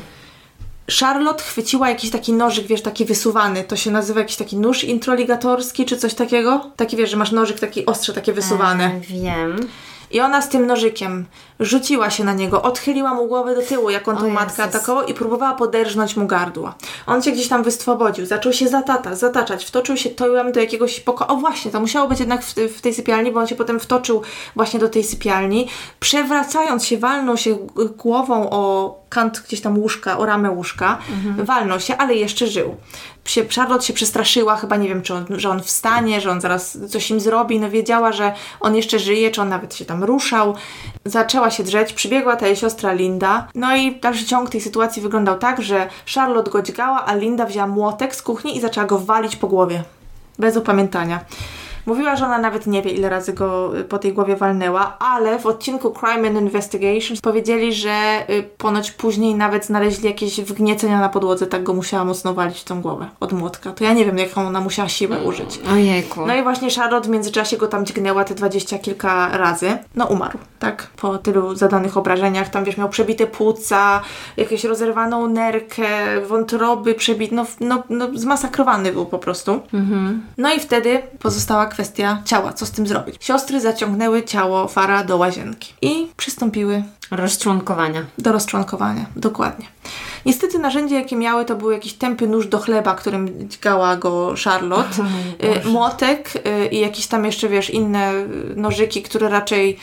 Charlotte 1.00 1.44
chwyciła 1.44 1.90
jakiś 1.90 2.10
taki 2.10 2.34
nożyk, 2.34 2.68
wiesz, 2.68 2.82
taki 2.82 3.06
wysuwany. 3.06 3.64
To 3.64 3.76
się 3.76 3.92
nazywa 3.92 4.20
jakiś 4.20 4.36
taki 4.36 4.58
nóż 4.58 4.84
introligatorski, 4.84 5.86
czy 5.86 5.98
coś 5.98 6.14
takiego? 6.14 6.72
Taki, 6.76 6.98
wiesz, 6.98 7.10
że 7.10 7.18
masz 7.18 7.32
nożyk 7.32 7.60
taki 7.60 7.86
ostrze, 7.86 8.14
takie 8.14 8.34
wysuwane. 8.34 8.86
E, 8.86 9.00
wiem. 9.00 9.68
I 10.12 10.20
ona 10.22 10.42
z 10.42 10.50
tym 10.50 10.68
nożykiem 10.68 11.26
rzuciła 11.60 12.10
się 12.10 12.24
na 12.24 12.34
niego, 12.34 12.62
odchyliła 12.62 13.14
mu 13.14 13.28
głowę 13.28 13.56
do 13.56 13.62
tyłu, 13.62 13.90
jak 13.90 14.08
on 14.08 14.18
tą 14.18 14.30
matkę 14.30 14.64
atakował 14.64 15.06
i 15.06 15.14
próbowała 15.14 15.54
poderżnąć 15.54 16.18
mu 16.18 16.28
gardło. 16.28 16.74
On 17.08 17.22
się 17.22 17.32
gdzieś 17.32 17.48
tam 17.48 17.64
wystwobodził, 17.64 18.26
zaczął 18.26 18.54
się 18.54 18.68
zatata, 18.68 19.16
zataczać, 19.16 19.66
wtoczył 19.66 19.98
się 19.98 20.10
tołem 20.10 20.52
do 20.52 20.60
jakiegoś 20.60 21.00
pokoju. 21.00 21.32
O 21.32 21.36
właśnie, 21.36 21.72
to 21.72 21.80
musiało 21.80 22.08
być 22.08 22.20
jednak 22.20 22.44
w, 22.44 22.56
w, 22.56 22.82
tej 22.82 22.94
sypialni, 22.94 23.32
bo 23.32 23.40
on 23.40 23.48
się 23.48 23.56
potem 23.56 23.80
wtoczył 23.80 24.22
właśnie 24.56 24.80
do 24.80 24.90
tej 24.90 25.04
sypialni. 25.04 25.68
Przewracając 26.00 26.86
się, 26.86 26.98
walnął 26.98 27.38
się 27.38 27.58
głową 27.98 28.50
o 28.50 29.01
kant 29.12 29.44
gdzieś 29.48 29.62
tam 29.62 29.78
łóżka, 29.78 30.18
o 30.18 30.26
ramę 30.26 30.52
łóżka, 30.52 30.98
walnął 31.38 31.80
się, 31.80 31.98
ale 31.98 32.14
jeszcze 32.16 32.48
żył. 32.48 32.76
Się, 33.26 33.46
Charlotte 33.56 33.86
się 33.86 33.94
przestraszyła, 33.94 34.56
chyba 34.56 34.76
nie 34.76 34.88
wiem, 34.88 35.02
czy 35.02 35.14
on, 35.14 35.26
że 35.30 35.50
on 35.50 35.62
wstanie, 35.62 36.22
że 36.22 36.32
on 36.32 36.42
zaraz 36.42 36.78
coś 36.90 37.12
im 37.12 37.20
zrobi, 37.20 37.60
no 37.60 37.70
wiedziała, 37.70 38.12
że 38.12 38.34
on 38.60 38.76
jeszcze 38.76 39.00
żyje, 39.00 39.32
czy 39.32 39.42
on 39.42 39.50
nawet 39.50 39.76
się 39.76 39.86
tam 39.86 40.04
ruszał. 40.04 40.56
Zaczęła 41.06 41.52
się 41.52 41.64
drzeć, 41.64 41.94
przybiegła 41.94 42.36
ta 42.36 42.48
jej 42.48 42.56
siostra 42.56 42.94
Linda, 42.94 43.48
no 43.56 43.76
i 43.76 43.96
dalszy 43.96 44.26
ciąg 44.26 44.50
tej 44.50 44.62
sytuacji 44.62 45.02
wyglądał 45.02 45.38
tak, 45.38 45.62
że 45.62 45.90
Charlotte 46.16 46.52
go 46.52 46.62
dźgała, 46.62 47.06
a 47.06 47.16
Linda 47.16 47.46
wzięła 47.46 47.68
młotek 47.68 48.16
z 48.16 48.22
kuchni 48.22 48.58
i 48.58 48.62
zaczęła 48.62 48.88
go 48.88 49.00
walić 49.00 49.36
po 49.36 49.48
głowie. 49.48 49.84
Bez 50.40 50.58
opamiętania. 50.58 51.20
Mówiła, 51.86 52.16
że 52.16 52.26
ona 52.26 52.38
nawet 52.38 52.68
nie 52.68 52.82
wie, 52.82 52.92
ile 52.92 53.10
razy 53.10 53.34
go 53.34 53.78
y, 53.80 53.84
po 53.84 54.00
tej 54.00 54.14
głowie 54.14 54.36
walnęła, 54.36 54.98
ale 55.00 55.40
w 55.40 55.46
odcinku 55.46 55.92
Crime 55.92 56.28
and 56.28 56.38
Investigations 56.38 57.22
powiedzieli, 57.22 57.74
że 57.74 58.26
y, 58.30 58.44
ponoć 58.58 58.92
później 58.92 59.36
nawet 59.36 59.66
znaleźli 59.66 60.06
jakieś 60.06 60.42
wgniecenia 60.42 61.00
na 61.00 61.10
podłodze, 61.10 61.48
tak 61.48 61.64
go 61.64 61.74
musiała 61.74 62.06
mocno 62.06 62.34
walić 62.34 62.60
w 62.60 62.64
tą 62.64 62.82
głowę 62.82 63.10
od 63.20 63.34
młotka. 63.34 63.72
To 63.72 63.84
ja 63.84 63.94
nie 63.94 64.06
wiem, 64.06 64.18
jaką 64.18 64.48
ona 64.48 64.62
musiała 64.62 64.90
siłę 64.90 65.20
użyć. 65.24 65.60
Ojejku. 65.74 66.26
No 66.28 66.36
i 66.36 66.44
właśnie 66.44 66.70
Charlotte 66.72 67.08
w 67.08 67.12
międzyczasie 67.12 67.58
go 67.58 67.68
tam 67.68 67.86
dźgnęła 67.86 68.24
te 68.24 68.36
dwadzieścia 68.36 68.78
kilka 68.78 69.38
razy. 69.38 69.78
No 69.96 70.06
umarł, 70.06 70.38
tak? 70.60 70.88
Po 71.02 71.18
tylu 71.18 71.56
zadanych 71.56 71.98
obrażeniach. 71.98 72.50
Tam 72.50 72.64
wiesz, 72.64 72.78
miał 72.78 72.90
przebite 72.90 73.28
płuca, 73.28 74.02
jakąś 74.38 74.64
rozerwaną 74.64 75.28
nerkę, 75.28 75.84
wątroby 76.28 76.94
przebite, 76.94 77.36
no, 77.36 77.46
no, 77.60 77.84
no 77.90 78.08
zmasakrowany 78.14 78.92
był 78.92 79.06
po 79.06 79.20
prostu. 79.20 79.62
No 80.38 80.54
i 80.54 80.60
wtedy 80.60 81.02
pozostała 81.20 81.66
kwestia 81.72 82.22
ciała, 82.26 82.54
co 82.54 82.66
z 82.66 82.72
tym 82.72 82.88
zrobić. 82.88 83.16
Siostry 83.20 83.62
zaciągnęły 83.62 84.24
ciało 84.24 84.68
Fara 84.68 85.04
do 85.04 85.18
łazienki 85.18 85.74
i 85.82 86.08
przystąpiły 86.18 86.84
Rozczłonkowania. 87.12 88.06
do 88.18 88.32
rozczłonkowania. 88.32 89.06
Dokładnie. 89.16 89.66
Niestety 90.26 90.60
narzędzie, 90.60 90.96
jakie 90.96 91.16
miały, 91.16 91.46
to 91.46 91.56
był 91.56 91.72
jakiś 91.72 91.94
tępy 91.94 92.28
nóż 92.28 92.48
do 92.48 92.60
chleba, 92.60 92.96
którym 92.96 93.50
dźgała 93.50 93.96
go 93.96 94.34
Charlotte, 94.44 95.04
y, 95.66 95.70
młotek 95.70 96.34
y, 96.36 96.68
i 96.68 96.80
jakieś 96.80 97.08
tam 97.08 97.26
jeszcze, 97.26 97.50
wiesz, 97.50 97.70
inne 97.70 98.14
nożyki, 98.56 99.02
które 99.04 99.30
raczej 99.30 99.78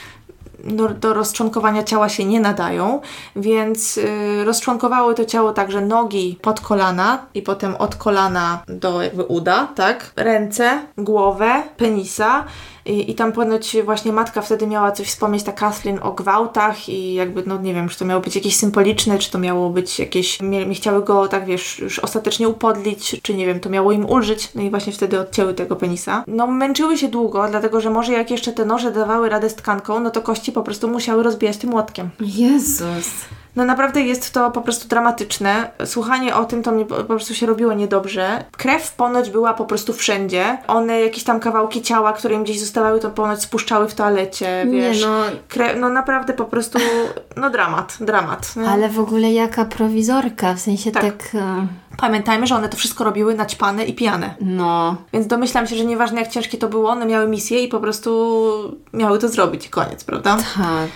do, 0.68 0.88
do 0.88 1.14
rozczłonkowania 1.14 1.82
ciała 1.82 2.08
się 2.08 2.24
nie 2.24 2.40
nadają, 2.40 3.00
więc 3.36 3.98
y, 3.98 4.44
rozczłonkowały 4.44 5.14
to 5.14 5.24
ciało 5.24 5.52
także 5.52 5.80
nogi 5.80 6.38
pod 6.42 6.60
kolana 6.60 7.26
i 7.34 7.42
potem 7.42 7.76
od 7.76 7.96
kolana 7.96 8.62
do 8.68 9.02
jakby 9.02 9.24
uda, 9.24 9.68
tak? 9.74 10.12
Ręce, 10.16 10.82
głowę, 10.98 11.62
penisa 11.76 12.44
i, 12.88 13.10
i 13.10 13.14
tam 13.14 13.32
ponoć 13.32 13.76
właśnie 13.84 14.12
matka 14.12 14.42
wtedy 14.42 14.66
miała 14.66 14.92
coś 14.92 15.08
wspomnieć, 15.08 15.42
ta 15.42 15.52
Kathleen, 15.52 15.98
o 16.02 16.12
gwałtach 16.12 16.88
i 16.88 17.14
jakby, 17.14 17.42
no 17.46 17.58
nie 17.58 17.74
wiem, 17.74 17.88
czy 17.88 17.98
to 17.98 18.04
miało 18.04 18.20
być 18.20 18.34
jakieś 18.34 18.56
symboliczne, 18.56 19.18
czy 19.18 19.30
to 19.30 19.38
miało 19.38 19.70
być 19.70 19.98
jakieś, 19.98 20.40
mie, 20.40 20.66
mie- 20.66 20.74
chciały 20.74 21.04
go 21.04 21.28
tak, 21.28 21.46
wiesz, 21.46 21.78
już 21.78 21.98
ostatecznie 21.98 22.48
upodlić, 22.48 23.20
czy 23.22 23.34
nie 23.34 23.46
wiem, 23.46 23.60
to 23.60 23.70
miało 23.70 23.92
im 23.92 24.06
ulżyć, 24.06 24.54
no 24.54 24.62
i 24.62 24.70
właśnie 24.70 24.92
wtedy 24.92 25.20
odcięły 25.20 25.54
tego 25.54 25.76
penisa. 25.76 26.24
No 26.26 26.46
męczyły 26.46 26.98
się 26.98 27.08
długo, 27.08 27.48
dlatego, 27.48 27.80
że 27.80 27.90
może 27.90 28.12
jak 28.12 28.30
jeszcze 28.30 28.52
te 28.52 28.64
noże 28.64 28.90
dawały 28.92 29.28
radę 29.28 29.50
z 29.50 29.54
tkanką, 29.54 30.00
no 30.00 30.10
to 30.10 30.22
kości 30.22 30.52
po 30.52 30.62
prostu 30.62 30.88
musiały 30.88 31.22
rozbijać 31.22 31.56
tym 31.56 31.70
młotkiem. 31.70 32.10
Jezus. 32.20 33.10
No 33.58 33.64
naprawdę 33.64 34.00
jest 34.00 34.32
to 34.32 34.50
po 34.50 34.60
prostu 34.60 34.88
dramatyczne. 34.88 35.70
Słuchanie 35.84 36.36
o 36.36 36.44
tym 36.44 36.62
to 36.62 36.72
mnie 36.72 36.84
po 36.84 36.94
prostu 37.04 37.34
się 37.34 37.46
robiło 37.46 37.72
niedobrze. 37.72 38.44
Krew 38.56 38.92
ponoć 38.92 39.30
była 39.30 39.54
po 39.54 39.64
prostu 39.64 39.92
wszędzie. 39.92 40.58
One 40.66 41.00
jakieś 41.00 41.24
tam 41.24 41.40
kawałki 41.40 41.82
ciała, 41.82 42.12
które 42.12 42.34
im 42.34 42.44
gdzieś 42.44 42.60
zostawały, 42.60 43.00
to 43.00 43.10
ponoć 43.10 43.42
spuszczały 43.42 43.88
w 43.88 43.94
toalecie, 43.94 44.66
wiesz. 44.70 45.00
Nie 45.00 45.06
no, 45.06 45.20
Kre- 45.50 45.76
no 45.80 45.88
naprawdę 45.88 46.32
po 46.32 46.44
prostu, 46.44 46.78
no 47.36 47.50
dramat, 47.50 47.96
dramat. 48.00 48.56
nie? 48.56 48.68
ale 48.68 48.88
w 48.88 49.00
ogóle 49.00 49.32
jaka 49.32 49.64
prowizorka, 49.64 50.54
w 50.54 50.60
sensie 50.60 50.90
Tak. 50.90 51.02
tak, 51.02 51.34
e, 51.34 51.66
Pamiętajmy, 51.96 52.46
że 52.46 52.54
one 52.54 52.68
to 52.68 52.76
wszystko 52.76 53.04
robiły 53.04 53.34
naćpane 53.34 53.84
i 53.84 53.94
pijane. 53.94 54.34
no, 54.40 54.96
Więc 55.12 55.26
domyślam 55.26 55.66
się, 55.66 55.76
że 55.76 55.84
nieważne 55.84 56.20
jak 56.20 56.30
ciężkie 56.30 56.58
to 56.58 56.68
było, 56.68 56.90
one 56.90 57.06
miały 57.06 57.26
misję 57.28 57.62
i 57.64 57.68
po 57.68 57.80
prostu 57.80 58.38
miały 58.92 59.18
to 59.18 59.28
zrobić 59.28 59.66
i 59.66 59.68
koniec, 59.70 60.04
prawda? 60.04 60.36
tak. 60.56 60.90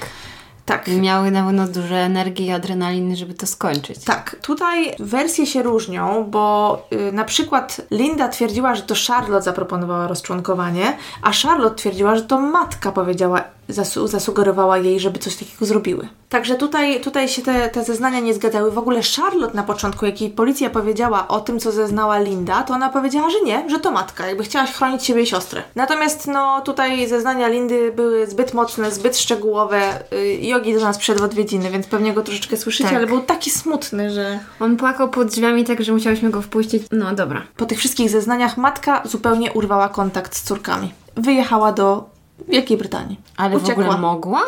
Tak. 0.66 0.88
Miały 0.88 1.30
na 1.30 1.44
pewno 1.44 1.68
dużo 1.68 1.94
energii 1.94 2.46
i 2.46 2.52
adrenaliny, 2.52 3.16
żeby 3.16 3.34
to 3.34 3.46
skończyć. 3.46 4.04
Tak, 4.04 4.36
tutaj 4.42 4.94
wersje 4.98 5.46
się 5.46 5.62
różnią, 5.62 6.24
bo 6.30 6.86
y, 6.92 7.12
na 7.12 7.24
przykład 7.24 7.80
Linda 7.90 8.28
twierdziła, 8.28 8.74
że 8.74 8.82
to 8.82 8.94
Charlotte 9.08 9.42
zaproponowała 9.42 10.06
rozczłonkowanie, 10.06 10.96
a 11.22 11.32
Charlotte 11.32 11.76
twierdziła, 11.76 12.16
że 12.16 12.22
to 12.22 12.40
matka 12.40 12.92
powiedziała, 12.92 13.44
zasu- 13.70 14.08
zasugerowała 14.08 14.78
jej, 14.78 15.00
żeby 15.00 15.18
coś 15.18 15.36
takiego 15.36 15.66
zrobiły. 15.66 16.08
Także 16.28 16.54
tutaj, 16.54 17.00
tutaj 17.00 17.28
się 17.28 17.42
te, 17.42 17.68
te 17.68 17.84
zeznania 17.84 18.20
nie 18.20 18.34
zgadzały. 18.34 18.70
W 18.70 18.78
ogóle 18.78 19.00
Charlotte 19.16 19.54
na 19.54 19.62
początku, 19.62 20.06
jak 20.06 20.20
jej 20.20 20.30
policja 20.30 20.70
powiedziała 20.70 21.28
o 21.28 21.40
tym, 21.40 21.60
co 21.60 21.72
zeznała 21.72 22.18
Linda, 22.18 22.62
to 22.62 22.74
ona 22.74 22.88
powiedziała, 22.88 23.30
że 23.30 23.40
nie, 23.40 23.70
że 23.70 23.78
to 23.80 23.90
matka, 23.90 24.26
jakby 24.26 24.44
chciała 24.44 24.66
chronić 24.66 25.04
siebie 25.04 25.22
i 25.22 25.26
siostrę. 25.26 25.62
Natomiast 25.74 26.26
no 26.26 26.60
tutaj 26.60 27.08
zeznania 27.08 27.48
Lindy 27.48 27.92
były 27.96 28.26
zbyt 28.26 28.54
mocne, 28.54 28.90
zbyt 28.90 29.18
szczegółowe. 29.18 29.80
Y, 30.12 30.38
Jogi 30.42 30.74
do 30.74 30.80
nas 30.80 30.98
przyszedł 30.98 31.20
w 31.20 31.24
odwiedziny, 31.24 31.70
więc 31.70 31.86
pewnie 31.86 32.12
go 32.12 32.22
troszeczkę 32.22 32.56
słyszycie, 32.56 32.88
Tak. 32.88 32.96
ale 32.98 33.06
był 33.06 33.20
taki 33.20 33.50
smutny, 33.50 34.10
że... 34.10 34.38
On 34.60 34.76
płakał 34.76 35.08
pod 35.08 35.28
drzwiami 35.28 35.64
tak, 35.64 35.82
że 35.82 35.92
musiałyśmy 35.92 36.30
go 36.30 36.42
wpuścić. 36.42 36.82
No 36.92 37.14
dobra. 37.14 37.42
Po 37.56 37.66
tych 37.66 37.78
wszystkich 37.78 38.10
zeznaniach 38.10 38.56
matka 38.56 39.02
zupełnie 39.04 39.52
urwała 39.52 39.88
kontakt 39.88 40.36
z 40.36 40.42
córkami. 40.42 40.92
Wyjechała 41.16 41.72
do 41.72 42.11
Wielkiej 42.48 42.76
Brytanii. 42.76 43.20
Ale 43.36 43.58
w 43.58 43.64
Uciekła. 43.64 43.84
ogóle 43.84 43.98
mogła? 44.00 44.40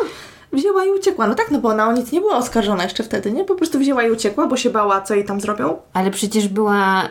Wzięła 0.52 0.84
i 0.84 0.90
uciekła. 0.90 1.26
No 1.26 1.34
tak, 1.34 1.50
no 1.50 1.58
bo 1.58 1.68
ona 1.68 1.88
o 1.88 1.92
nic 1.92 2.12
nie 2.12 2.20
była 2.20 2.36
oskarżona 2.36 2.82
jeszcze 2.84 3.02
wtedy, 3.02 3.32
nie? 3.32 3.44
Po 3.44 3.54
prostu 3.54 3.78
wzięła 3.78 4.02
i 4.02 4.10
uciekła, 4.10 4.46
bo 4.46 4.56
się 4.56 4.70
bała, 4.70 5.00
co 5.00 5.14
jej 5.14 5.24
tam 5.24 5.40
zrobią. 5.40 5.76
Ale 5.92 6.10
przecież 6.10 6.48
była 6.48 7.02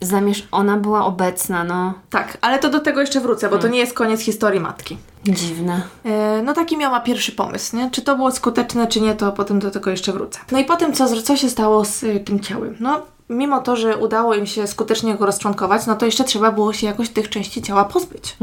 zamiesz... 0.00 0.48
Ona 0.52 0.76
była 0.76 1.04
obecna, 1.04 1.64
no. 1.64 1.94
Tak, 2.10 2.38
ale 2.40 2.58
to 2.58 2.70
do 2.70 2.80
tego 2.80 3.00
jeszcze 3.00 3.20
wrócę, 3.20 3.48
bo 3.48 3.58
to 3.58 3.68
nie 3.68 3.78
jest 3.78 3.94
koniec 3.94 4.20
historii 4.20 4.60
matki. 4.60 4.98
Dziwne. 5.24 5.82
E, 6.04 6.42
No 6.42 6.52
taki 6.54 6.76
miała 6.76 7.00
pierwszy 7.00 7.32
pomysł, 7.32 7.76
nie? 7.76 7.90
Czy 7.90 8.02
to 8.02 8.16
było 8.16 8.30
skuteczne, 8.32 8.86
czy 8.86 9.00
nie, 9.00 9.14
to 9.14 9.32
potem 9.32 9.58
do 9.58 9.70
tego 9.70 9.90
jeszcze 9.90 10.12
wrócę. 10.12 10.38
No 10.52 10.58
i 10.58 10.64
potem 10.64 10.92
co, 10.92 11.22
co 11.22 11.36
się 11.36 11.50
stało 11.50 11.84
z 11.84 12.02
y, 12.02 12.20
tym 12.20 12.40
ciałem? 12.40 12.76
No, 12.80 13.00
mimo 13.28 13.60
to, 13.60 13.76
że 13.76 13.96
udało 13.96 14.34
im 14.34 14.46
się 14.46 14.66
skutecznie 14.66 15.14
go 15.14 15.26
rozczłonkować, 15.26 15.86
no 15.86 15.96
to 15.96 16.06
jeszcze 16.06 16.24
trzeba 16.24 16.52
było 16.52 16.72
się 16.72 16.86
jakoś 16.86 17.08
tych 17.08 17.28
części 17.28 17.62
ciała 17.62 17.84
pozbyć. 17.84 18.36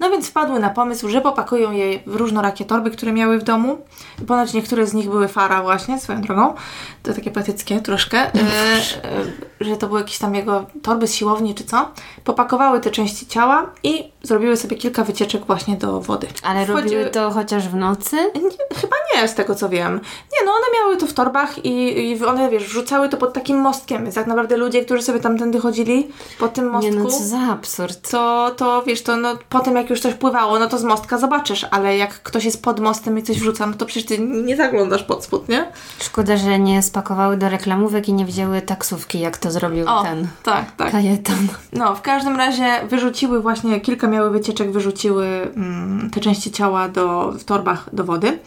No 0.00 0.10
więc 0.10 0.28
wpadły 0.28 0.60
na 0.60 0.70
pomysł, 0.70 1.08
że 1.08 1.20
popakują 1.20 1.72
je 1.72 1.98
w 2.06 2.14
różnorakie 2.16 2.64
torby, 2.64 2.90
które 2.90 3.12
miały 3.12 3.38
w 3.38 3.42
domu. 3.42 3.78
Ponoć 4.26 4.52
niektóre 4.52 4.86
z 4.86 4.94
nich 4.94 5.10
były 5.10 5.28
fara 5.28 5.62
właśnie, 5.62 6.00
swoją 6.00 6.20
drogą. 6.20 6.54
To 7.02 7.14
takie 7.14 7.30
patyckie 7.30 7.80
troszkę. 7.80 8.18
E, 8.18 8.30
e, 8.30 9.24
że 9.60 9.76
to 9.76 9.86
były 9.86 10.00
jakieś 10.00 10.18
tam 10.18 10.34
jego 10.34 10.66
torby 10.82 11.06
z 11.06 11.14
siłowni 11.14 11.54
czy 11.54 11.64
co. 11.64 11.90
Popakowały 12.24 12.80
te 12.80 12.90
części 12.90 13.26
ciała 13.26 13.70
i 13.82 14.12
zrobiły 14.22 14.56
sobie 14.56 14.76
kilka 14.76 15.04
wycieczek 15.04 15.44
właśnie 15.46 15.76
do 15.76 16.00
wody. 16.00 16.26
Ale 16.42 16.66
Wchodzi- 16.66 16.82
robiły 16.84 17.06
to 17.06 17.30
chociaż 17.30 17.68
w 17.68 17.74
nocy? 17.74 18.16
nie, 18.34 18.76
chyba 18.80 18.96
nie, 19.16 19.28
z 19.28 19.34
tego 19.34 19.54
co 19.54 19.68
wiem. 19.68 19.92
Nie, 20.32 20.46
no 20.46 20.52
one 20.52 20.66
miały 20.80 20.96
to 20.96 21.06
w 21.06 21.12
torbach 21.12 21.64
i, 21.64 21.98
i 22.10 22.24
one, 22.24 22.50
wiesz, 22.50 22.64
wrzucały 22.64 23.08
to 23.08 23.16
pod 23.16 23.32
takim 23.32 23.58
mostkiem, 23.60 24.02
więc 24.02 24.14
tak 24.14 24.26
naprawdę 24.26 24.56
ludzie, 24.56 24.84
którzy 24.84 25.02
sobie 25.02 25.20
tamtędy 25.20 25.60
chodzili 25.60 26.08
po 26.38 26.48
tym 26.48 26.70
mostku, 26.70 26.92
Nie 26.94 26.98
no, 26.98 27.06
co 27.10 27.24
za 27.24 27.38
absurd. 27.38 28.10
to, 28.10 28.50
to 28.56 28.82
wiesz, 28.82 29.02
to 29.02 29.16
no, 29.16 29.36
potem 29.48 29.76
jak 29.76 29.90
już 29.90 30.00
coś 30.00 30.14
pływało, 30.14 30.58
no 30.58 30.66
to 30.68 30.78
z 30.78 30.84
mostka 30.84 31.18
zobaczysz, 31.18 31.66
ale 31.70 31.96
jak 31.96 32.22
ktoś 32.22 32.44
jest 32.44 32.62
pod 32.62 32.80
mostem 32.80 33.18
i 33.18 33.22
coś 33.22 33.38
wrzuca, 33.40 33.66
no 33.66 33.72
to 33.74 33.86
przecież 33.86 34.06
ty 34.06 34.18
nie 34.18 34.56
zaglądasz 34.56 35.02
pod 35.02 35.24
spód, 35.24 35.48
nie? 35.48 35.72
Szkoda, 36.00 36.36
że 36.36 36.58
nie 36.58 36.82
spakowały 36.82 37.36
do 37.36 37.48
reklamówek 37.48 38.08
i 38.08 38.12
nie 38.12 38.24
wzięły 38.24 38.62
taksówki, 38.62 39.20
jak 39.20 39.38
to 39.38 39.50
zrobił 39.50 39.88
O, 39.88 40.02
ten 40.02 40.28
tak, 40.42 40.64
tak. 40.76 40.90
kajetan. 40.92 41.48
No, 41.72 41.94
w 41.94 42.02
każdym 42.02 42.36
razie 42.36 42.64
wyrzuciły 42.88 43.40
właśnie, 43.40 43.80
kilka 43.80 44.07
miały 44.08 44.30
wycieczek, 44.30 44.70
wyrzuciły 44.70 45.26
mm, 45.26 46.10
te 46.10 46.20
części 46.20 46.50
ciała 46.50 46.88
do, 46.88 47.32
w 47.32 47.44
torbach 47.44 47.88
do 47.92 48.04
wody. 48.04 48.38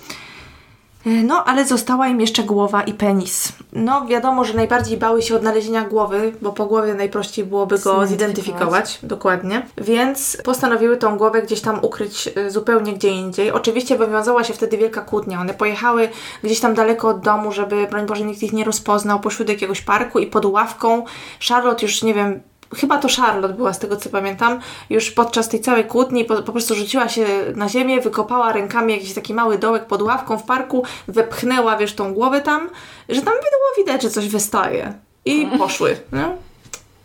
E, 1.06 1.10
No, 1.10 1.44
ale 1.46 1.66
została 1.66 2.08
im 2.08 2.22
jeszcze 2.22 2.44
głowa 2.44 2.84
i 2.84 2.94
penis. 2.94 3.54
No, 3.74 4.06
wiadomo, 4.06 4.44
że 4.46 4.54
najbardziej 4.54 4.98
bały 4.98 5.22
się 5.22 5.36
odnalezienia 5.36 5.84
głowy, 5.84 6.34
bo 6.42 6.54
po 6.54 6.66
głowie 6.66 6.94
najprościej 6.94 7.46
byłoby 7.46 7.80
go 7.80 8.08
Zidentyfikować. 8.08 9.00
Dokładnie. 9.04 9.66
Więc 9.78 10.38
postanowiły 10.44 10.98
tą 10.98 11.18
głowę 11.18 11.42
gdzieś 11.42 11.62
tam 11.62 11.80
ukryć 11.82 12.30
e, 12.36 12.52
zupełnie 12.52 12.94
gdzie 12.94 13.10
indziej. 13.10 13.52
Oczywiście 13.52 13.98
wywiązała 13.98 14.44
się 14.44 14.54
wtedy 14.54 14.78
wielka 14.78 15.02
kłótnia. 15.02 15.42
One 15.42 15.54
pojechały 15.54 16.10
gdzieś 16.44 16.60
tam 16.60 16.74
daleko 16.74 17.08
od 17.10 17.20
domu, 17.20 17.52
żeby, 17.52 17.88
broń 17.88 18.06
Boże, 18.06 18.24
nikt 18.24 18.44
ich 18.44 18.54
nie 18.54 18.64
rozpoznał. 18.64 19.20
Poszły 19.20 19.46
do 19.46 19.52
jakiegoś 19.52 19.82
parku 19.82 20.20
i 20.20 20.28
pod 20.28 20.46
ławką 20.46 21.06
Charlotte 21.48 21.86
już, 21.86 22.04
nie 22.04 22.14
wiem, 22.14 22.42
chyba 22.76 22.98
to 22.98 23.08
Charlotte 23.18 23.54
była 23.54 23.74
z 23.74 23.80
tego 23.80 23.98
co 23.98 24.10
pamiętam, 24.10 24.60
już 24.90 25.12
podczas 25.12 25.50
tej 25.50 25.62
całej 25.62 25.86
kłótni 25.86 26.26
po, 26.26 26.44
po 26.44 26.52
prostu 26.52 26.76
rzuciła 26.76 27.10
się 27.10 27.26
na 27.56 27.70
ziemię, 27.70 28.02
wykopała 28.02 28.54
rękami 28.54 28.94
jakiś 28.94 29.14
taki 29.14 29.34
mały 29.34 29.58
dołek 29.58 29.86
pod 29.86 30.02
ławką 30.02 30.38
w 30.38 30.44
parku, 30.44 30.84
wepchnęła, 31.08 31.78
wiesz, 31.78 31.94
tą 31.94 32.14
głowę 32.14 32.42
tam, 32.42 32.70
że 33.10 33.22
tam 33.22 33.34
było 33.34 33.86
widać, 33.86 34.02
że 34.02 34.10
coś 34.10 34.28
wystaje. 34.28 34.94
I 35.26 35.48
poszły, 35.58 35.98
nie? 36.14 36.38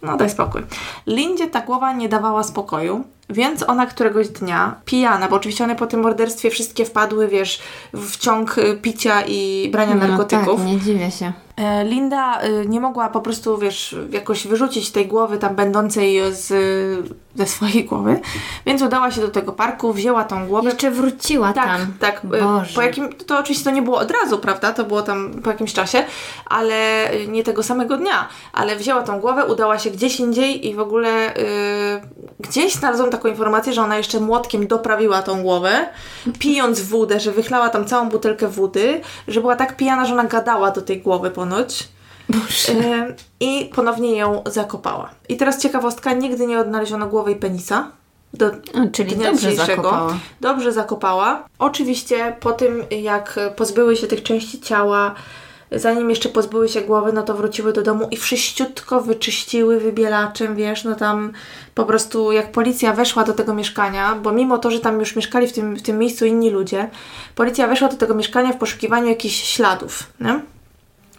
No 0.02 0.16
daj 0.16 0.30
spokój. 0.30 0.62
Lindzie 1.06 1.46
ta 1.46 1.60
głowa 1.60 1.92
nie 1.92 2.08
dawała 2.08 2.42
spokoju 2.42 3.04
Więc 3.30 3.68
ona 3.68 3.86
któregoś 3.86 4.28
dnia, 4.28 4.74
pijana, 4.84 5.28
bo 5.28 5.36
oczywiście 5.36 5.64
one 5.64 5.76
po 5.76 5.86
tym 5.86 6.00
morderstwie 6.00 6.50
wszystkie 6.50 6.84
wpadły, 6.84 7.28
wiesz, 7.28 7.58
w 7.92 8.16
ciąg 8.16 8.58
y, 8.58 8.76
picia 8.82 9.22
i 9.26 9.68
brania 9.72 9.94
No 9.94 10.06
narkotyków. 10.06 10.56
tak, 10.60 10.66
nie 10.66 10.80
dziwię 10.80 11.10
się. 11.10 11.32
E, 11.56 11.84
Linda 11.84 12.42
y, 12.44 12.66
nie 12.68 12.80
mogła 12.80 13.08
po 13.08 13.20
prostu, 13.20 13.58
wiesz, 13.58 13.96
jakoś 14.10 14.46
wyrzucić 14.46 14.90
tej 14.90 15.06
głowy 15.06 15.38
tam 15.38 15.54
będącej 15.56 16.20
z, 16.32 16.46
ze 17.34 17.46
swojej 17.46 17.84
głowy, 17.84 18.20
więc 18.66 18.82
udała 18.82 19.10
się 19.10 19.20
do 19.20 19.28
tego 19.28 19.52
parku, 19.52 19.92
wzięła 19.92 20.24
tą 20.24 20.46
głowę. 20.46 20.68
Jeszcze 20.70 20.90
wróciła 20.90 21.52
Tak, 21.52 21.66
tam. 21.66 21.86
tak. 22.00 22.24
y, 22.24 22.42
Boże. 22.42 22.74
Po 22.74 22.82
jakim, 22.82 23.12
to 23.12 23.38
oczywiście 23.38 23.64
to 23.64 23.70
nie 23.70 23.82
było 23.82 23.98
od 23.98 24.10
razu, 24.10 24.38
prawda? 24.38 24.72
To 24.72 24.84
było 24.84 25.02
tam 25.02 25.30
po 25.44 25.50
jakimś 25.50 25.72
czasie, 25.72 26.04
ale 26.46 27.08
nie 27.28 27.42
tego 27.42 27.62
samego 27.62 27.96
dnia. 27.96 28.28
Ale 28.52 28.76
wzięła 28.76 29.02
tą 29.02 29.20
głowę, 29.20 29.44
udała 29.46 29.78
się 29.78 29.90
gdzieś 29.90 30.20
indziej 30.20 30.66
i 30.68 30.74
w 30.74 30.80
ogóle 30.80 31.36
y, 31.36 31.42
gdzieś 32.40 32.74
znalazłam 32.74 33.10
taką 33.16 33.28
informację, 33.28 33.72
że 33.72 33.82
ona 33.82 33.96
jeszcze 33.96 34.20
młotkiem 34.20 34.66
doprawiła 34.66 35.22
tą 35.22 35.42
głowę, 35.42 35.86
pijąc 36.38 36.80
wódę, 36.80 37.20
że 37.20 37.32
wychlała 37.32 37.68
tam 37.68 37.84
całą 37.84 38.08
butelkę 38.08 38.48
wody, 38.48 39.00
że 39.28 39.40
była 39.40 39.56
tak 39.56 39.76
pijana, 39.76 40.04
że 40.06 40.12
ona 40.12 40.24
gadała 40.24 40.70
do 40.70 40.82
tej 40.82 41.00
głowy 41.00 41.30
ponoć. 41.30 41.88
Y, 42.68 43.14
I 43.40 43.70
ponownie 43.74 44.16
ją 44.16 44.42
zakopała. 44.46 45.10
I 45.28 45.36
teraz 45.36 45.58
ciekawostka, 45.62 46.12
nigdy 46.12 46.46
nie 46.46 46.58
odnaleziono 46.58 47.06
głowy 47.06 47.32
i 47.32 47.36
penisa. 47.36 47.90
Do, 48.34 48.46
A, 48.46 48.86
czyli 48.92 49.16
dnia 49.16 49.30
dobrze 49.30 49.50
dzisiejszego. 49.50 49.82
zakopała. 49.82 50.18
Dobrze 50.40 50.72
zakopała. 50.72 51.44
Oczywiście 51.58 52.36
po 52.40 52.52
tym, 52.52 52.84
jak 52.90 53.38
pozbyły 53.56 53.96
się 53.96 54.06
tych 54.06 54.22
części 54.22 54.60
ciała, 54.60 55.14
zanim 55.72 56.10
jeszcze 56.10 56.28
pozbyły 56.28 56.68
się 56.68 56.80
głowy, 56.80 57.12
no 57.12 57.22
to 57.22 57.34
wróciły 57.34 57.72
do 57.72 57.82
domu 57.82 58.08
i 58.10 58.16
wszyściutko 58.16 59.00
wyczyściły 59.00 59.80
wybielaczem, 59.80 60.56
wiesz, 60.56 60.84
no 60.84 60.94
tam 60.94 61.32
po 61.74 61.84
prostu 61.84 62.32
jak 62.32 62.52
policja 62.52 62.92
weszła 62.92 63.24
do 63.24 63.32
tego 63.32 63.54
mieszkania, 63.54 64.14
bo 64.14 64.32
mimo 64.32 64.58
to, 64.58 64.70
że 64.70 64.80
tam 64.80 65.00
już 65.00 65.16
mieszkali 65.16 65.46
w 65.46 65.52
tym, 65.52 65.76
w 65.76 65.82
tym 65.82 65.98
miejscu 65.98 66.26
inni 66.26 66.50
ludzie, 66.50 66.90
policja 67.34 67.66
weszła 67.66 67.88
do 67.88 67.96
tego 67.96 68.14
mieszkania 68.14 68.52
w 68.52 68.58
poszukiwaniu 68.58 69.08
jakichś 69.08 69.44
śladów, 69.44 70.12
nie? 70.20 70.55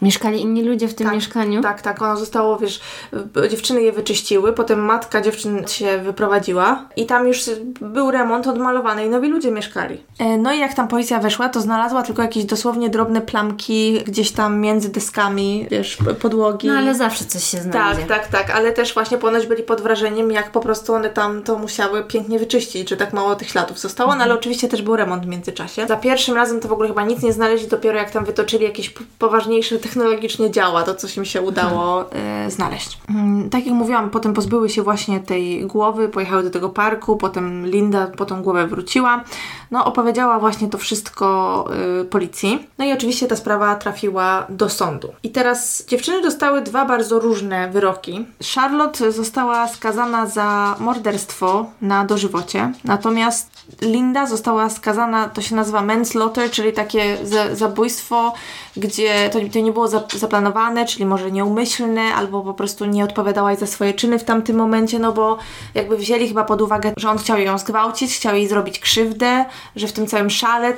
Mieszkali 0.01 0.41
inni 0.41 0.63
ludzie 0.63 0.87
w 0.87 0.93
tym 0.95 1.05
Tak, 1.07 1.15
mieszkaniu? 1.15 1.61
Tak, 1.61 1.81
tak. 1.81 2.01
Ono 2.01 2.17
zostało, 2.17 2.57
wiesz, 2.57 2.79
b- 3.13 3.49
dziewczyny 3.49 3.81
je 3.81 3.91
wyczyściły, 3.91 4.53
potem 4.53 4.79
matka 4.85 5.21
dziewczyn 5.21 5.67
się 5.67 5.97
wyprowadziła 5.97 6.85
i 6.95 7.05
tam 7.05 7.27
już 7.27 7.41
był 7.81 8.11
remont 8.11 8.47
odmalowany 8.47 9.05
i 9.05 9.09
nowi 9.09 9.27
ludzie 9.27 9.51
mieszkali. 9.51 9.97
E, 10.19 10.37
No 10.37 10.53
i 10.53 10.59
jak 10.59 10.73
tam 10.73 10.87
policja 10.87 11.19
weszła, 11.19 11.49
to 11.49 11.61
znalazła 11.61 12.03
tylko 12.03 12.21
jakieś 12.21 12.45
dosłownie 12.45 12.89
drobne 12.89 13.21
plamki 13.21 13.99
gdzieś 14.07 14.31
tam 14.31 14.59
między 14.59 14.89
deskami, 14.89 15.67
wiesz, 15.71 15.97
podłogi. 16.21 16.67
No 16.67 16.73
ale 16.73 16.95
zawsze 16.95 17.25
coś 17.25 17.43
się 17.43 17.57
znajdzie. 17.57 18.01
Tak, 18.05 18.07
tak, 18.07 18.27
tak, 18.27 18.57
ale 18.57 18.71
też 18.73 18.93
właśnie 18.93 19.17
ponoć 19.17 19.45
byli 19.45 19.63
pod 19.63 19.81
wrażeniem, 19.81 20.31
jak 20.31 20.51
po 20.51 20.59
prostu 20.59 20.93
one 20.93 21.09
tam 21.09 21.43
to 21.43 21.57
musiały 21.57 22.03
pięknie 22.03 22.39
wyczyścić, 22.39 22.89
że 22.89 22.97
tak 22.97 23.13
mało 23.13 23.35
tych 23.35 23.49
śladów 23.49 23.79
zostało, 23.79 24.15
no 24.15 24.23
ale 24.23 24.33
oczywiście 24.33 24.67
też 24.67 24.81
był 24.81 24.95
remont 24.95 25.23
w 25.23 25.27
międzyczasie. 25.27 25.87
Za 25.87 25.97
pierwszym 25.97 26.35
razem 26.35 26.59
to 26.59 26.67
w 26.67 26.71
ogóle 26.73 26.87
chyba 26.87 27.03
nic 27.03 27.21
nie 27.23 27.33
znaleźli, 27.33 27.67
dopiero 27.67 27.97
jak 27.97 28.11
tam 28.11 28.25
wytoczyli 28.25 28.63
jakieś 28.63 28.93
poważniejsze 29.19 29.79
technologicznie 29.87 30.51
działa, 30.51 30.83
to 30.83 30.95
coś 30.95 31.17
im 31.17 31.25
się 31.25 31.41
udało 31.41 32.11
e, 32.11 32.51
znaleźć. 32.51 32.97
Mm, 33.09 33.49
tak 33.49 33.65
jak 33.65 33.75
mówiłam, 33.75 34.09
potem 34.09 34.33
pozbyły 34.33 34.69
się 34.69 34.83
właśnie 34.83 35.19
tej 35.19 35.65
głowy, 35.65 36.09
pojechały 36.09 36.43
do 36.43 36.49
tego 36.49 36.69
parku, 36.69 37.17
potem 37.17 37.65
Linda 37.65 38.07
po 38.07 38.25
tą 38.25 38.43
głowę 38.43 38.67
wróciła, 38.67 39.23
no 39.71 39.85
opowiedziała 39.85 40.39
właśnie 40.39 40.67
to 40.69 40.77
wszystko 40.77 41.67
y, 42.01 42.05
policji. 42.05 42.67
No 42.77 42.85
i 42.85 42.93
oczywiście 42.93 43.27
ta 43.27 43.35
sprawa 43.35 43.75
trafiła 43.75 44.45
do 44.49 44.69
sądu. 44.69 45.13
I 45.23 45.29
teraz 45.29 45.85
dziewczyny 45.85 46.21
dostały 46.21 46.61
dwa 46.61 46.85
bardzo 46.85 47.19
różne 47.19 47.71
wyroki. 47.71 48.25
Charlotte 48.55 49.11
została 49.11 49.67
skazana 49.67 50.25
za 50.25 50.75
morderstwo 50.79 51.65
na 51.81 52.05
dożywocie, 52.05 52.71
natomiast 52.83 53.56
Linda 53.81 54.25
została 54.25 54.69
skazana, 54.69 55.29
to 55.29 55.41
się 55.41 55.55
nazywa 55.55 55.81
manslaughter, 55.81 56.51
czyli 56.51 56.73
takie 56.73 57.17
za, 57.23 57.55
zabójstwo, 57.55 58.33
gdzie 58.77 59.29
to, 59.29 59.39
to 59.53 59.59
nie 59.59 59.71
było 59.71 59.87
za, 59.87 60.03
zaplanowane, 60.15 60.85
czyli 60.85 61.05
może 61.05 61.31
nieumyślne, 61.31 62.01
albo 62.01 62.41
po 62.41 62.53
prostu 62.53 62.85
nie 62.85 63.03
odpowiadała 63.03 63.51
jej 63.51 63.59
za 63.59 63.67
swoje 63.67 63.93
czyny 63.93 64.19
w 64.19 64.23
tamtym 64.23 64.55
momencie, 64.55 64.99
no 64.99 65.13
bo 65.13 65.37
jakby 65.75 65.97
wzięli 65.97 66.27
chyba 66.27 66.43
pod 66.43 66.61
uwagę, 66.61 66.93
że 66.97 67.09
on 67.09 67.17
chciał 67.17 67.39
ją 67.39 67.57
zgwałcić, 67.57 68.15
chciał 68.15 68.35
jej 68.35 68.47
zrobić 68.47 68.79
krzywdę, 68.79 69.45
że 69.75 69.87
w 69.87 69.93
tym 69.93 70.07
całym 70.07 70.29
szale. 70.29 70.73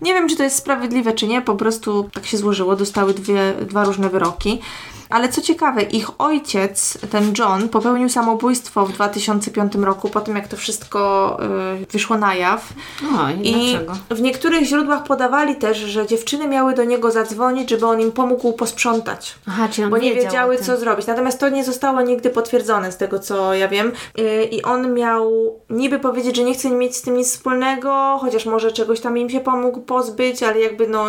Nie 0.00 0.14
wiem, 0.14 0.28
czy 0.28 0.36
to 0.36 0.42
jest 0.42 0.56
sprawiedliwe, 0.56 1.12
czy 1.12 1.26
nie, 1.26 1.42
po 1.42 1.54
prostu 1.54 2.10
tak 2.14 2.26
się 2.26 2.36
złożyło, 2.36 2.76
dostały 2.76 3.14
dwie, 3.14 3.52
dwa 3.60 3.84
różne 3.84 4.10
wyroki. 4.10 4.60
Ale 5.12 5.28
co 5.28 5.40
ciekawe, 5.40 5.82
ich 5.82 6.08
ojciec, 6.18 6.98
ten 7.10 7.32
John, 7.38 7.68
popełnił 7.68 8.08
samobójstwo 8.08 8.86
w 8.86 8.92
2005 8.92 9.74
roku, 9.74 10.08
po 10.08 10.20
tym 10.20 10.36
jak 10.36 10.48
to 10.48 10.56
wszystko 10.56 11.38
y, 11.82 11.86
wyszło 11.86 12.18
na 12.18 12.34
jaw. 12.34 12.72
O, 13.02 13.30
i, 13.42 13.50
I 13.50 13.72
dlaczego? 13.72 13.94
w 14.10 14.20
niektórych 14.20 14.64
źródłach 14.64 15.04
podawali 15.04 15.56
też, 15.56 15.78
że 15.78 16.06
dziewczyny 16.06 16.48
miały 16.48 16.74
do 16.74 16.84
niego 16.84 17.10
zadzwonić, 17.10 17.70
żeby 17.70 17.86
on 17.86 18.00
im 18.00 18.12
pomógł 18.12 18.52
posprzątać. 18.52 19.34
Aha, 19.48 19.68
czyli 19.68 19.84
on 19.84 19.90
Bo 19.90 19.98
nie 19.98 20.14
wiedział 20.14 20.24
wiedziały, 20.24 20.58
co 20.58 20.76
zrobić. 20.76 21.06
Natomiast 21.06 21.40
to 21.40 21.48
nie 21.48 21.64
zostało 21.64 22.02
nigdy 22.02 22.30
potwierdzone, 22.30 22.92
z 22.92 22.96
tego 22.96 23.18
co 23.18 23.54
ja 23.54 23.68
wiem. 23.68 23.92
Yy, 24.16 24.44
I 24.44 24.62
on 24.62 24.94
miał 24.94 25.32
niby 25.70 25.98
powiedzieć, 25.98 26.36
że 26.36 26.44
nie 26.44 26.54
chce 26.54 26.70
mieć 26.70 26.96
z 26.96 27.02
tym 27.02 27.16
nic 27.16 27.28
wspólnego, 27.28 28.18
chociaż 28.20 28.46
może 28.46 28.72
czegoś 28.72 29.00
tam 29.00 29.18
im 29.18 29.30
się 29.30 29.40
pomógł 29.40 29.80
pozbyć, 29.80 30.42
ale 30.42 30.60
jakby 30.60 30.86
no. 30.88 31.06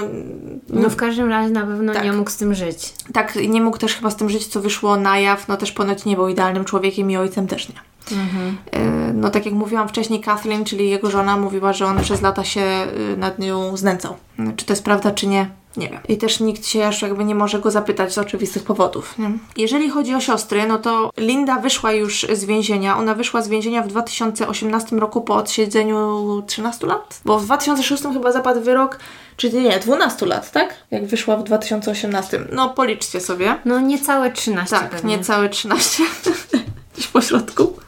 No 0.69 0.89
w 0.89 0.95
każdym 0.95 1.29
razie 1.29 1.49
na 1.49 1.61
pewno 1.61 1.93
Tak. 1.93 2.03
nie 2.03 2.11
mógł 2.11 2.29
z 2.29 2.37
tym 2.37 2.53
żyć. 2.53 2.93
Tak, 3.13 3.35
nie 3.35 3.61
mógł 3.61 3.77
też 3.77 3.92
chyba 3.95 4.11
z 4.11 4.15
tym 4.15 4.29
żyć, 4.29 4.47
co 4.47 4.61
wyszło 4.61 4.97
na 4.97 5.19
jaw. 5.19 5.47
No 5.47 5.57
też 5.57 5.71
ponoć 5.71 6.05
nie 6.05 6.15
był 6.15 6.27
idealnym 6.27 6.65
człowiekiem 6.65 7.11
i 7.11 7.17
ojcem 7.17 7.47
też 7.47 7.69
nie. 7.69 7.92
Yy, 8.11 9.13
No 9.13 9.29
tak 9.29 9.45
jak 9.45 9.53
mówiłam 9.53 9.87
wcześniej, 9.89 10.21
Kathleen, 10.21 10.65
czyli 10.65 10.89
jego 10.89 11.11
żona, 11.11 11.37
mówiła, 11.37 11.73
że 11.73 11.85
on 11.85 12.01
przez 12.01 12.21
lata 12.21 12.43
się 12.43 12.61
yy, 13.09 13.17
nad 13.17 13.39
nią 13.39 13.77
znęcał. 13.77 14.15
Czy 14.55 14.65
to 14.65 14.73
jest 14.73 14.83
prawda, 14.83 15.11
czy 15.11 15.27
nie? 15.27 15.49
Nie 15.77 15.89
wiem. 15.89 15.99
I 16.09 16.17
też 16.17 16.39
nikt 16.39 16.65
się 16.65 16.87
aż 16.87 17.01
jakby 17.01 17.23
nie 17.23 17.35
może 17.35 17.59
go 17.59 17.71
zapytać 17.71 18.13
z 18.13 18.17
oczywistych 18.17 18.63
powodów. 18.63 19.17
Nie? 19.17 19.31
Jeżeli 19.57 19.89
chodzi 19.89 20.15
o 20.15 20.19
siostry, 20.19 20.67
no 20.67 20.77
to 20.77 21.11
Linda 21.17 21.59
wyszła 21.59 21.91
już 21.91 22.27
z 22.33 22.45
więzienia. 22.45 22.97
Ona 22.97 23.15
wyszła 23.15 23.41
z 23.41 23.47
więzienia 23.49 23.81
w 23.83 23.87
2018 23.87 24.95
roku 24.95 25.21
po 25.21 25.35
odsiedzeniu 25.35 26.43
13 26.47 26.87
lat? 26.87 27.21
Bo 27.25 27.39
w 27.39 27.45
2006 27.45 28.03
chyba 28.13 28.31
zapadł 28.31 28.61
wyrok, 28.61 28.99
czy 29.37 29.53
nie, 29.53 29.79
12 29.79 30.25
lat, 30.25 30.51
tak? 30.51 30.75
Jak 30.91 31.05
wyszła 31.05 31.37
w 31.37 31.43
2018. 31.43 32.39
No 32.51 32.69
policzcie 32.69 33.19
sobie. 33.19 33.55
No 33.65 33.79
niecałe 33.79 34.31
13 34.31 34.75
Tak, 34.75 34.89
pewnie. 34.89 35.17
niecałe 35.17 35.49
13. 35.49 36.03
Gdzieś 36.93 37.07
po 37.07 37.21
środku. 37.21 37.79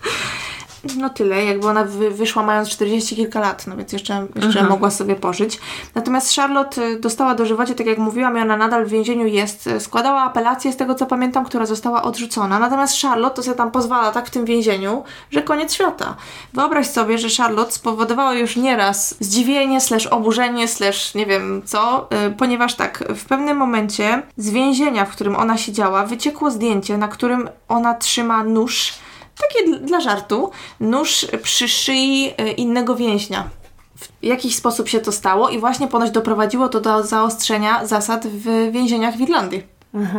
No 0.97 1.09
tyle, 1.09 1.45
jakby 1.45 1.67
ona 1.67 1.83
wy, 1.83 2.11
wyszła 2.11 2.43
mając 2.43 2.69
40 2.69 3.15
kilka 3.15 3.39
lat, 3.39 3.67
no 3.67 3.77
więc 3.77 3.93
jeszcze, 3.93 4.27
jeszcze 4.35 4.59
Aha. 4.59 4.69
mogła 4.69 4.91
sobie 4.91 5.15
pożyć. 5.15 5.59
Natomiast 5.95 6.35
Charlotte 6.35 6.81
y, 6.81 6.99
dostała 6.99 7.35
dożywocie, 7.35 7.75
tak 7.75 7.87
jak 7.87 7.97
mówiłam, 7.97 8.37
i 8.37 8.41
ona 8.41 8.57
nadal 8.57 8.85
w 8.85 8.89
więzieniu 8.89 9.27
jest. 9.27 9.67
Y, 9.67 9.79
Składała 9.79 10.21
apelację, 10.21 10.71
z 10.71 10.77
tego 10.77 10.95
co 10.95 11.05
pamiętam, 11.05 11.45
która 11.45 11.65
została 11.65 12.03
odrzucona. 12.03 12.59
Natomiast 12.59 13.01
Charlotte 13.01 13.35
to 13.35 13.43
sobie 13.43 13.57
tam 13.57 13.71
pozwala 13.71 14.11
tak 14.11 14.27
w 14.27 14.29
tym 14.29 14.45
więzieniu, 14.45 15.03
że 15.31 15.41
koniec 15.41 15.73
świata. 15.73 16.15
Wyobraź 16.53 16.87
sobie, 16.87 17.17
że 17.17 17.27
Charlotte 17.37 17.71
spowodowała 17.71 18.33
już 18.33 18.55
nieraz 18.55 19.15
zdziwienie, 19.19 19.81
slash 19.81 20.07
oburzenie, 20.07 20.67
slash 20.67 21.15
nie 21.15 21.25
wiem 21.25 21.61
co, 21.65 22.07
y, 22.27 22.31
ponieważ 22.31 22.75
tak, 22.75 23.03
w 23.15 23.25
pewnym 23.25 23.57
momencie 23.57 24.21
z 24.37 24.49
więzienia, 24.49 25.05
w 25.05 25.09
którym 25.09 25.35
ona 25.35 25.57
siedziała, 25.57 26.05
wyciekło 26.05 26.51
zdjęcie, 26.51 26.97
na 26.97 27.07
którym 27.07 27.49
ona 27.67 27.93
trzyma 27.93 28.43
nóż, 28.43 28.93
takie 29.41 29.67
dl- 29.71 29.79
dla 29.85 29.99
żartu, 30.01 30.51
nóż 30.79 31.25
przy 31.43 31.67
szyi 31.67 32.33
y, 32.41 32.51
innego 32.51 32.95
więźnia. 32.95 33.49
W 33.95 34.09
jakiś 34.25 34.55
sposób 34.55 34.89
się 34.89 34.99
to 34.99 35.11
stało 35.11 35.49
i 35.49 35.59
właśnie 35.59 35.87
ponoć 35.87 36.11
doprowadziło 36.11 36.69
to 36.69 36.81
do 36.81 37.03
zaostrzenia 37.03 37.85
zasad 37.85 38.27
w 38.27 38.71
więzieniach 38.71 39.17
w 39.17 39.21
Irlandii. 39.21 39.63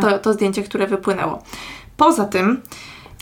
To, 0.01 0.19
to 0.19 0.33
zdjęcie, 0.33 0.63
które 0.63 0.87
wypłynęło. 0.87 1.43
Poza 1.97 2.25
tym 2.25 2.63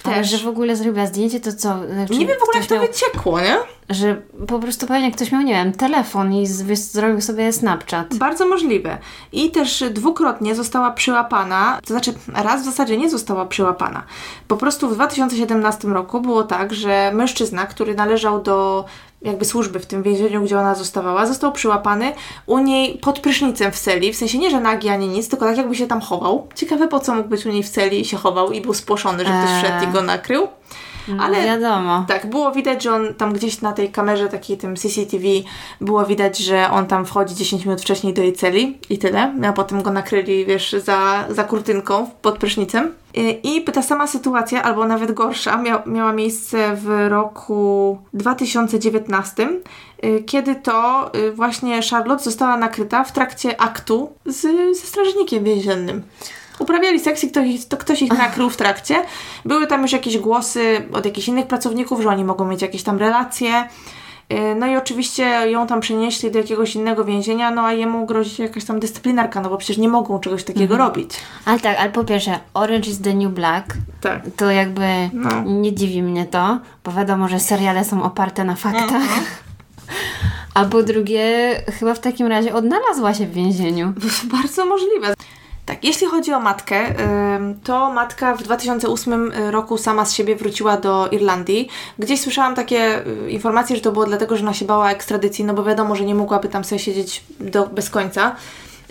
Ale 0.04 0.14
też... 0.14 0.30
że 0.30 0.38
w 0.38 0.48
ogóle 0.48 0.76
zrobiła 0.76 1.06
zdjęcie, 1.06 1.40
to 1.40 1.52
co? 1.52 1.78
Znaczy, 1.92 2.12
Nie 2.16 2.26
wiem 2.26 2.36
w 2.40 2.42
ogóle, 2.42 2.58
jak 2.58 2.66
to 2.68 2.74
miał, 2.74 2.86
wyciekło, 2.86 3.40
nie? 3.40 3.56
Że 3.90 4.22
po 4.46 4.58
prostu 4.58 4.86
pewnie 4.86 5.12
ktoś 5.12 5.32
miał, 5.32 5.42
nie 5.42 5.54
wiem, 5.54 5.72
telefon 5.72 6.32
i 6.32 6.46
zrobił 6.74 7.20
sobie 7.20 7.52
Snapchat. 7.52 8.14
Bardzo 8.14 8.46
możliwe. 8.46 8.98
I 9.32 9.50
też 9.50 9.84
dwukrotnie 9.90 10.54
została 10.54 10.90
przyłapana, 10.90 11.78
to 11.80 11.86
znaczy 11.86 12.14
raz 12.34 12.62
w 12.62 12.64
zasadzie 12.64 12.96
nie 12.96 13.10
została 13.10 13.46
przyłapana. 13.46 14.02
Po 14.48 14.56
prostu 14.56 14.88
w 14.88 14.94
2017 14.94 15.88
roku 15.88 16.20
było 16.20 16.42
tak, 16.42 16.74
że 16.74 17.10
mężczyzna, 17.14 17.66
który 17.66 17.94
należał 17.94 18.42
do 18.42 18.84
jakby 19.24 19.44
służby 19.44 19.80
w 19.80 19.86
tym 19.86 20.02
więzieniu, 20.02 20.42
gdzie 20.42 20.58
ona 20.58 20.74
zostawała, 20.74 21.26
został 21.26 21.52
przyłapany 21.52 22.12
u 22.46 22.58
niej 22.58 22.98
pod 22.98 23.20
prysznicem 23.20 23.72
w 23.72 23.78
celi, 23.78 24.12
w 24.12 24.16
sensie 24.16 24.38
nie, 24.38 24.50
że 24.50 24.60
nagi 24.60 24.88
ani 24.88 25.08
nic, 25.08 25.28
tylko 25.28 25.44
tak 25.46 25.56
jakby 25.56 25.74
się 25.74 25.86
tam 25.86 26.00
chował. 26.00 26.48
Ciekawe 26.54 26.88
po 26.88 27.00
co 27.00 27.14
mógł 27.14 27.28
być 27.28 27.46
u 27.46 27.48
niej 27.48 27.62
w 27.62 27.68
celi 27.68 28.00
i 28.00 28.04
się 28.04 28.16
chował 28.16 28.52
i 28.52 28.60
był 28.60 28.74
spłoszony, 28.74 29.18
że 29.18 29.30
ktoś 29.30 29.50
Eee. 29.50 29.62
wszedł 29.62 29.90
i 29.90 29.92
go 29.92 30.02
nakrył. 30.02 30.48
Ale 31.20 31.44
wiadomo. 31.44 32.04
tak, 32.08 32.30
było 32.30 32.52
widać, 32.52 32.82
że 32.82 32.92
on 32.92 33.14
tam 33.14 33.32
gdzieś 33.32 33.60
na 33.60 33.72
tej 33.72 33.90
kamerze, 33.90 34.28
takiej 34.28 34.58
tym 34.58 34.76
CCTV, 34.76 35.24
było 35.80 36.04
widać, 36.04 36.38
że 36.38 36.70
on 36.70 36.86
tam 36.86 37.06
wchodzi 37.06 37.34
10 37.34 37.64
minut 37.64 37.80
wcześniej 37.80 38.14
do 38.14 38.22
jej 38.22 38.32
celi 38.32 38.78
i 38.90 38.98
tyle. 38.98 39.34
A 39.48 39.52
potem 39.52 39.82
go 39.82 39.90
nakryli, 39.90 40.46
wiesz, 40.46 40.72
za, 40.72 41.24
za 41.28 41.44
kurtynką 41.44 42.10
pod 42.22 42.38
prysznicem. 42.38 42.92
I 43.42 43.64
ta 43.64 43.82
sama 43.82 44.06
sytuacja, 44.06 44.62
albo 44.62 44.86
nawet 44.86 45.12
gorsza, 45.12 45.56
mia 45.56 45.82
miała 45.86 46.12
miejsce 46.12 46.76
w 46.76 47.08
roku 47.08 47.98
2019, 48.14 49.48
kiedy 50.26 50.54
to 50.54 51.10
właśnie 51.34 51.80
Charlotte 51.90 52.24
została 52.24 52.56
nakryta 52.56 53.04
w 53.04 53.12
trakcie 53.12 53.60
aktu 53.60 54.12
z, 54.26 54.40
ze 54.78 54.86
strażnikiem 54.86 55.44
więziennym. 55.44 56.02
Uprawiali 56.58 57.00
seks 57.00 57.24
i 57.24 57.30
ktoś, 57.30 57.66
to 57.68 57.76
ktoś 57.76 58.02
ich 58.02 58.12
nakrył 58.18 58.50
w 58.50 58.56
trakcie. 58.56 58.94
Były 59.44 59.66
tam 59.66 59.82
już 59.82 59.92
jakieś 59.92 60.18
głosy 60.18 60.88
od 60.92 61.04
jakichś 61.04 61.28
innych 61.28 61.46
pracowników, 61.46 62.02
że 62.02 62.08
oni 62.08 62.24
mogą 62.24 62.46
mieć 62.46 62.62
jakieś 62.62 62.82
tam 62.82 62.98
relacje. 62.98 63.68
Y, 64.32 64.54
no 64.54 64.66
i 64.66 64.76
oczywiście 64.76 65.22
ją 65.24 65.66
tam 65.66 65.80
przenieśli 65.80 66.30
do 66.30 66.38
jakiegoś 66.38 66.74
innego 66.74 67.04
więzienia, 67.04 67.50
no 67.50 67.62
a 67.62 67.72
jemu 67.72 68.06
grozi 68.06 68.42
jakaś 68.42 68.64
tam 68.64 68.80
dyscyplinarka, 68.80 69.40
no 69.40 69.50
bo 69.50 69.56
przecież 69.56 69.78
nie 69.78 69.88
mogą 69.88 70.20
czegoś 70.20 70.44
takiego 70.44 70.74
mhm. 70.74 70.80
robić. 70.80 71.10
Ale 71.44 71.60
tak, 71.60 71.80
ale 71.80 71.90
po 71.90 72.04
pierwsze, 72.04 72.38
Orange 72.54 72.90
is 72.90 73.00
the 73.00 73.14
New 73.14 73.32
Black, 73.32 73.66
tak. 74.00 74.22
to 74.36 74.50
jakby 74.50 75.10
no. 75.12 75.42
nie 75.44 75.74
dziwi 75.74 76.02
mnie 76.02 76.26
to, 76.26 76.58
bo 76.84 76.92
wiadomo, 76.92 77.28
że 77.28 77.40
seriale 77.40 77.84
są 77.84 78.02
oparte 78.02 78.44
na 78.44 78.54
faktach. 78.54 78.92
Mhm. 78.92 79.24
A 80.54 80.64
po 80.64 80.82
drugie, 80.82 81.24
chyba 81.78 81.94
w 81.94 82.00
takim 82.00 82.26
razie 82.26 82.54
odnalazła 82.54 83.14
się 83.14 83.26
w 83.26 83.32
więzieniu. 83.32 83.92
Bardzo 84.32 84.64
możliwe. 84.66 85.14
Tak, 85.66 85.84
jeśli 85.84 86.06
chodzi 86.06 86.32
o 86.32 86.40
matkę, 86.40 86.94
to 87.64 87.90
matka 87.90 88.34
w 88.34 88.42
2008 88.42 89.32
roku 89.50 89.78
sama 89.78 90.04
z 90.04 90.12
siebie 90.12 90.36
wróciła 90.36 90.76
do 90.76 91.08
Irlandii. 91.08 91.68
Gdzieś 91.98 92.20
słyszałam 92.20 92.54
takie 92.54 93.06
y, 93.06 93.30
informacje, 93.30 93.76
że 93.76 93.82
to 93.82 93.92
było 93.92 94.06
dlatego, 94.06 94.36
że 94.36 94.42
ona 94.42 94.54
się 94.54 94.64
bała 94.64 94.90
ekstradycji, 94.90 95.44
no 95.44 95.54
bo 95.54 95.64
wiadomo, 95.64 95.96
że 95.96 96.04
nie 96.04 96.14
mogłaby 96.14 96.48
tam 96.48 96.64
sobie 96.64 96.78
siedzieć 96.78 97.24
do, 97.40 97.66
bez 97.66 97.90
końca. 97.90 98.36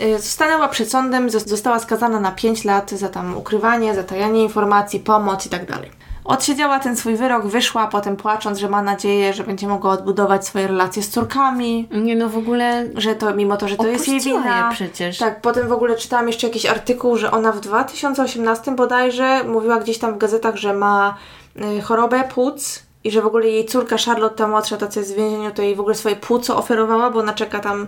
Y, 0.00 0.18
stanęła 0.22 0.68
przed 0.68 0.90
sądem, 0.90 1.30
została 1.30 1.78
skazana 1.78 2.20
na 2.20 2.32
5 2.32 2.64
lat 2.64 2.90
za 2.90 3.08
tam 3.08 3.36
ukrywanie, 3.36 3.94
zatajanie 3.94 4.42
informacji, 4.42 5.00
pomoc 5.00 5.46
i 5.46 5.48
tak. 5.48 5.66
Odsiedziała 6.24 6.78
ten 6.78 6.96
swój 6.96 7.16
wyrok, 7.16 7.46
wyszła 7.46 7.86
potem 7.86 8.16
płacząc, 8.16 8.58
że 8.58 8.68
ma 8.68 8.82
nadzieję, 8.82 9.32
że 9.32 9.44
będzie 9.44 9.68
mogła 9.68 9.90
odbudować 9.90 10.46
swoje 10.46 10.66
relacje 10.66 11.02
z 11.02 11.08
córkami. 11.08 11.88
Nie 11.90 12.16
no 12.16 12.28
w 12.28 12.38
ogóle. 12.38 12.86
Że 12.94 13.14
to 13.14 13.34
mimo 13.34 13.56
to, 13.56 13.68
że 13.68 13.76
to 13.76 13.86
jest 13.86 14.08
jej 14.08 14.20
wina. 14.20 14.68
Je 14.68 14.74
przecież. 14.74 15.18
Tak, 15.18 15.40
potem 15.40 15.68
w 15.68 15.72
ogóle 15.72 15.96
czytałam 15.96 16.26
jeszcze 16.26 16.46
jakiś 16.46 16.66
artykuł, 16.66 17.16
że 17.16 17.30
ona 17.30 17.52
w 17.52 17.60
2018 17.60 18.74
bodajże 18.74 19.44
mówiła 19.44 19.80
gdzieś 19.80 19.98
tam 19.98 20.14
w 20.14 20.18
gazetach, 20.18 20.56
że 20.56 20.74
ma 20.74 21.16
y, 21.78 21.80
chorobę 21.80 22.24
płuc 22.34 22.82
i 23.04 23.10
że 23.10 23.22
w 23.22 23.26
ogóle 23.26 23.46
jej 23.46 23.66
córka 23.66 23.96
Charlotte, 24.06 24.36
ta 24.36 24.48
młodsza, 24.48 24.76
ta 24.76 24.88
co 24.88 25.00
jest 25.00 25.12
w 25.12 25.16
więzieniu, 25.16 25.50
to 25.50 25.62
jej 25.62 25.74
w 25.74 25.80
ogóle 25.80 25.94
swoje 25.94 26.16
płuco 26.16 26.56
oferowała, 26.56 27.10
bo 27.10 27.20
ona 27.20 27.32
czeka 27.32 27.60
tam 27.60 27.86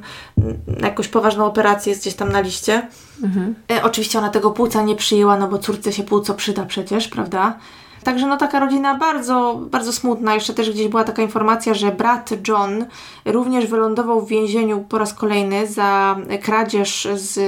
na 0.81 0.89
jakąś 0.89 1.09
poważną 1.09 1.47
operację, 1.47 1.91
jest 1.91 2.03
gdzieś 2.03 2.15
tam 2.15 2.33
na 2.33 2.41
liście. 2.41 2.89
Mhm. 3.23 3.55
E, 3.71 3.83
oczywiście 3.83 4.19
ona 4.19 4.29
tego 4.29 4.51
płuca 4.51 4.83
nie 4.83 4.97
przyjęła, 4.97 5.37
no 5.37 5.49
bo 5.49 5.59
córce 5.59 5.93
się 5.93 6.03
płuco 6.03 6.35
przyda 6.35 6.65
przecież, 6.65 7.09
prawda? 7.09 7.59
Także 8.07 8.27
no 8.27 8.37
taka 8.37 8.61
rodzina 8.61 8.95
bardzo, 8.95 9.61
bardzo 9.71 9.93
smutna. 9.93 10.35
Jeszcze 10.35 10.55
też 10.55 10.71
gdzieś 10.71 10.89
była 10.89 11.05
taka 11.05 11.23
informacja, 11.23 11.75
że 11.75 11.93
brat 11.93 12.31
John 12.49 12.87
również 13.25 13.67
wylądował 13.67 14.21
w 14.21 14.29
więzieniu 14.29 14.85
po 14.89 14.99
raz 14.99 15.15
kolejny 15.15 15.67
za 15.67 16.17
kradzież 16.43 17.09
z 17.15 17.41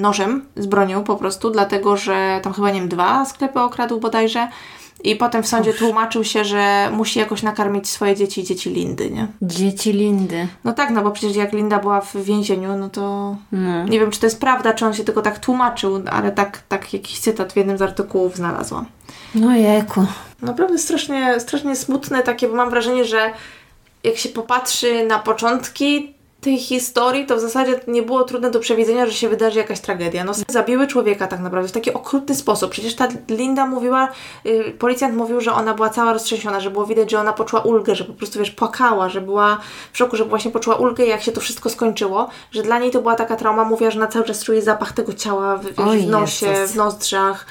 nożem, 0.00 0.44
z 0.56 0.66
bronią 0.66 1.04
po 1.04 1.16
prostu, 1.16 1.50
dlatego 1.50 1.96
że 1.96 2.40
tam 2.42 2.52
chyba 2.52 2.70
nie 2.70 2.80
wiem, 2.80 2.88
dwa 2.88 3.24
sklepy 3.24 3.60
okradł 3.60 4.00
bodajże. 4.00 4.48
I 5.04 5.16
potem 5.16 5.42
w 5.42 5.46
sądzie 5.46 5.70
Uż. 5.70 5.78
tłumaczył 5.78 6.24
się, 6.24 6.44
że 6.44 6.90
musi 6.92 7.18
jakoś 7.18 7.42
nakarmić 7.42 7.88
swoje 7.88 8.16
dzieci 8.16 8.40
i 8.40 8.44
dzieci 8.44 8.70
Lindy, 8.70 9.10
nie? 9.10 9.26
Dzieci 9.42 9.92
Lindy. 9.92 10.48
No 10.64 10.72
tak, 10.72 10.90
no 10.90 11.02
bo 11.02 11.10
przecież 11.10 11.36
jak 11.36 11.52
Linda 11.52 11.78
była 11.78 12.00
w 12.00 12.16
więzieniu, 12.16 12.76
no 12.76 12.88
to 12.88 13.36
no. 13.52 13.84
nie 13.84 14.00
wiem, 14.00 14.10
czy 14.10 14.20
to 14.20 14.26
jest 14.26 14.40
prawda, 14.40 14.72
czy 14.72 14.86
on 14.86 14.94
się 14.94 15.04
tylko 15.04 15.22
tak 15.22 15.38
tłumaczył, 15.38 16.02
ale 16.10 16.32
tak, 16.32 16.62
tak 16.68 16.92
jakiś 16.92 17.18
cytat 17.18 17.52
w 17.52 17.56
jednym 17.56 17.78
z 17.78 17.82
artykułów 17.82 18.36
znalazłam. 18.36 18.86
No 19.36 19.56
jeku. 19.56 20.06
Naprawdę 20.42 20.78
strasznie, 20.78 21.40
strasznie 21.40 21.76
smutne 21.76 22.22
takie, 22.22 22.48
bo 22.48 22.54
mam 22.54 22.70
wrażenie, 22.70 23.04
że 23.04 23.30
jak 24.04 24.16
się 24.16 24.28
popatrzy 24.28 25.06
na 25.06 25.18
początki 25.18 26.16
tej 26.40 26.58
historii, 26.58 27.26
to 27.26 27.36
w 27.36 27.40
zasadzie 27.40 27.80
nie 27.88 28.02
było 28.02 28.24
trudne 28.24 28.50
do 28.50 28.60
przewidzenia, 28.60 29.06
że 29.06 29.12
się 29.12 29.28
wydarzy 29.28 29.58
jakaś 29.58 29.80
tragedia. 29.80 30.24
No, 30.24 30.32
zabiły 30.48 30.86
człowieka 30.86 31.26
tak 31.26 31.40
naprawdę 31.40 31.68
w 31.68 31.72
taki 31.72 31.92
okrutny 31.92 32.34
sposób. 32.34 32.70
Przecież 32.70 32.94
ta 32.94 33.08
Linda 33.28 33.66
mówiła, 33.66 34.08
yy, 34.44 34.74
policjant 34.78 35.16
mówił, 35.16 35.40
że 35.40 35.52
ona 35.52 35.74
była 35.74 35.90
cała 35.90 36.12
roztrzęsiona, 36.12 36.60
że 36.60 36.70
było 36.70 36.86
widać, 36.86 37.10
że 37.10 37.20
ona 37.20 37.32
poczuła 37.32 37.62
ulgę, 37.62 37.94
że 37.94 38.04
po 38.04 38.12
prostu, 38.12 38.38
wiesz, 38.38 38.50
płakała, 38.50 39.08
że 39.08 39.20
była 39.20 39.58
w 39.92 39.98
szoku, 39.98 40.16
że 40.16 40.24
właśnie 40.24 40.50
poczuła 40.50 40.76
ulgę, 40.76 41.06
jak 41.06 41.22
się 41.22 41.32
to 41.32 41.40
wszystko 41.40 41.70
skończyło, 41.70 42.28
że 42.50 42.62
dla 42.62 42.78
niej 42.78 42.90
to 42.90 43.00
była 43.00 43.14
taka 43.14 43.36
trauma. 43.36 43.64
Mówiła, 43.64 43.90
że 43.90 44.00
na 44.00 44.06
cały 44.06 44.24
czas 44.24 44.44
czuje 44.44 44.62
zapach 44.62 44.92
tego 44.92 45.12
ciała 45.12 45.56
w, 45.56 45.64
wiesz, 45.64 46.04
w 46.04 46.08
nosie, 46.08 46.66
w 46.66 46.76
nozdrzach 46.76 47.46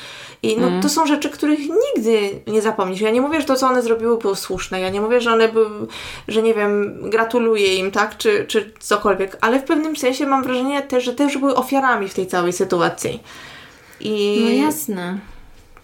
i 0.45 0.57
no, 0.57 0.67
mm. 0.67 0.81
to 0.81 0.89
są 0.89 1.07
rzeczy, 1.07 1.29
których 1.29 1.59
nigdy 1.59 2.41
nie 2.47 2.61
zapomnisz. 2.61 3.01
Ja 3.01 3.11
nie 3.11 3.21
mówię, 3.21 3.41
że 3.41 3.47
to, 3.47 3.55
co 3.55 3.67
one 3.67 3.81
zrobiły, 3.81 4.17
było 4.17 4.35
słuszne. 4.35 4.79
Ja 4.79 4.89
nie 4.89 5.01
mówię, 5.01 5.21
że 5.21 5.33
one 5.33 5.49
były, 5.49 5.87
że 6.27 6.41
nie 6.41 6.53
wiem, 6.53 6.95
gratuluję 7.09 7.75
im, 7.75 7.91
tak, 7.91 8.17
czy, 8.17 8.45
czy 8.47 8.73
cokolwiek, 8.79 9.37
ale 9.41 9.59
w 9.59 9.63
pewnym 9.63 9.95
sensie 9.95 10.27
mam 10.27 10.43
wrażenie 10.43 10.81
też, 10.81 11.03
że 11.03 11.13
też 11.13 11.37
były 11.37 11.55
ofiarami 11.55 12.09
w 12.09 12.13
tej 12.13 12.27
całej 12.27 12.53
sytuacji. 12.53 13.23
I, 13.99 14.41
no 14.43 14.65
jasne. 14.65 15.17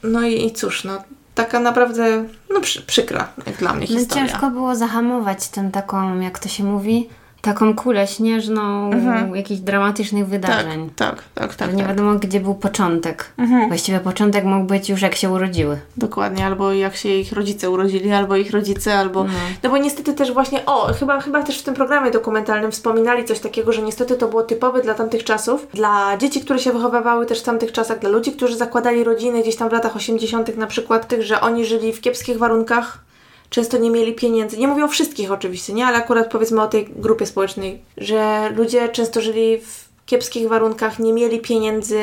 No 0.04 0.22
i, 0.22 0.46
i 0.46 0.52
cóż, 0.52 0.84
no 0.84 1.04
taka 1.36 1.60
naprawdę 1.60 2.26
no, 2.50 2.62
przy, 2.62 2.82
przykra 2.82 3.28
jak 3.48 3.56
dla 3.56 3.74
mnie 3.74 3.88
no, 3.90 4.00
historia. 4.00 4.28
Ciężko 4.28 4.50
było 4.50 4.76
zahamować 4.76 5.48
tę 5.48 5.70
taką, 5.74 6.20
jak 6.20 6.40
to 6.40 6.50
się 6.50 6.64
mówi, 6.64 7.10
taką 7.42 7.76
kulę 7.76 8.08
śnieżną 8.08 8.92
mhm. 8.92 9.36
jakichś 9.36 9.62
dramatycznych 9.62 10.28
wydarzeń. 10.28 10.90
Tak, 10.96 11.16
tak, 11.16 11.24
tak. 11.34 11.56
tak 11.56 11.74
nie 11.74 11.80
tak. 11.80 11.88
wiadomo, 11.88 12.16
gdzie 12.16 12.40
był 12.40 12.56
początek. 12.56 13.34
Mhm. 13.38 13.68
Właściwie 13.68 14.00
początek 14.00 14.46
mógł 14.46 14.66
być 14.66 14.90
już 14.90 15.02
jak 15.02 15.16
się 15.16 15.30
urodziły. 15.30 15.80
Dokładnie, 15.98 16.46
albo 16.46 16.74
jak 16.74 16.96
się 16.96 17.10
ich 17.10 17.34
rodzice 17.34 17.70
urodzili, 17.70 18.12
albo 18.12 18.36
ich 18.36 18.52
rodzice, 18.52 18.98
albo... 18.98 19.22
Mhm. 19.22 19.54
No 19.64 19.70
bo 19.70 19.78
niestety 19.78 20.14
też 20.14 20.34
właśnie, 20.34 20.66
o, 20.66 20.94
chyba, 20.94 21.22
chyba 21.22 21.44
też 21.44 21.60
w 21.60 21.64
tym 21.64 21.74
programie 21.74 22.12
dokumentalnym 22.12 22.72
wspominali 22.72 23.26
coś 23.26 23.40
takiego, 23.40 23.74
że 23.74 23.82
niestety 23.82 24.16
to 24.16 24.28
było 24.28 24.44
typowe 24.44 24.82
dla 24.82 24.94
tamtych 24.94 25.24
czasów, 25.24 25.68
dla 25.74 26.18
dzieci, 26.18 26.42
które 26.42 26.60
się 26.60 26.72
wychowywały 26.72 27.26
też 27.26 27.40
w 27.40 27.44
tamtych 27.44 27.72
czasach, 27.72 28.00
dla 28.00 28.10
ludzi, 28.10 28.32
którzy 28.32 28.58
zakładali 28.58 29.04
rodziny 29.04 29.42
gdzieś 29.42 29.56
tam 29.56 29.70
w 29.70 29.74
latach 29.74 29.96
80. 29.96 30.58
na 30.58 30.68
przykład, 30.68 31.08
tych, 31.08 31.24
że 31.24 31.42
oni 31.42 31.66
żyli 31.66 31.94
w 31.94 32.02
kiepskich 32.02 32.38
warunkach, 32.38 33.11
często 33.52 33.78
nie 33.78 33.90
mieli 33.90 34.14
pieniędzy. 34.14 34.58
Nie 34.58 34.68
mówię 34.68 34.86
o 34.86 34.88
wszystkich 34.88 35.32
oczywiście, 35.32 35.74
nie, 35.74 35.86
ale 35.86 35.98
akurat 35.98 36.32
powiedzmy 36.32 36.62
o 36.62 36.68
tej 36.68 36.86
grupie 36.96 37.26
społecznej, 37.26 37.82
że 37.98 38.50
ludzie 38.56 38.90
często 38.90 39.22
żyli 39.22 39.58
w 39.58 39.90
kiepskich 40.06 40.48
warunkach, 40.50 41.00
nie 41.00 41.14
mieli 41.14 41.40
pieniędzy. 41.40 42.00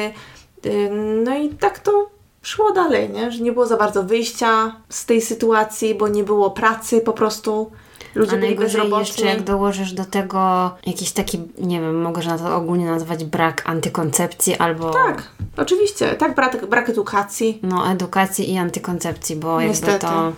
Y, 0.67 0.91
no 1.25 1.39
i 1.39 1.49
tak 1.49 1.79
to 1.79 2.11
szło 2.43 2.73
dalej, 2.73 3.11
nie? 3.11 3.33
Że 3.33 3.41
nie 3.43 3.53
było 3.53 3.67
za 3.67 3.77
bardzo 3.77 4.03
wyjścia 4.03 4.77
z 4.89 5.07
tej 5.07 5.21
sytuacji, 5.21 5.95
bo 5.95 6.09
nie 6.09 6.25
było 6.25 6.51
pracy 6.51 7.01
po 7.01 7.13
prostu. 7.13 7.71
Ludzie 8.15 8.37
A 8.37 8.41
byli 8.41 8.55
bezrobotni. 8.55 8.99
jeszcze 8.99 9.27
jak 9.27 9.43
dołożysz 9.43 9.93
do 9.93 10.05
tego 10.05 10.71
jakiś 10.87 11.13
taki, 11.13 11.41
nie 11.59 11.81
wiem, 11.81 12.03
mogę 12.03 12.23
na 12.23 12.39
to 12.39 12.57
ogólnie 12.57 12.87
nazwać 12.87 13.25
brak 13.25 13.63
antykoncepcji 13.67 14.57
albo... 14.57 14.91
Tak, 14.91 15.23
oczywiście. 15.57 16.15
Tak, 16.15 16.35
brak, 16.35 16.67
brak 16.67 16.89
edukacji. 16.89 17.59
No, 17.63 17.93
edukacji 17.93 18.53
i 18.53 18.59
antykoncepcji, 18.59 19.37
bo 19.37 19.61
Niestety. 19.61 19.93
jakby 19.93 20.07
to... 20.09 20.33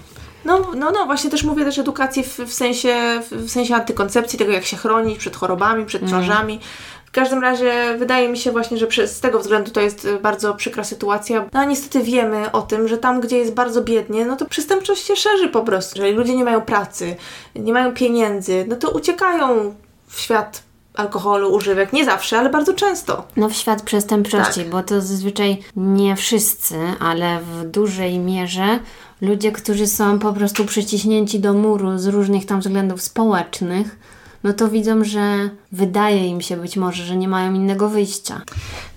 No, 0.45 0.71
no, 0.77 0.91
no, 0.91 1.07
właśnie 1.07 1.31
też 1.31 1.45
mówię 1.45 1.65
też 1.65 1.79
edukacji 1.79 2.23
w, 2.23 2.39
w, 2.39 2.53
sensie, 2.53 3.21
w 3.31 3.51
sensie 3.51 3.75
antykoncepcji, 3.75 4.39
tego 4.39 4.53
jak 4.53 4.65
się 4.65 4.77
chronić 4.77 5.19
przed 5.19 5.37
chorobami, 5.37 5.87
przed 5.87 6.03
mhm. 6.03 6.23
ciążami. 6.23 6.53
Mm. 6.53 6.67
W 7.11 7.13
każdym 7.13 7.43
razie 7.43 7.97
wydaje 7.99 8.29
mi 8.29 8.39
się 8.39 8.53
właśnie, 8.53 8.77
że 8.77 9.09
z 9.09 9.21
tego 9.21 9.39
względu 9.39 9.71
to 9.71 9.81
jest 9.81 10.09
bardzo 10.23 10.55
przykra 10.55 10.85
sytuacja. 10.85 11.45
No 11.53 11.61
a 11.61 11.65
niestety 11.65 12.05
wiemy 12.05 12.53
o 12.53 12.63
tym, 12.63 12.89
że 12.89 12.99
tam, 12.99 13.21
gdzie 13.21 13.39
jest 13.39 13.55
bardzo 13.55 13.83
biednie, 13.83 14.25
no 14.25 14.37
to 14.37 14.47
przestępczość 14.47 15.07
się 15.07 15.17
szerzy 15.17 15.49
po 15.49 15.63
prostu. 15.63 15.99
Jeżeli 15.99 16.17
ludzie 16.17 16.37
nie 16.37 16.45
mają 16.45 16.61
pracy, 16.61 17.17
nie 17.57 17.73
mają 17.73 17.95
pieniędzy, 17.95 18.65
no 18.69 18.77
to 18.77 18.91
uciekają 18.91 19.75
w 20.09 20.21
świat 20.21 20.63
alkoholu, 20.95 21.53
używek. 21.53 21.93
Nie 21.93 22.05
zawsze, 22.05 22.39
ale 22.39 22.51
bardzo 22.51 22.75
często. 22.75 23.25
No 23.37 23.49
w 23.49 23.53
świat 23.53 23.83
przestępczości, 23.83 24.61
tak. 24.61 24.71
bo 24.71 24.83
to 24.83 25.01
zazwyczaj 25.01 25.63
nie 25.77 26.17
wszyscy, 26.17 26.75
ale 27.01 27.41
w 27.41 27.65
dużej 27.65 28.19
mierze 28.19 28.79
ludzie, 29.21 29.53
którzy 29.53 29.87
są 29.87 30.19
po 30.19 30.33
prostu 30.33 30.65
przyciśnięci 30.65 31.41
do 31.41 31.53
muru 31.53 31.99
z 31.99 32.07
różnych 32.07 32.47
tam 32.47 32.61
względów 32.61 33.03
społecznych, 33.03 33.97
no 34.45 34.53
to 34.53 34.69
widzą, 34.69 35.05
że 35.05 35.51
wydaje 35.73 36.27
im 36.27 36.41
się 36.41 36.57
być 36.57 36.77
może, 36.77 37.05
że 37.05 37.17
nie 37.17 37.29
mają 37.29 37.55
innego 37.55 37.89
wyjścia. 37.89 38.43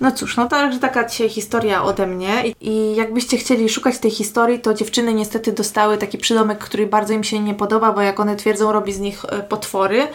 No 0.01 0.11
cóż, 0.11 0.38
no 0.38 0.47
to 0.47 0.55
taka 0.82 1.09
dzisiaj 1.09 1.30
historia 1.30 1.84
ode 1.84 2.07
mnie 2.07 2.43
i 2.61 2.95
jakbyście 2.95 3.38
chcieli 3.38 3.69
szukać 3.69 3.99
tej 3.99 4.11
historii, 4.11 4.59
to 4.59 4.74
dziewczyny 4.74 5.13
niestety 5.13 5.51
dostały 5.51 5.97
taki 5.97 6.17
przydomek, 6.17 6.59
który 6.59 6.88
bardzo 6.88 7.13
im 7.13 7.24
się 7.24 7.39
nie 7.39 7.53
podoba, 7.53 7.93
bo 7.93 8.01
jak 8.01 8.19
one 8.19 8.36
twierdzą, 8.36 8.71
robi 8.71 8.93
z 8.93 8.99
nich 8.99 9.26
e, 9.26 9.43
potwory 9.43 10.07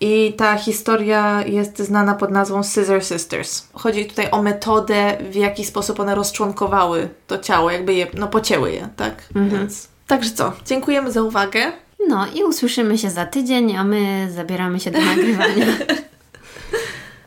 i 0.00 0.32
ta 0.36 0.56
historia 0.56 1.42
jest 1.46 1.78
znana 1.78 2.14
pod 2.14 2.30
nazwą 2.30 2.62
Scissor 2.62 3.04
Sisters. 3.04 3.68
Chodzi 3.72 4.06
tutaj 4.06 4.30
o 4.30 4.42
metodę, 4.42 5.16
w 5.30 5.34
jaki 5.34 5.64
sposób 5.64 6.00
one 6.00 6.14
rozczłonkowały 6.14 7.08
to 7.26 7.38
ciało, 7.38 7.70
jakby 7.70 7.94
je, 7.94 8.06
no 8.14 8.28
pocięły 8.28 8.72
je, 8.72 8.88
tak? 8.96 9.22
Mhm. 9.34 9.50
Więc 9.50 9.88
Także 10.06 10.30
co, 10.30 10.52
dziękujemy 10.66 11.12
za 11.12 11.22
uwagę. 11.22 11.72
No 12.08 12.26
i 12.34 12.44
usłyszymy 12.44 12.98
się 12.98 13.10
za 13.10 13.26
tydzień, 13.26 13.76
a 13.76 13.84
my 13.84 14.28
zabieramy 14.34 14.80
się 14.80 14.90
do 14.90 15.00
nagrywania. 15.00 15.66